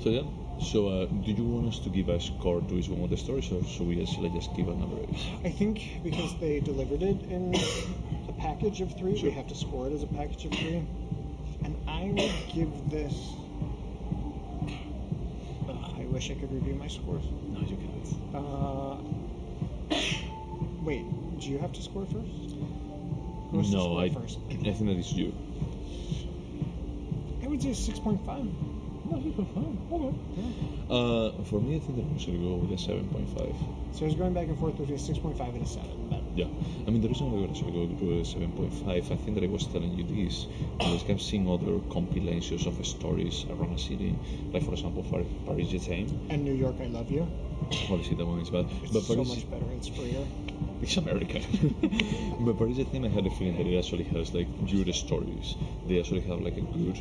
So 0.00 0.10
yeah. 0.10 0.22
So 0.60 0.88
uh, 0.88 1.06
do 1.06 1.32
you 1.32 1.44
want 1.44 1.68
us 1.68 1.78
to 1.80 1.88
give 1.88 2.08
a 2.08 2.20
score 2.20 2.60
to 2.60 2.74
each 2.74 2.88
one 2.88 3.02
of 3.04 3.10
the 3.10 3.16
stories, 3.16 3.50
or 3.52 3.62
should 3.64 3.86
we 3.86 4.02
actually 4.02 4.30
just 4.30 4.54
give 4.54 4.68
an 4.68 4.82
average? 4.82 5.30
I 5.44 5.50
think 5.50 6.00
because 6.02 6.34
they 6.40 6.60
delivered 6.60 7.02
it 7.02 7.22
in 7.30 7.54
a 8.28 8.32
package 8.32 8.80
of 8.80 8.92
three, 8.98 9.16
Sure. 9.16 9.30
we 9.30 9.34
have 9.36 9.46
to 9.48 9.54
score 9.54 9.86
it 9.86 9.92
as 9.92 10.02
a 10.02 10.06
package 10.08 10.46
of 10.46 10.52
three. 10.52 10.82
And 11.64 11.76
I 11.86 12.10
would 12.12 12.32
give 12.52 12.90
this. 12.90 13.14
Ugh, 15.68 15.94
I 16.00 16.04
wish 16.06 16.30
I 16.30 16.34
could 16.34 16.52
review 16.52 16.74
my 16.74 16.88
scores. 16.88 17.24
No, 17.52 17.60
you 17.60 17.76
can't. 17.76 18.34
Uh, 18.34 18.96
wait, 20.82 21.04
do 21.40 21.50
you 21.50 21.58
have 21.58 21.72
to 21.72 21.82
score 21.82 22.04
first? 22.06 22.56
Who 23.50 23.58
has 23.58 23.70
to 23.70 23.76
No, 23.76 23.84
score 23.84 24.00
I, 24.00 24.08
first? 24.10 24.38
I 24.50 24.54
think 24.54 24.78
that 24.90 24.96
it's 24.98 25.12
you. 25.12 25.32
I 27.42 27.46
would 27.46 27.62
say 27.62 27.72
six 27.74 27.98
point 28.00 28.24
five. 28.26 28.44
No, 29.08 29.18
you 29.18 29.32
can 29.32 29.46
fine. 29.46 29.78
Okay. 29.90 30.14
Uh, 30.90 31.42
for 31.44 31.60
me, 31.60 31.76
I 31.76 31.80
think 31.80 31.96
that 31.96 32.04
I'm 32.04 32.14
actually 32.14 32.38
go 32.38 32.56
with 32.56 32.70
a 32.72 32.74
7.5. 32.76 33.54
So 33.92 34.04
it's 34.04 34.14
going 34.14 34.32
back 34.34 34.48
and 34.48 34.58
forth 34.58 34.76
between 34.76 34.96
a 34.96 34.98
six 34.98 35.18
point 35.18 35.36
five 35.36 35.54
and 35.54 35.62
a 35.64 35.66
seven. 35.66 35.96
But 36.10 36.22
Yeah. 36.34 36.46
I 36.86 36.90
mean, 36.90 37.00
the 37.00 37.08
reason 37.08 37.30
why 37.30 37.40
I 37.40 37.44
actually 37.44 37.72
go 37.72 37.86
to 37.86 38.20
a 38.20 38.22
7.5, 38.22 39.10
I 39.10 39.16
think 39.16 39.34
that 39.36 39.44
I 39.44 39.48
was 39.48 39.66
telling 39.66 39.92
you 39.92 40.04
this, 40.04 40.46
because 40.78 41.08
I've 41.08 41.20
seen 41.22 41.48
other 41.48 41.80
compilations 41.90 42.66
of 42.66 42.74
stories 42.86 43.46
around 43.50 43.72
a 43.72 43.78
city, 43.78 44.14
like 44.52 44.62
for 44.62 44.72
example, 44.72 45.02
Par- 45.02 45.24
Paris 45.46 45.68
je 45.68 45.78
t'aime. 45.78 46.08
and 46.30 46.44
New 46.44 46.54
York, 46.54 46.76
I 46.80 46.86
love 46.86 47.10
you. 47.10 47.26
Obviously, 47.90 48.16
that 48.16 48.26
one 48.26 48.40
is 48.40 48.50
bad. 48.50 48.66
It's 48.82 48.92
but 48.92 49.02
so 49.02 49.14
Paris, 49.14 49.28
much 49.28 49.50
better. 49.50 49.70
It's 49.72 49.88
freer. 49.88 50.24
It's 50.80 50.96
American. 50.96 51.42
but 52.40 52.56
Paris 52.58 52.76
je 52.76 52.84
t'aime, 52.84 53.06
I 53.06 53.08
had 53.08 53.26
a 53.26 53.30
feeling 53.30 53.56
that 53.56 53.66
it 53.66 53.76
actually 53.78 54.04
has 54.04 54.32
like 54.34 54.48
good 54.70 54.94
stories. 54.94 55.56
They 55.86 55.98
actually 55.98 56.20
have 56.28 56.40
like 56.40 56.56
a 56.56 56.66
good 56.78 56.96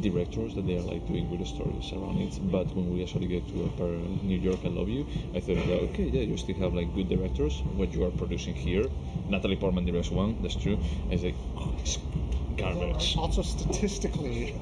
directors 0.00 0.54
that 0.54 0.66
they 0.66 0.76
are 0.76 0.82
like 0.82 1.06
doing 1.06 1.28
good 1.28 1.46
stories 1.46 1.92
around 1.92 2.18
it. 2.18 2.38
But 2.50 2.74
when 2.74 2.92
we 2.92 3.02
actually 3.02 3.26
get 3.26 3.46
to 3.48 3.86
New 4.22 4.38
York, 4.38 4.60
I 4.64 4.68
love 4.68 4.88
you. 4.88 5.06
I 5.34 5.40
thought, 5.40 5.58
okay, 5.58 6.04
yeah, 6.04 6.22
you 6.22 6.36
still 6.36 6.56
have 6.56 6.74
like 6.74 6.94
good 6.94 7.08
directors. 7.08 7.60
What 7.76 7.92
you 7.92 8.04
are 8.04 8.10
producing 8.10 8.54
here, 8.54 8.86
Natalie 9.28 9.56
Portman 9.56 9.84
directs 9.84 10.10
one. 10.10 10.40
That's 10.42 10.56
true. 10.56 10.78
I 11.10 11.12
was 11.12 11.24
like, 11.24 11.36
oh, 11.58 11.74
it's 11.78 11.98
garbage. 12.56 13.16
Also, 13.18 13.42
statistically, 13.42 14.54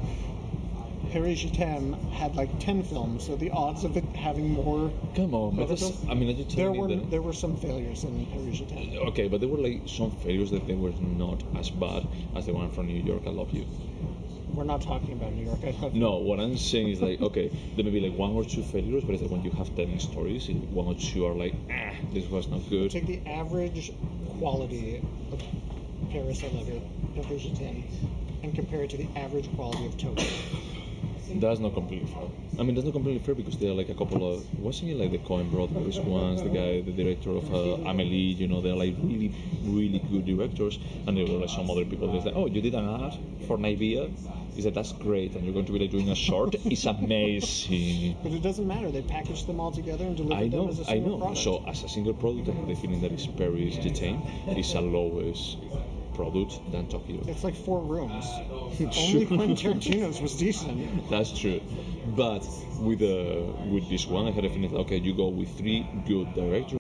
Paris 1.12 1.40
je 1.40 1.48
t'aime 1.50 1.94
had 2.12 2.36
like 2.36 2.50
10 2.60 2.82
films, 2.84 3.24
so 3.24 3.36
the 3.36 3.50
odds 3.50 3.84
of 3.84 3.96
it 3.96 4.04
having 4.14 4.50
more. 4.50 4.92
Come 5.16 5.34
on, 5.34 5.56
but 5.56 5.78
films? 5.78 6.04
I 6.08 6.14
mean, 6.14 6.28
are 6.28 6.32
you 6.32 6.44
There 6.44 6.72
were 6.72 6.88
that? 6.88 7.10
there 7.10 7.22
were 7.22 7.32
some 7.32 7.56
failures 7.56 8.04
in 8.04 8.26
Paris 8.26 8.56
je 8.56 8.64
t'aime. 8.64 8.96
Okay, 9.08 9.28
but 9.28 9.40
there 9.40 9.48
were 9.48 9.58
like 9.58 9.82
some 9.86 10.10
failures 10.10 10.50
that 10.50 10.66
they 10.66 10.74
were 10.74 10.92
not 11.00 11.42
as 11.56 11.70
bad 11.70 12.06
as 12.36 12.46
the 12.46 12.52
one 12.52 12.70
from 12.70 12.86
New 12.86 13.02
York. 13.02 13.22
I 13.26 13.30
love 13.30 13.50
you. 13.50 13.64
We're 14.54 14.64
not 14.64 14.82
talking 14.82 15.12
about 15.12 15.32
New 15.32 15.44
York. 15.44 15.60
I 15.62 15.74
love 15.80 15.94
No, 15.94 16.18
what 16.18 16.40
I'm 16.40 16.56
saying 16.56 16.88
is 16.88 17.00
like, 17.00 17.20
okay, 17.20 17.50
there 17.76 17.84
may 17.84 17.90
be 17.90 18.00
like 18.00 18.18
one 18.18 18.32
or 18.32 18.44
two 18.44 18.62
failures, 18.62 19.04
but 19.04 19.12
it's 19.14 19.22
like 19.22 19.30
when 19.30 19.42
you 19.42 19.50
have 19.52 19.74
ten 19.76 19.98
stories, 20.00 20.48
one 20.70 20.86
or 20.86 20.94
two 20.94 21.24
are 21.24 21.34
like, 21.34 21.54
ah, 21.70 21.94
this 22.12 22.28
was 22.28 22.50
not 22.50 22.68
good. 22.68 22.90
Take 22.90 23.06
the 23.06 23.20
average 23.26 23.92
quality 24.38 25.02
of 25.30 25.40
Paris, 26.10 26.42
I 26.42 26.48
love 26.48 26.68
you, 26.68 26.82
Paris 27.14 27.42
je 27.42 27.50
t'aime, 27.50 27.84
and 28.42 28.54
compare 28.54 28.82
it 28.82 28.90
to 28.90 28.96
the 28.96 29.08
average 29.16 29.48
quality 29.54 29.86
of 29.86 29.96
Tokyo. 29.96 30.26
That's 31.34 31.60
not 31.60 31.74
completely 31.74 32.12
fair. 32.12 32.28
I 32.58 32.62
mean, 32.62 32.74
that's 32.74 32.84
not 32.84 32.92
completely 32.92 33.20
fair 33.24 33.34
because 33.34 33.56
there 33.58 33.70
are 33.70 33.74
like 33.74 33.88
a 33.88 33.94
couple 33.94 34.34
of 34.34 34.58
wasn't 34.58 34.90
it 34.90 34.96
like 34.96 35.12
the 35.12 35.18
Coen 35.18 35.50
Brothers 35.50 35.98
ones, 36.00 36.42
the 36.42 36.48
guy, 36.48 36.80
the 36.80 36.92
director 36.92 37.30
of 37.30 37.52
uh, 37.54 37.88
Amelie, 37.88 38.34
you 38.40 38.48
know, 38.48 38.60
they're 38.60 38.74
like 38.74 38.94
really, 39.02 39.32
really 39.64 39.98
good 40.10 40.26
directors, 40.26 40.78
and 41.06 41.16
there 41.16 41.24
were 41.26 41.38
like 41.38 41.50
some 41.50 41.70
other 41.70 41.84
people 41.84 42.12
that's 42.12 42.26
like, 42.26 42.34
oh, 42.36 42.46
you 42.46 42.60
did 42.60 42.74
an 42.74 42.88
ad 43.04 43.14
for 43.46 43.56
Nivea. 43.56 44.10
He 44.54 44.62
said 44.62 44.74
that's 44.74 44.92
great, 44.92 45.34
and 45.36 45.44
you're 45.44 45.54
going 45.54 45.66
to 45.66 45.72
be 45.72 45.78
like 45.78 45.90
doing 45.90 46.08
a 46.10 46.14
short. 46.14 46.54
It's 46.64 46.84
amazing. 46.84 48.16
But 48.22 48.32
it 48.32 48.42
doesn't 48.42 48.66
matter. 48.66 48.90
They 48.90 49.02
package 49.02 49.46
them 49.46 49.60
all 49.60 49.70
together 49.70 50.04
and 50.04 50.16
deliver 50.16 50.34
I 50.34 50.48
know, 50.48 50.62
them 50.62 50.70
as 50.70 50.80
a 50.80 50.84
single 50.84 51.14
I 51.14 51.18
know. 51.18 51.18
product. 51.18 51.38
So 51.38 51.64
as 51.66 51.84
a 51.84 51.88
single 51.88 52.14
product, 52.14 52.48
I 52.48 52.52
have 52.52 52.66
the 52.66 52.74
feeling 52.74 53.00
that 53.02 53.12
is 53.12 53.26
Paris 53.26 53.76
je 53.76 53.90
t'aime 53.90 54.20
is 54.58 54.74
a 54.74 54.80
lowest 54.80 55.58
product 56.14 56.60
than 56.72 56.88
Tokyo. 56.88 57.22
It's 57.26 57.44
like 57.44 57.54
four 57.54 57.80
rooms. 57.80 58.24
Only 58.80 59.26
Quentin 59.30 59.56
Tarantino's 59.56 60.20
was 60.20 60.36
decent. 60.36 61.08
That's 61.10 61.38
true. 61.38 61.60
But 62.16 62.46
with 62.80 63.02
uh, 63.02 63.52
with 63.70 63.88
this 63.88 64.06
one, 64.06 64.26
I 64.26 64.30
had 64.30 64.44
a 64.44 64.50
feeling 64.50 64.74
okay, 64.76 64.96
you 64.96 65.14
go 65.14 65.28
with 65.28 65.56
three 65.56 65.86
good 66.06 66.34
directors, 66.34 66.78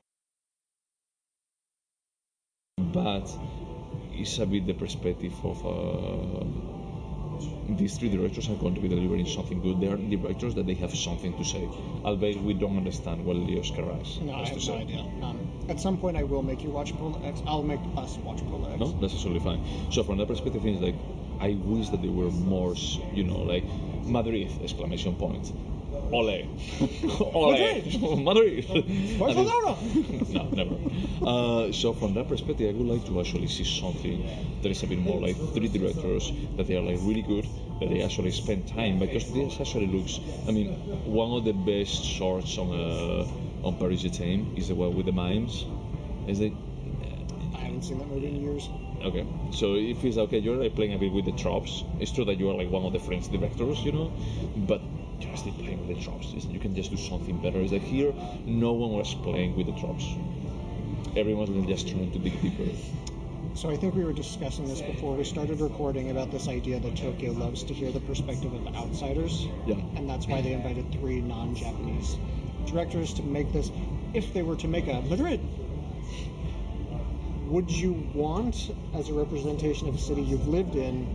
but 2.78 3.30
it's 4.12 4.38
a 4.38 4.46
bit 4.46 4.66
the 4.66 4.74
perspective 4.74 5.34
of. 5.44 5.58
Uh, 5.64 6.79
these 7.68 7.96
three 7.98 8.08
directors 8.08 8.48
are 8.48 8.54
going 8.56 8.74
to 8.74 8.80
be 8.80 8.88
delivering 8.88 9.26
something 9.26 9.60
good. 9.60 9.80
They 9.80 9.86
are 9.88 9.96
directors 9.96 10.54
that 10.56 10.66
they 10.66 10.74
have 10.74 10.94
something 10.94 11.36
to 11.36 11.44
say, 11.44 11.68
albeit 12.04 12.40
we 12.42 12.54
don't 12.54 12.76
understand 12.76 13.24
what 13.24 13.36
Leo 13.36 13.62
Carax 13.62 14.20
No, 14.20 14.34
I 14.34 14.38
has 14.40 14.48
have 14.50 14.58
to 14.58 14.66
no 14.66 14.72
say. 14.76 14.80
idea. 14.82 14.98
Um, 15.22 15.38
at 15.68 15.80
some 15.80 15.98
point, 15.98 16.16
I 16.16 16.22
will 16.24 16.42
make 16.42 16.62
you 16.62 16.70
watch 16.70 16.92
Pola 16.96 17.20
X. 17.24 17.42
I'll 17.46 17.62
make 17.62 17.80
us 17.96 18.18
watch 18.18 18.44
Pola 18.46 18.70
X. 18.72 18.80
No, 18.80 18.92
that's 19.00 19.14
absolutely 19.14 19.40
fine. 19.40 19.60
So 19.92 20.02
from 20.02 20.18
that 20.18 20.26
perspective, 20.28 20.64
it's 20.66 20.80
like 20.80 20.96
I 21.40 21.58
wish 21.64 21.88
that 21.90 22.02
they 22.02 22.08
were 22.08 22.30
more, 22.30 22.74
you 23.14 23.24
know, 23.24 23.38
like 23.38 23.64
Madrid 24.04 24.50
exclamation 24.62 25.14
point. 25.16 25.52
Ole. 26.12 26.46
Ole. 27.34 28.16
Madrid. 28.16 28.66
Barcelona. 29.18 29.76
no, 30.30 30.48
never. 30.50 30.76
Uh, 31.24 31.72
so 31.72 31.92
from 31.92 32.14
that 32.14 32.28
perspective, 32.28 32.74
I 32.74 32.78
would 32.78 32.86
like 32.86 33.06
to 33.06 33.20
actually 33.20 33.46
see 33.46 33.64
something 33.64 34.26
that 34.62 34.70
is 34.70 34.82
a 34.82 34.86
bit 34.86 34.98
more 34.98 35.20
like 35.20 35.36
three 35.54 35.68
directors 35.68 36.32
that 36.56 36.66
they 36.66 36.76
are 36.76 36.82
like 36.82 36.98
really 37.02 37.22
good, 37.22 37.46
that 37.80 37.88
they 37.90 38.02
actually 38.02 38.32
spend 38.32 38.66
time 38.66 38.98
because 38.98 39.30
this 39.32 39.60
actually 39.60 39.86
looks. 39.86 40.20
I 40.48 40.50
mean, 40.50 40.74
one 41.04 41.30
of 41.38 41.44
the 41.44 41.52
best 41.52 42.04
shorts 42.04 42.58
on 42.58 42.68
uh, 42.72 43.66
on 43.66 43.76
Paris 43.76 44.02
Time 44.16 44.52
is 44.56 44.68
the 44.68 44.74
one 44.74 44.96
with 44.96 45.06
the 45.06 45.12
mimes. 45.12 45.64
Is 46.26 46.40
it? 46.40 46.52
I 47.54 47.58
haven't 47.58 47.82
seen 47.82 47.98
that 47.98 48.08
movie 48.08 48.28
in 48.28 48.36
years. 48.36 48.68
Okay, 49.02 49.26
so 49.50 49.76
if 49.76 50.04
it's 50.04 50.18
okay, 50.18 50.38
you're 50.38 50.56
like 50.56 50.74
playing 50.74 50.94
a 50.94 50.98
bit 50.98 51.12
with 51.12 51.24
the 51.24 51.32
tropes. 51.32 51.84
It's 51.98 52.12
true 52.12 52.24
that 52.26 52.38
you 52.38 52.50
are 52.50 52.54
like 52.54 52.70
one 52.70 52.84
of 52.84 52.92
the 52.92 52.98
French 52.98 53.28
directors, 53.30 53.82
you 53.82 53.92
know, 53.92 54.12
but 54.56 54.82
you're 55.22 55.54
playing 55.54 55.86
with 55.86 56.04
the. 56.04 56.12
It's- 56.12 56.44
You 56.46 56.58
can 56.58 56.74
just 56.74 56.90
do 56.90 56.96
something 56.96 57.38
better. 57.38 57.60
Is 57.60 57.70
that 57.70 57.82
here, 57.82 58.12
no 58.46 58.72
one 58.72 58.92
was 58.92 59.14
playing 59.14 59.56
with 59.56 59.66
the 59.66 59.72
tropes. 59.72 60.06
Everyone 61.16 61.54
was 61.56 61.66
just 61.66 61.88
trying 61.88 62.10
to 62.12 62.18
dig 62.18 62.40
deeper. 62.40 62.70
So 63.54 63.68
I 63.68 63.76
think 63.76 63.94
we 63.94 64.04
were 64.04 64.12
discussing 64.12 64.68
this 64.68 64.80
before 64.80 65.16
we 65.16 65.24
started 65.24 65.60
recording 65.60 66.10
about 66.10 66.30
this 66.30 66.46
idea 66.48 66.78
that 66.78 66.96
Tokyo 66.96 67.32
loves 67.32 67.64
to 67.64 67.74
hear 67.74 67.90
the 67.90 68.00
perspective 68.00 68.52
of 68.54 68.74
outsiders. 68.76 69.48
Yeah. 69.66 69.74
And 69.96 70.08
that's 70.08 70.28
why 70.28 70.40
they 70.40 70.52
invited 70.52 70.92
three 70.92 71.20
non-Japanese 71.20 72.16
directors 72.66 73.12
to 73.14 73.22
make 73.22 73.52
this. 73.52 73.70
If 74.14 74.32
they 74.32 74.42
were 74.42 74.56
to 74.56 74.68
make 74.68 74.86
a 74.86 75.00
Madrid, 75.02 75.40
would 77.48 77.70
you 77.70 77.92
want, 78.14 78.70
as 78.94 79.08
a 79.08 79.14
representation 79.14 79.88
of 79.88 79.96
a 79.96 79.98
city 79.98 80.22
you've 80.22 80.46
lived 80.46 80.76
in, 80.76 81.08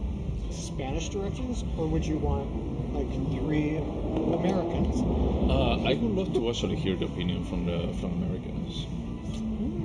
Spanish 0.52 1.10
directors, 1.10 1.64
or 1.78 1.88
would 1.88 2.06
you 2.06 2.18
want 2.18 2.50
like 2.96 3.12
three 3.12 3.78
Americans? 4.34 5.02
Uh, 5.50 5.76
I 5.90 5.94
would 5.94 6.16
love 6.16 6.34
to 6.34 6.50
actually 6.50 6.76
hear 6.76 6.96
the 6.96 7.06
opinion 7.06 7.44
from 7.44 7.66
the 7.66 7.94
from 8.00 8.14
Americans. 8.24 8.88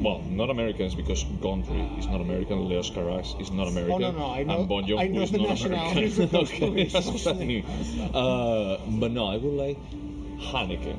Well, 0.03 0.23
not 0.31 0.49
Americans 0.49 0.95
because 0.95 1.25
Gondry 1.25 1.99
is 1.99 2.07
not 2.09 2.21
American, 2.23 2.67
Leos 2.69 2.91
Carax 2.91 3.39
is 3.41 3.51
not 3.53 3.69
American, 3.69 4.03
Oh, 4.03 4.11
no, 4.13 4.31
I 4.31 4.43
know- 4.45 4.61
and 4.61 4.69
Bon 4.69 4.85
Jovi 4.85 5.01
I 5.01 5.07
know 5.09 5.23
is 5.23 5.31
the 5.31 5.39
not 5.39 5.49
nationalities 5.51 6.19
American. 6.19 6.41
okay, 6.73 6.85
that's 6.85 7.07
what 7.07 7.27
I 7.37 7.45
knew. 7.45 7.63
Uh, 8.15 8.79
but 8.99 9.11
no, 9.11 9.27
I 9.27 9.37
would 9.37 9.53
like 9.53 9.79
Haneke 10.39 10.97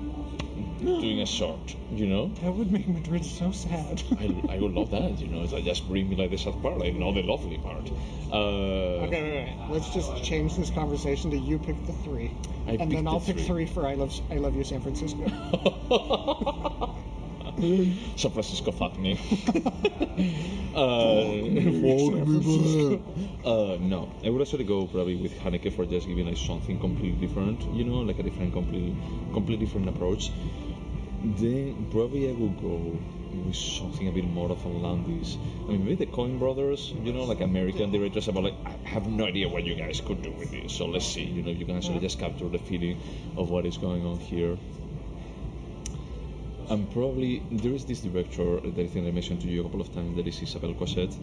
doing 0.81 1.21
a 1.21 1.25
short. 1.25 1.75
You 1.91 2.07
know, 2.07 2.27
That 2.41 2.53
would 2.53 2.71
make 2.71 2.87
Madrid 2.87 3.25
so 3.25 3.51
sad. 3.51 4.01
I, 4.19 4.55
I 4.55 4.59
would 4.59 4.73
love 4.73 4.91
that. 4.91 5.19
You 5.19 5.27
know, 5.27 5.41
it's 5.43 5.53
like 5.53 5.63
just 5.63 5.87
bring 5.87 6.09
me 6.09 6.15
like 6.15 6.31
the 6.31 6.37
sad 6.37 6.61
part, 6.61 6.77
like 6.77 6.95
not 6.95 7.13
the 7.15 7.23
lovely 7.23 7.57
part. 7.57 7.89
Uh, 8.31 9.05
Okay, 9.05 9.21
wait, 9.21 9.33
wait. 9.33 9.57
Let's 9.69 9.93
just 9.93 10.23
change 10.23 10.55
this 10.55 10.69
conversation 10.69 11.31
to 11.31 11.37
you 11.37 11.57
pick 11.59 11.85
the 11.85 11.93
three, 11.93 12.33
I 12.67 12.73
and 12.73 12.91
then 12.91 13.05
the 13.05 13.11
I'll 13.11 13.19
pick 13.19 13.35
three. 13.35 13.45
three 13.45 13.65
for 13.65 13.87
I 13.87 13.95
love 13.95 14.13
I 14.29 14.37
love 14.37 14.55
you 14.55 14.63
San 14.63 14.81
Francisco. 14.81 15.25
San 18.15 18.31
Francisco, 18.31 18.71
fuck 18.71 18.97
me. 18.97 19.19
uh, 20.75 20.79
uh, 23.45 23.77
no, 23.79 24.09
I 24.23 24.29
would 24.29 24.41
actually 24.41 24.63
go 24.63 24.85
probably 24.87 25.15
with 25.15 25.33
Haneke 25.39 25.71
for 25.73 25.85
just 25.85 26.07
giving 26.07 26.25
like 26.25 26.37
something 26.37 26.79
completely 26.79 27.25
different, 27.25 27.61
you 27.73 27.83
know, 27.83 27.99
like 27.99 28.19
a 28.19 28.23
different, 28.23 28.53
completely, 28.53 28.95
completely 29.33 29.65
different 29.65 29.89
approach. 29.89 30.31
Then 31.23 31.87
probably 31.91 32.29
I 32.29 32.33
would 32.33 32.59
go 32.59 32.97
with 33.45 33.55
something 33.55 34.07
a 34.07 34.11
bit 34.11 34.25
more 34.25 34.49
of 34.51 34.65
a 34.65 34.67
Landis. 34.67 35.37
I 35.65 35.71
mean, 35.71 35.85
maybe 35.85 36.05
the 36.05 36.11
Coen 36.11 36.39
Brothers, 36.39 36.93
you 37.03 37.13
know, 37.13 37.25
like 37.25 37.41
American 37.41 37.91
directors, 37.91 38.27
about 38.27 38.43
like 38.43 38.55
I 38.65 38.89
have 38.89 39.05
no 39.07 39.25
idea 39.25 39.47
what 39.47 39.63
you 39.63 39.75
guys 39.75 40.01
could 40.01 40.23
do 40.23 40.31
with 40.31 40.49
this. 40.49 40.73
So 40.73 40.87
let's 40.87 41.05
see, 41.05 41.23
you 41.23 41.43
know, 41.43 41.51
you 41.51 41.65
can 41.65 41.77
actually 41.77 41.99
just 41.99 42.17
capture 42.17 42.49
the 42.49 42.57
feeling 42.57 42.99
of 43.37 43.51
what 43.51 43.67
is 43.67 43.77
going 43.77 44.03
on 44.03 44.17
here. 44.17 44.57
And 46.69 46.89
probably 46.91 47.43
there 47.51 47.73
is 47.73 47.85
this 47.85 48.01
director 48.01 48.59
that 48.59 48.79
I 48.79 48.87
think 48.87 49.05
I 49.05 49.11
mentioned 49.11 49.41
to 49.41 49.47
you 49.47 49.61
a 49.61 49.63
couple 49.63 49.81
of 49.81 49.93
times. 49.93 50.15
That 50.15 50.25
is 50.25 50.41
Isabel 50.41 50.73
Coixet, 50.73 51.15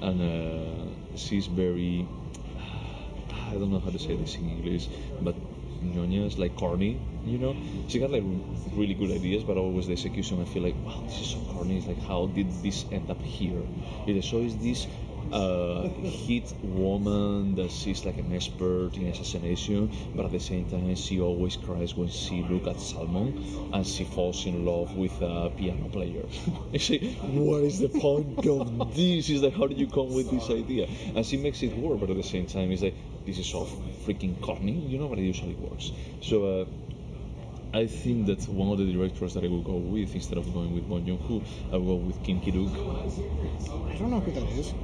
and 0.00 0.18
uh, 0.22 1.16
she's 1.16 1.46
very 1.46 2.08
I 3.50 3.52
don't 3.52 3.70
know 3.70 3.80
how 3.80 3.90
to 3.90 3.98
say 3.98 4.16
this 4.16 4.36
in 4.36 4.48
English, 4.48 4.88
but 5.20 5.34
like 5.82 6.54
corny, 6.54 7.00
you 7.24 7.38
know. 7.38 7.56
She 7.86 7.98
got 7.98 8.10
like 8.10 8.24
really 8.72 8.94
good 8.94 9.10
ideas, 9.10 9.44
but 9.44 9.56
always 9.56 9.86
the 9.86 9.92
execution. 9.92 10.40
I 10.40 10.44
feel 10.44 10.62
like 10.62 10.76
wow, 10.84 11.02
this 11.06 11.20
is 11.20 11.28
so 11.28 11.40
corny. 11.40 11.76
It's 11.76 11.86
like 11.86 12.00
how 12.00 12.26
did 12.26 12.62
this 12.62 12.84
end 12.90 13.10
up 13.10 13.22
here? 13.22 13.66
It 14.06 14.22
so 14.24 14.40
is 14.40 14.58
this 14.58 14.86
uh, 15.32 15.88
hit 16.02 16.52
woman 16.62 17.54
that 17.54 17.70
she's 17.70 18.04
like 18.04 18.18
an 18.18 18.32
expert 18.32 18.90
in 18.96 19.06
assassination, 19.08 19.90
but 20.14 20.26
at 20.26 20.32
the 20.32 20.40
same 20.40 20.66
time 20.66 20.94
she 20.94 21.20
always 21.20 21.56
cries 21.56 21.96
when 21.96 22.08
she 22.08 22.42
look 22.42 22.66
at 22.66 22.80
Salmon 22.80 23.42
and 23.72 23.86
she 23.86 24.04
falls 24.04 24.44
in 24.46 24.64
love 24.64 24.94
with 24.96 25.20
a 25.22 25.50
piano 25.56 25.88
player. 25.88 26.24
Like, 26.72 27.02
what 27.22 27.64
is 27.64 27.78
the 27.80 27.88
point 27.88 28.46
of 28.46 28.94
this? 28.94 29.28
Is 29.28 29.42
like, 29.42 29.54
how 29.54 29.66
did 29.66 29.78
you 29.78 29.86
come 29.88 30.12
with 30.12 30.30
this 30.30 30.50
idea? 30.50 30.86
And 31.14 31.24
she 31.24 31.36
makes 31.36 31.62
it 31.62 31.76
work, 31.76 32.00
but 32.00 32.10
at 32.10 32.16
the 32.16 32.22
same 32.22 32.46
time, 32.46 32.70
it's 32.72 32.82
like, 32.82 32.96
this 33.26 33.38
is 33.38 33.46
so 33.46 33.64
freaking 34.06 34.40
corny, 34.40 34.72
you 34.72 34.98
know, 34.98 35.08
but 35.08 35.18
it 35.18 35.22
usually 35.22 35.54
works. 35.54 35.92
So. 36.20 36.60
Uh, 36.60 36.64
I 37.74 37.86
think 37.86 38.26
that 38.26 38.46
one 38.48 38.70
of 38.70 38.78
the 38.78 38.92
directors 38.92 39.32
that 39.32 39.44
I 39.44 39.48
will 39.48 39.62
go 39.62 39.76
with 39.76 40.14
instead 40.14 40.36
of 40.36 40.52
going 40.52 40.74
with 40.74 40.86
Bong 40.88 41.06
Joon-ho, 41.06 41.42
I 41.72 41.76
will 41.78 41.86
go 41.86 42.04
with 42.04 42.22
Kim 42.22 42.38
Ki-duk. 42.38 42.68
I 42.70 43.96
don't 43.96 44.10
know 44.10 44.20
who 44.20 44.30
that 44.32 44.44
is. 44.44 44.74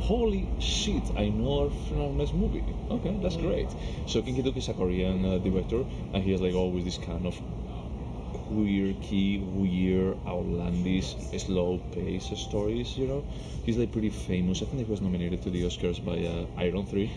Holy 0.00 0.48
shit, 0.58 1.10
I 1.16 1.28
know 1.28 1.70
from 1.70 2.16
next 2.16 2.34
movie. 2.34 2.64
Okay, 2.90 3.16
that's 3.22 3.36
great. 3.36 3.68
So 4.06 4.22
Kim 4.22 4.34
Ki-duk 4.34 4.56
is 4.56 4.68
a 4.68 4.74
Korean 4.74 5.24
uh, 5.24 5.38
director, 5.38 5.84
and 6.12 6.24
he 6.24 6.32
has 6.32 6.40
like 6.40 6.54
always 6.54 6.84
this 6.84 6.98
kind 6.98 7.26
of 7.26 7.40
quirky, 8.32 9.38
weird, 9.38 10.18
outlandish, 10.26 11.14
slow-paced 11.36 12.36
stories. 12.36 12.96
You 12.96 13.06
know, 13.06 13.24
he's 13.64 13.76
like 13.76 13.92
pretty 13.92 14.10
famous. 14.10 14.62
I 14.62 14.66
think 14.66 14.84
he 14.84 14.90
was 14.90 15.00
nominated 15.00 15.42
to 15.42 15.50
the 15.50 15.62
Oscars 15.62 16.04
by 16.04 16.18
uh, 16.24 16.46
Iron 16.56 16.86
Three. 16.86 17.12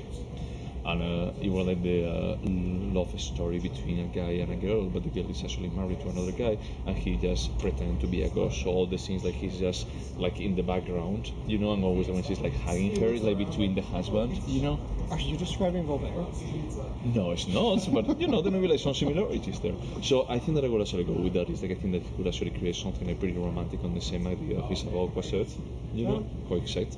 And 0.85 1.01
uh, 1.01 1.31
it 1.39 1.49
was 1.49 1.65
like 1.65 1.81
the 1.81 2.05
uh, 2.05 2.37
love 2.43 3.17
story 3.19 3.59
between 3.59 3.99
a 3.99 4.07
guy 4.07 4.31
and 4.43 4.51
a 4.51 4.55
girl, 4.55 4.89
but 4.89 5.03
the 5.03 5.09
girl 5.09 5.29
is 5.29 5.43
actually 5.43 5.69
married 5.69 6.01
to 6.01 6.09
another 6.09 6.31
guy, 6.33 6.57
and 6.85 6.97
he 6.97 7.15
just 7.15 7.57
pretend 7.59 8.01
to 8.01 8.07
be 8.07 8.23
a 8.23 8.29
ghost. 8.29 8.61
So 8.63 8.69
all 8.69 8.85
the 8.85 8.97
scenes 8.97 9.23
like 9.23 9.35
he's 9.35 9.57
just 9.57 9.87
like 10.17 10.39
in 10.41 10.55
the 10.55 10.63
background, 10.63 11.31
you 11.45 11.57
know, 11.57 11.71
and 11.73 11.83
always 11.85 12.09
when 12.09 12.21
she's 12.23 12.41
like 12.41 12.55
hugging 12.57 12.99
her, 12.99 13.17
like 13.19 13.37
between 13.37 13.75
the 13.75 13.81
husband, 13.81 14.39
you 14.45 14.61
know. 14.61 14.79
Are 15.09 15.19
you 15.19 15.37
describing 15.37 15.85
Voltaire? 15.85 16.25
No, 17.05 17.31
it's 17.31 17.47
not, 17.47 17.79
but 17.93 18.19
you 18.19 18.27
know, 18.27 18.41
there 18.41 18.51
may 18.51 18.59
be 18.59 18.67
like 18.67 18.79
some 18.79 18.93
similarities 18.93 19.59
there. 19.59 19.75
So 20.01 20.25
I 20.29 20.39
think 20.39 20.55
that 20.55 20.65
I 20.65 20.69
would 20.69 20.81
actually 20.81 21.03
go 21.05 21.13
with 21.13 21.33
that. 21.33 21.49
Is 21.49 21.61
like 21.61 21.71
I 21.71 21.75
think 21.75 21.93
that 21.93 22.03
he 22.03 22.09
could 22.17 22.27
actually 22.27 22.51
create 22.51 22.75
something 22.75 23.07
like 23.07 23.19
pretty 23.19 23.37
romantic 23.37 23.83
on 23.83 23.93
the 23.93 24.01
same 24.01 24.27
idea 24.27 24.59
of 24.59 24.71
Isabel 24.71 25.07
Coixet, 25.09 25.49
you 25.93 26.05
know, 26.07 26.25
Coixet, 26.47 26.97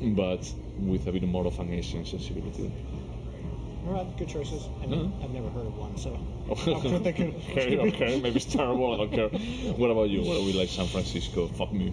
but 0.00 0.52
with 0.78 1.06
a 1.06 1.12
bit 1.12 1.22
more 1.28 1.46
of 1.46 1.58
an 1.60 1.72
Asian 1.72 2.04
sensibility. 2.04 2.72
All 3.86 3.92
right, 3.92 4.16
good 4.16 4.28
choices. 4.28 4.68
I 4.82 4.86
mean, 4.86 5.12
Mhm. 5.18 5.24
I've 5.24 5.30
never 5.30 5.50
heard 5.50 5.66
of 5.66 5.76
one, 5.76 5.96
so 5.98 6.18
how 6.64 6.80
could 6.80 7.04
they 7.04 7.12
could, 7.12 7.34
okay, 7.50 7.78
okay, 7.78 8.20
maybe 8.22 8.36
it's 8.36 8.46
terrible. 8.46 8.94
I 8.94 8.96
don't 8.96 9.12
care. 9.12 9.28
What 9.76 9.90
about 9.90 10.08
you? 10.08 10.22
What 10.22 10.38
are 10.38 10.44
we 10.44 10.52
like 10.54 10.68
San 10.70 10.86
Francisco? 10.86 11.48
Fuck 11.48 11.72
me. 11.72 11.92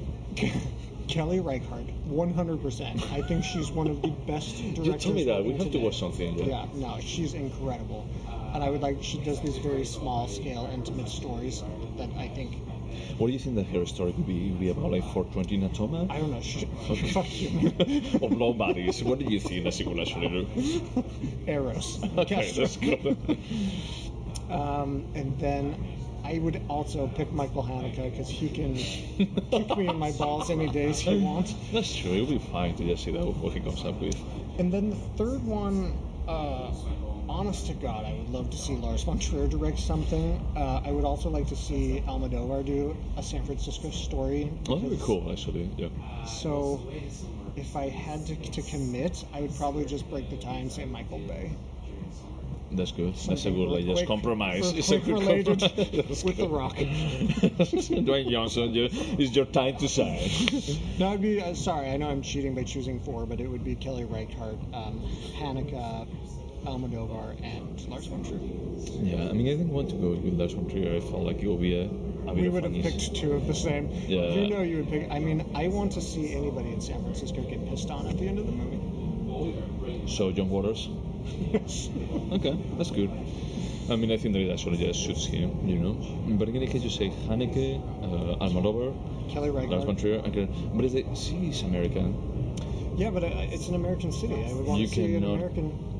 Kelly 1.07 1.41
Reichardt, 1.41 1.87
100%. 2.07 3.11
I 3.11 3.21
think 3.21 3.43
she's 3.43 3.69
one 3.73 3.89
of 3.89 4.01
the 4.01 4.11
best 4.25 4.55
directors. 4.73 4.85
You 4.87 4.93
told 4.97 5.15
me 5.15 5.23
that. 5.25 5.43
We 5.43 5.53
have 5.57 5.69
to 5.71 5.79
watch 5.79 5.99
something. 5.99 6.37
Yeah. 6.39 6.45
Yeah, 6.45 6.65
no, 6.73 6.97
she's 7.01 7.33
incredible. 7.33 8.07
And 8.53 8.63
I 8.63 8.69
would 8.69 8.81
like, 8.81 9.01
she 9.01 9.17
does 9.17 9.39
these 9.41 9.57
very 9.57 9.85
small 9.85 10.27
scale, 10.27 10.69
intimate 10.73 11.07
stories 11.09 11.63
that 11.97 12.09
I 12.17 12.27
think, 12.27 12.57
What 13.17 13.27
do 13.27 13.33
you 13.33 13.39
think 13.39 13.55
that 13.55 13.67
her 13.67 13.85
story 13.85 14.11
could 14.13 14.27
be? 14.27 14.51
Would 14.51 14.59
be 14.59 14.69
about 14.69 14.91
like 14.91 15.03
420 15.03 15.57
Natoma? 15.59 16.11
I 16.11 16.19
don't 16.19 16.31
know, 16.31 16.41
she, 16.41 16.67
Okay. 16.89 17.07
fuck 17.07 17.41
you, 17.41 17.71
of 18.21 18.33
low 18.33 18.53
bodies. 18.53 19.03
What 19.03 19.19
do 19.19 19.25
you 19.25 19.39
think 19.39 19.63
that 19.63 19.73
she 19.73 19.85
could 19.85 19.99
actually 19.99 20.29
do? 20.29 20.47
Eros. 21.47 21.99
Okay, 22.17 22.51
that's 22.55 22.77
good. 22.77 23.17
Um, 24.49 25.05
and 25.15 25.39
then 25.39 25.75
I 26.25 26.39
would 26.39 26.61
also 26.67 27.07
pick 27.07 27.31
Michael 27.31 27.63
Haneke 27.63 28.11
because 28.11 28.29
he 28.29 28.49
can 28.49 28.75
kick 29.49 29.77
me 29.77 29.87
in 29.87 29.97
my 29.97 30.11
balls 30.11 30.49
any 30.49 30.67
days 30.67 30.99
he 30.99 31.15
wants. 31.17 31.55
That's 31.71 31.95
true. 31.95 32.11
It'll 32.11 32.27
be 32.27 32.37
fine 32.37 32.75
to 32.75 32.83
just 32.83 33.03
see 33.03 33.11
that 33.11 33.25
what 33.25 33.53
he 33.53 33.61
comes 33.61 33.85
up 33.85 33.99
with. 34.01 34.21
And 34.59 34.71
then 34.71 34.89
the 34.89 34.97
third 34.97 35.45
one, 35.45 35.97
uh, 36.27 36.71
honest 37.31 37.65
to 37.67 37.73
God, 37.73 38.05
I 38.05 38.13
would 38.13 38.29
love 38.29 38.49
to 38.51 38.57
see 38.57 38.75
Lars 38.75 39.03
von 39.03 39.17
Trier 39.17 39.47
direct 39.47 39.79
something. 39.79 40.39
Uh, 40.55 40.81
I 40.83 40.91
would 40.91 41.05
also 41.05 41.29
like 41.29 41.47
to 41.47 41.55
see 41.55 42.03
Almodovar 42.07 42.65
do 42.65 42.95
a 43.17 43.23
San 43.23 43.43
Francisco 43.45 43.89
story. 43.89 44.51
Oh, 44.67 44.75
that'd 44.75 44.91
be 44.91 45.03
cool, 45.03 45.31
actually. 45.31 45.71
Yeah. 45.77 45.87
So, 46.25 46.81
if 47.55 47.75
I 47.75 47.87
had 47.89 48.25
to, 48.27 48.35
to 48.35 48.61
commit, 48.61 49.23
I 49.33 49.41
would 49.41 49.55
probably 49.55 49.85
just 49.85 50.09
break 50.09 50.29
the 50.29 50.37
tie 50.37 50.55
and 50.55 50.71
say 50.71 50.85
Michael 50.85 51.19
Bay. 51.19 51.55
That's 52.73 52.91
good. 52.93 53.15
That's 53.15 53.45
a 53.45 53.51
good, 53.51 53.67
like, 53.67 53.85
just 53.85 54.05
compromise. 54.05 54.71
It's 54.77 54.91
a 54.91 54.99
good 54.99 55.25
compromise. 55.25 56.23
With 56.23 56.37
The. 56.37 56.47
Rock. 56.47 56.75
Dwayne 56.75 58.29
Johnson, 58.29 58.73
you- 58.73 58.87
it's 58.91 59.35
your 59.35 59.45
time 59.45 59.75
to 59.77 59.87
shine. 59.87 60.29
No, 60.97 61.09
it'd 61.09 61.21
be 61.21 61.41
uh, 61.41 61.53
sorry. 61.53 61.89
I 61.89 61.97
know 61.97 62.09
I'm 62.09 62.21
cheating 62.21 62.55
by 62.55 62.63
choosing 62.63 62.99
four, 63.01 63.25
but 63.25 63.39
it 63.41 63.47
would 63.47 63.63
be 63.63 63.75
Kelly 63.75 64.05
Reichardt, 64.05 64.59
um, 64.73 65.01
Haneke, 65.37 66.07
Almodovar 66.65 67.35
and 67.43 67.87
Lars 67.87 68.05
von 68.05 68.23
Trier. 68.23 68.39
Yeah, 69.01 69.29
I 69.29 69.33
mean, 69.33 69.47
I 69.47 69.51
didn't 69.51 69.69
want 69.69 69.89
to 69.89 69.95
go 69.95 70.09
with 70.11 70.33
Lars 70.33 70.53
von 70.53 70.69
Trier. 70.69 70.95
I 70.95 70.99
felt 70.99 71.23
like 71.23 71.41
it 71.41 71.47
would 71.47 71.61
be 71.61 71.75
a, 71.79 71.85
a 72.29 72.33
We 72.33 72.49
would 72.49 72.63
have 72.63 72.73
picked 72.73 73.15
two 73.15 73.33
of 73.33 73.47
the 73.47 73.53
same. 73.55 73.89
Yeah. 74.07 74.29
You 74.33 74.47
know 74.49 74.61
you 74.61 74.77
would 74.77 74.89
pick. 74.89 75.11
I 75.11 75.19
mean, 75.19 75.45
I 75.55 75.67
want 75.67 75.91
to 75.93 76.01
see 76.01 76.33
anybody 76.33 76.71
in 76.71 76.81
San 76.81 77.01
Francisco 77.01 77.41
get 77.41 77.67
pissed 77.67 77.89
on 77.89 78.07
at 78.07 78.17
the 78.17 78.27
end 78.27 78.39
of 78.39 78.45
the 78.45 78.51
movie. 78.51 80.07
So 80.07 80.31
John 80.31 80.49
Waters. 80.49 80.89
Okay, 82.31 82.57
that's 82.77 82.91
good. 82.91 83.11
I 83.89 83.95
mean, 83.95 84.11
I 84.11 84.17
think 84.17 84.33
that 84.33 84.39
it 84.41 84.51
actually 84.51 84.77
just 84.77 85.03
suits 85.03 85.25
him, 85.25 85.67
you 85.67 85.77
know. 85.77 85.93
But 86.37 86.47
in 86.49 86.55
any 86.55 86.67
case, 86.67 86.81
you 86.81 86.89
say 86.89 87.09
Haneke, 87.27 87.77
uh, 88.01 88.43
Almodovar, 88.43 88.93
Kelly 89.29 89.49
Lars 89.49 89.83
von 89.83 89.95
Reichardt. 89.95 89.99
Trier. 89.99 90.19
Okay, 90.29 90.47
but 90.73 90.85
is 90.85 90.95
it, 90.95 91.05
see, 91.17 91.35
he's 91.35 91.61
American. 91.61 92.15
Yeah, 92.95 93.09
but 93.09 93.23
uh, 93.23 93.29
it's 93.51 93.67
an 93.67 93.75
American 93.75 94.11
city. 94.11 94.33
I 94.33 94.53
would 94.53 94.65
want 94.65 94.79
You 94.79 94.87
to 94.87 94.93
see 94.93 95.15
an 95.15 95.23
American. 95.23 95.90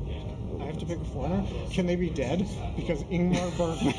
Have 0.72 0.80
to 0.80 0.86
pick 0.86 1.02
a 1.02 1.04
foreigner. 1.04 1.44
Can 1.70 1.84
they 1.84 1.96
be 1.96 2.08
dead? 2.08 2.48
Because 2.76 3.04
Ingmar 3.04 3.50
Bergman. 3.58 3.92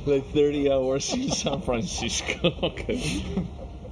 like 0.06 0.32
30 0.32 0.72
hours 0.72 1.12
in 1.12 1.28
San 1.28 1.60
Francisco. 1.60 2.54
okay. 2.62 3.22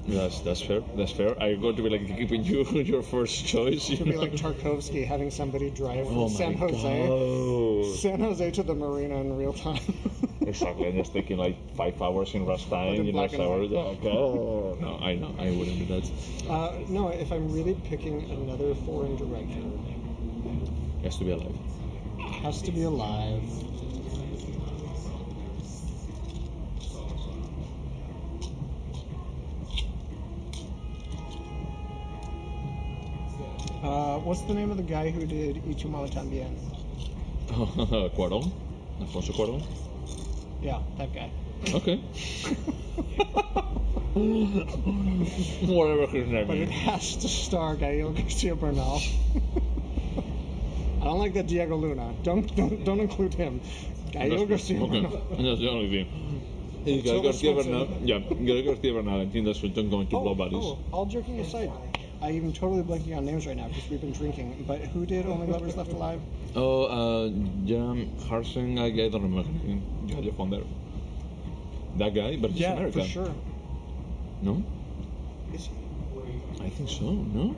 That's 0.09 0.41
that's 0.41 0.63
fair. 0.63 0.81
That's 0.97 1.13
fair. 1.13 1.41
I'm 1.41 1.61
going 1.61 1.77
to 1.77 1.83
be 1.83 1.91
like 1.91 2.07
keeping 2.07 2.45
you 2.45 2.65
your 2.71 3.03
first 3.03 3.45
choice. 3.45 3.91
You 3.91 3.99
Could 3.99 4.07
be 4.07 4.17
like 4.17 4.33
Tarkovsky 4.33 5.07
having 5.07 5.31
somebody 5.31 5.69
drive 5.69 6.07
from 6.07 6.17
oh 6.17 6.29
San 6.29 6.55
Jose, 6.55 7.07
God. 7.07 7.97
San 7.99 8.21
Jose 8.21 8.51
to 8.53 8.63
the 8.63 8.75
marina 8.75 9.17
in 9.17 9.37
real 9.37 9.53
time. 9.53 9.83
Exactly, 10.41 10.89
and 10.89 10.97
just 10.97 11.13
taking 11.13 11.37
like 11.37 11.57
five 11.77 12.01
hours 12.03 12.35
in 12.35 12.47
rush 12.47 12.69
time, 12.69 12.95
in 12.95 13.05
you 13.05 13.13
know, 13.13 13.19
black 13.19 13.33
and 13.33 13.43
hours. 13.43 13.71
Okay. 13.71 14.09
Oh, 14.09 14.77
no, 14.81 14.99
I 15.01 15.15
know, 15.15 15.35
I 15.39 15.51
wouldn't 15.51 15.79
do 15.79 15.87
that. 15.87 16.51
uh, 16.51 16.73
no, 16.89 17.09
if 17.09 17.31
I'm 17.31 17.53
really 17.53 17.75
picking 17.75 18.29
another 18.31 18.75
foreign 18.75 19.15
director, 19.17 19.61
has 21.03 21.19
to 21.19 21.25
be 21.25 21.33
alive. 21.33 21.57
has 22.43 22.63
to 22.63 22.71
be 22.73 22.83
alive. 22.85 23.43
Uh, 33.83 34.19
what's 34.21 34.43
the 34.43 34.55
name 34.55 34.71
of 34.71 34.77
the 34.77 34.83
guy 34.83 35.11
who 35.11 35.27
did 35.27 35.61
mama 35.87 36.07
tambien? 36.07 36.57
Cuarón, 38.17 38.53
Alfonso 39.01 39.33
Cuarón. 39.33 39.63
Yeah, 40.61 40.81
that 40.99 41.13
guy. 41.13 41.31
Okay. 41.75 42.01
Whatever 44.15 46.07
his 46.07 46.29
name 46.29 46.47
But 46.47 46.59
it 46.59 46.69
has 46.69 47.17
to 47.17 47.29
star 47.29 47.77
Gael 47.77 48.13
Garcia 48.13 48.55
Bernal. 48.55 49.01
I 51.03 51.05
don't 51.07 51.19
like 51.19 51.35
that 51.35 51.49
Diego 51.49 51.77
Luna. 51.77 52.15
Don't 52.23 52.55
don't 52.55 52.85
don't 52.85 53.01
include 53.01 53.35
him. 53.35 53.61
Gael 54.13 54.47
Garcia 54.47 54.81
okay. 54.81 55.01
Bernal. 55.01 55.27
That's 55.31 55.61
the 55.61 55.69
only 55.69 55.91
thing. 55.91 56.07
Hey, 56.85 57.03
Gael 57.03 57.15
Tilda 57.15 57.29
Garcia 57.29 57.55
Bernal. 57.55 57.89
Yeah, 58.03 58.19
Gael 58.21 58.63
Garcia 58.63 58.93
Bernal. 58.93 59.21
I 59.21 59.27
think 59.27 59.47
that's 59.47 59.59
Swinton 59.59 59.91
going 59.91 60.07
to 60.07 60.11
blow 60.11 60.31
Oh, 60.31 60.35
bodies. 60.37 60.63
oh, 60.63 60.79
all 60.93 61.07
joking 61.07 61.41
aside, 61.41 61.73
I 62.21 62.31
am 62.31 62.53
totally 62.53 62.85
blanking 62.85 63.17
on 63.17 63.25
names 63.25 63.49
right 63.49 63.57
now 63.57 63.67
because 63.67 63.91
we've 63.91 64.01
been 64.01 64.13
drinking. 64.13 64.65
But 64.65 64.83
who 64.95 65.05
did 65.05 65.27
Only 65.27 65.49
Lovers 65.49 65.77
Left 65.77 65.91
Alive? 65.91 66.21
Oh, 66.55 66.85
uh, 66.85 67.29
Jam 67.65 68.09
Harsen, 68.29 68.79
I, 68.79 68.87
I 68.87 69.09
don't 69.09 69.23
remember 69.23 69.51
his 69.51 69.63
name. 69.65 69.83
You 70.07 70.15
had 70.15 70.25
your 70.25 70.35
phone 70.35 70.51
there. 70.51 70.63
That 71.97 72.15
guy, 72.15 72.37
but 72.37 72.53
he's 72.53 72.61
yeah, 72.61 72.75
American. 72.75 73.03
for 73.03 73.09
sure. 73.09 73.35
No? 74.41 74.63
Is 75.53 75.67
he? 75.67 76.65
I 76.65 76.69
think 76.71 76.89
so, 76.89 77.11
no? 77.11 77.57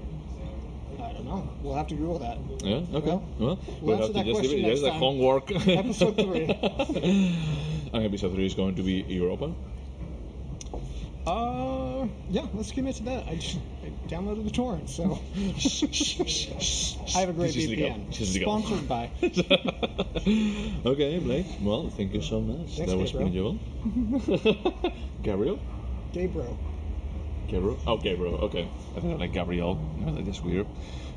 I 1.24 1.30
don't 1.30 1.46
know. 1.46 1.52
We'll 1.62 1.74
have 1.74 1.86
to 1.88 1.94
Google 1.94 2.18
that. 2.18 2.38
Yeah, 2.62 2.76
okay. 2.98 3.06
Well, 3.08 3.26
Well, 3.38 3.58
we'll 3.80 3.96
have 3.96 4.06
to 4.08 4.12
just 4.12 4.26
leave 4.26 4.34
question 4.34 4.58
it. 4.58 4.60
Yes, 4.60 4.68
next 4.68 4.80
the 4.82 4.90
time. 4.90 4.98
homework. 4.98 5.50
Episode 5.66 6.16
three. 6.16 6.44
and 7.92 8.04
episode 8.04 8.34
three 8.34 8.46
is 8.46 8.54
going 8.54 8.74
to 8.76 8.82
be 8.82 9.02
Europa. 9.08 9.54
Uh, 11.26 12.06
yeah, 12.28 12.46
let's 12.52 12.70
commit 12.72 12.96
to 12.96 13.02
that. 13.04 13.26
I 13.26 13.36
just 13.36 13.56
I 13.82 13.88
downloaded 14.08 14.44
the 14.44 14.50
torrent, 14.50 14.90
so 14.90 15.04
I 17.16 17.20
have 17.20 17.30
a 17.30 17.32
great 17.32 17.54
This 17.54 17.64
is. 17.64 17.70
VPN. 17.70 18.08
This 18.10 18.20
is. 18.20 18.34
Sponsored 18.34 18.86
by. 18.86 19.10
okay, 20.84 21.18
Blake. 21.20 21.46
Well, 21.62 21.88
thank 21.88 22.12
you 22.12 22.20
so 22.20 22.42
much. 22.42 22.76
Thanks, 22.76 22.92
that 22.92 22.98
was 22.98 23.12
Gabriel. 23.12 23.58
Gabriel? 25.22 25.58
Gabriel. 26.12 26.58
Gabriel? 27.48 27.78
Oh, 27.86 27.96
Gabriel. 27.96 28.34
Okay. 28.36 28.68
I 28.96 29.00
thought 29.00 29.18
like 29.18 29.32
Gabriel. 29.32 29.76
No, 29.98 30.20
that's 30.20 30.42
weird. 30.42 30.66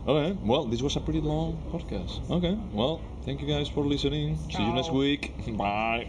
Okay. 0.07 0.37
Well, 0.41 0.65
this 0.65 0.81
was 0.81 0.95
a 0.95 1.01
pretty 1.01 1.19
long 1.19 1.59
podcast. 1.71 2.21
Okay. 2.29 2.57
Well, 2.71 3.01
thank 3.25 3.41
you 3.41 3.47
guys 3.47 3.67
for 3.67 3.83
listening. 3.85 4.37
See 4.49 4.63
you 4.63 4.73
next 4.73 4.91
week. 4.91 5.33
Bye. 5.57 6.07